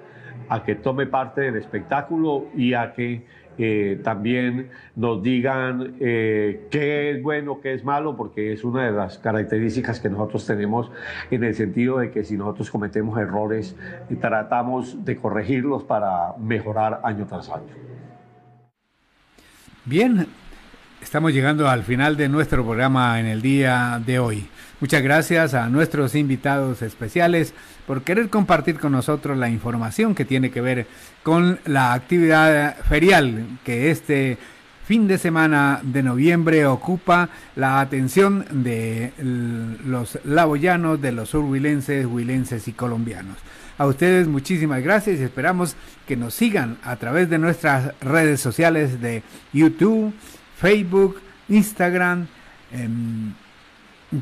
a 0.50 0.64
que 0.64 0.76
tome 0.76 1.06
parte 1.06 1.42
del 1.42 1.56
espectáculo 1.56 2.48
y 2.56 2.74
a 2.74 2.94
que 2.94 3.26
eh, 3.58 4.00
también 4.04 4.70
nos 4.96 5.22
digan 5.22 5.96
eh, 6.00 6.68
qué 6.72 7.12
es 7.12 7.22
bueno, 7.22 7.60
qué 7.62 7.74
es 7.74 7.84
malo, 7.84 8.16
porque 8.16 8.54
es 8.54 8.64
una 8.64 8.86
de 8.86 8.92
las 8.92 9.18
características 9.18 10.00
que 10.00 10.10
nosotros 10.10 10.46
tenemos 10.48 10.92
en 11.30 11.44
el 11.44 11.54
sentido 11.54 12.00
de 12.00 12.12
que 12.12 12.24
si 12.24 12.38
nosotros 12.38 12.72
cometemos 12.72 13.20
errores, 13.20 13.76
tratamos 14.20 15.04
de 15.06 15.16
corregirlos 15.18 15.84
para 15.84 16.34
mejorar 16.38 17.02
año 17.04 17.26
tras 17.28 17.50
año. 17.50 17.74
Bien, 19.86 20.28
estamos 21.02 21.34
llegando 21.34 21.68
al 21.70 21.84
final 21.84 22.16
de 22.16 22.30
nuestro 22.30 22.64
programa 22.64 23.20
en 23.20 23.26
el 23.26 23.42
día 23.42 24.02
de 24.06 24.20
hoy. 24.20 24.48
Muchas 24.80 25.02
gracias 25.02 25.54
a 25.54 25.68
nuestros 25.70 26.16
invitados 26.16 26.82
especiales 26.82 27.54
por 27.86 28.04
querer 28.04 28.30
compartir 28.30 28.80
con 28.80 28.92
nosotros 28.92 29.38
la 29.38 29.50
información 29.50 30.16
que 30.16 30.26
tiene 30.26 30.52
que 30.52 30.62
ver 30.62 30.88
con 31.24 31.60
la 31.66 31.94
actividad 31.94 32.78
ferial 32.78 33.60
que 33.66 33.92
este 33.92 34.38
fin 34.86 35.08
de 35.08 35.18
semana 35.18 35.80
de 35.84 36.04
noviembre 36.04 36.66
ocupa 36.66 37.30
la 37.56 37.80
atención 37.80 38.46
de 38.64 39.14
los 39.86 40.20
laboyanos, 40.24 41.02
de 41.02 41.12
los 41.12 41.30
surhuilenses, 41.30 42.06
huilenses 42.06 42.68
y 42.68 42.74
colombianos. 42.74 43.38
A 43.78 43.88
ustedes 43.88 44.28
muchísimas 44.28 44.84
gracias 44.84 45.20
y 45.20 45.24
esperamos 45.24 45.76
que 46.08 46.16
nos 46.16 46.34
sigan 46.34 46.78
a 46.84 46.98
través 46.98 47.30
de 47.30 47.40
nuestras 47.40 47.94
redes 48.02 48.40
sociales 48.40 49.02
de 49.02 49.24
YouTube, 49.54 50.14
Facebook, 50.62 51.20
Instagram, 51.50 52.28
em, 52.72 53.34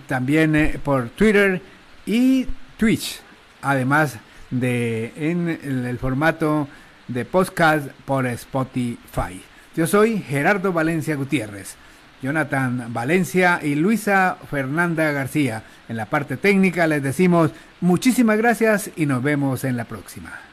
también 0.08 0.56
eh, 0.56 0.80
por 0.82 1.10
Twitter 1.10 1.62
y 2.06 2.48
Twitch, 2.78 3.20
además 3.62 4.18
de 4.50 5.12
en 5.18 5.50
el, 5.50 6.00
formato 6.00 6.68
de 7.08 7.26
podcast 7.26 7.90
por 8.06 8.26
Spotify. 8.28 9.42
Yo 9.76 9.86
soy 9.86 10.20
Gerardo 10.20 10.74
Valencia 10.74 11.16
Gutiérrez. 11.16 11.76
Jonathan 12.22 12.92
Valencia 12.94 13.62
y 13.64 13.76
Luisa 13.76 14.38
Fernanda 14.50 15.10
García. 15.14 15.64
En 15.88 15.96
la 15.96 16.08
parte 16.08 16.36
técnica 16.36 16.86
les 16.86 17.02
decimos 17.02 17.52
muchísimas 17.80 18.38
gracias 18.38 18.92
y 18.98 19.06
nos 19.06 19.24
vemos 19.24 19.64
en 19.64 19.78
la 19.78 19.86
próxima. 19.86 20.49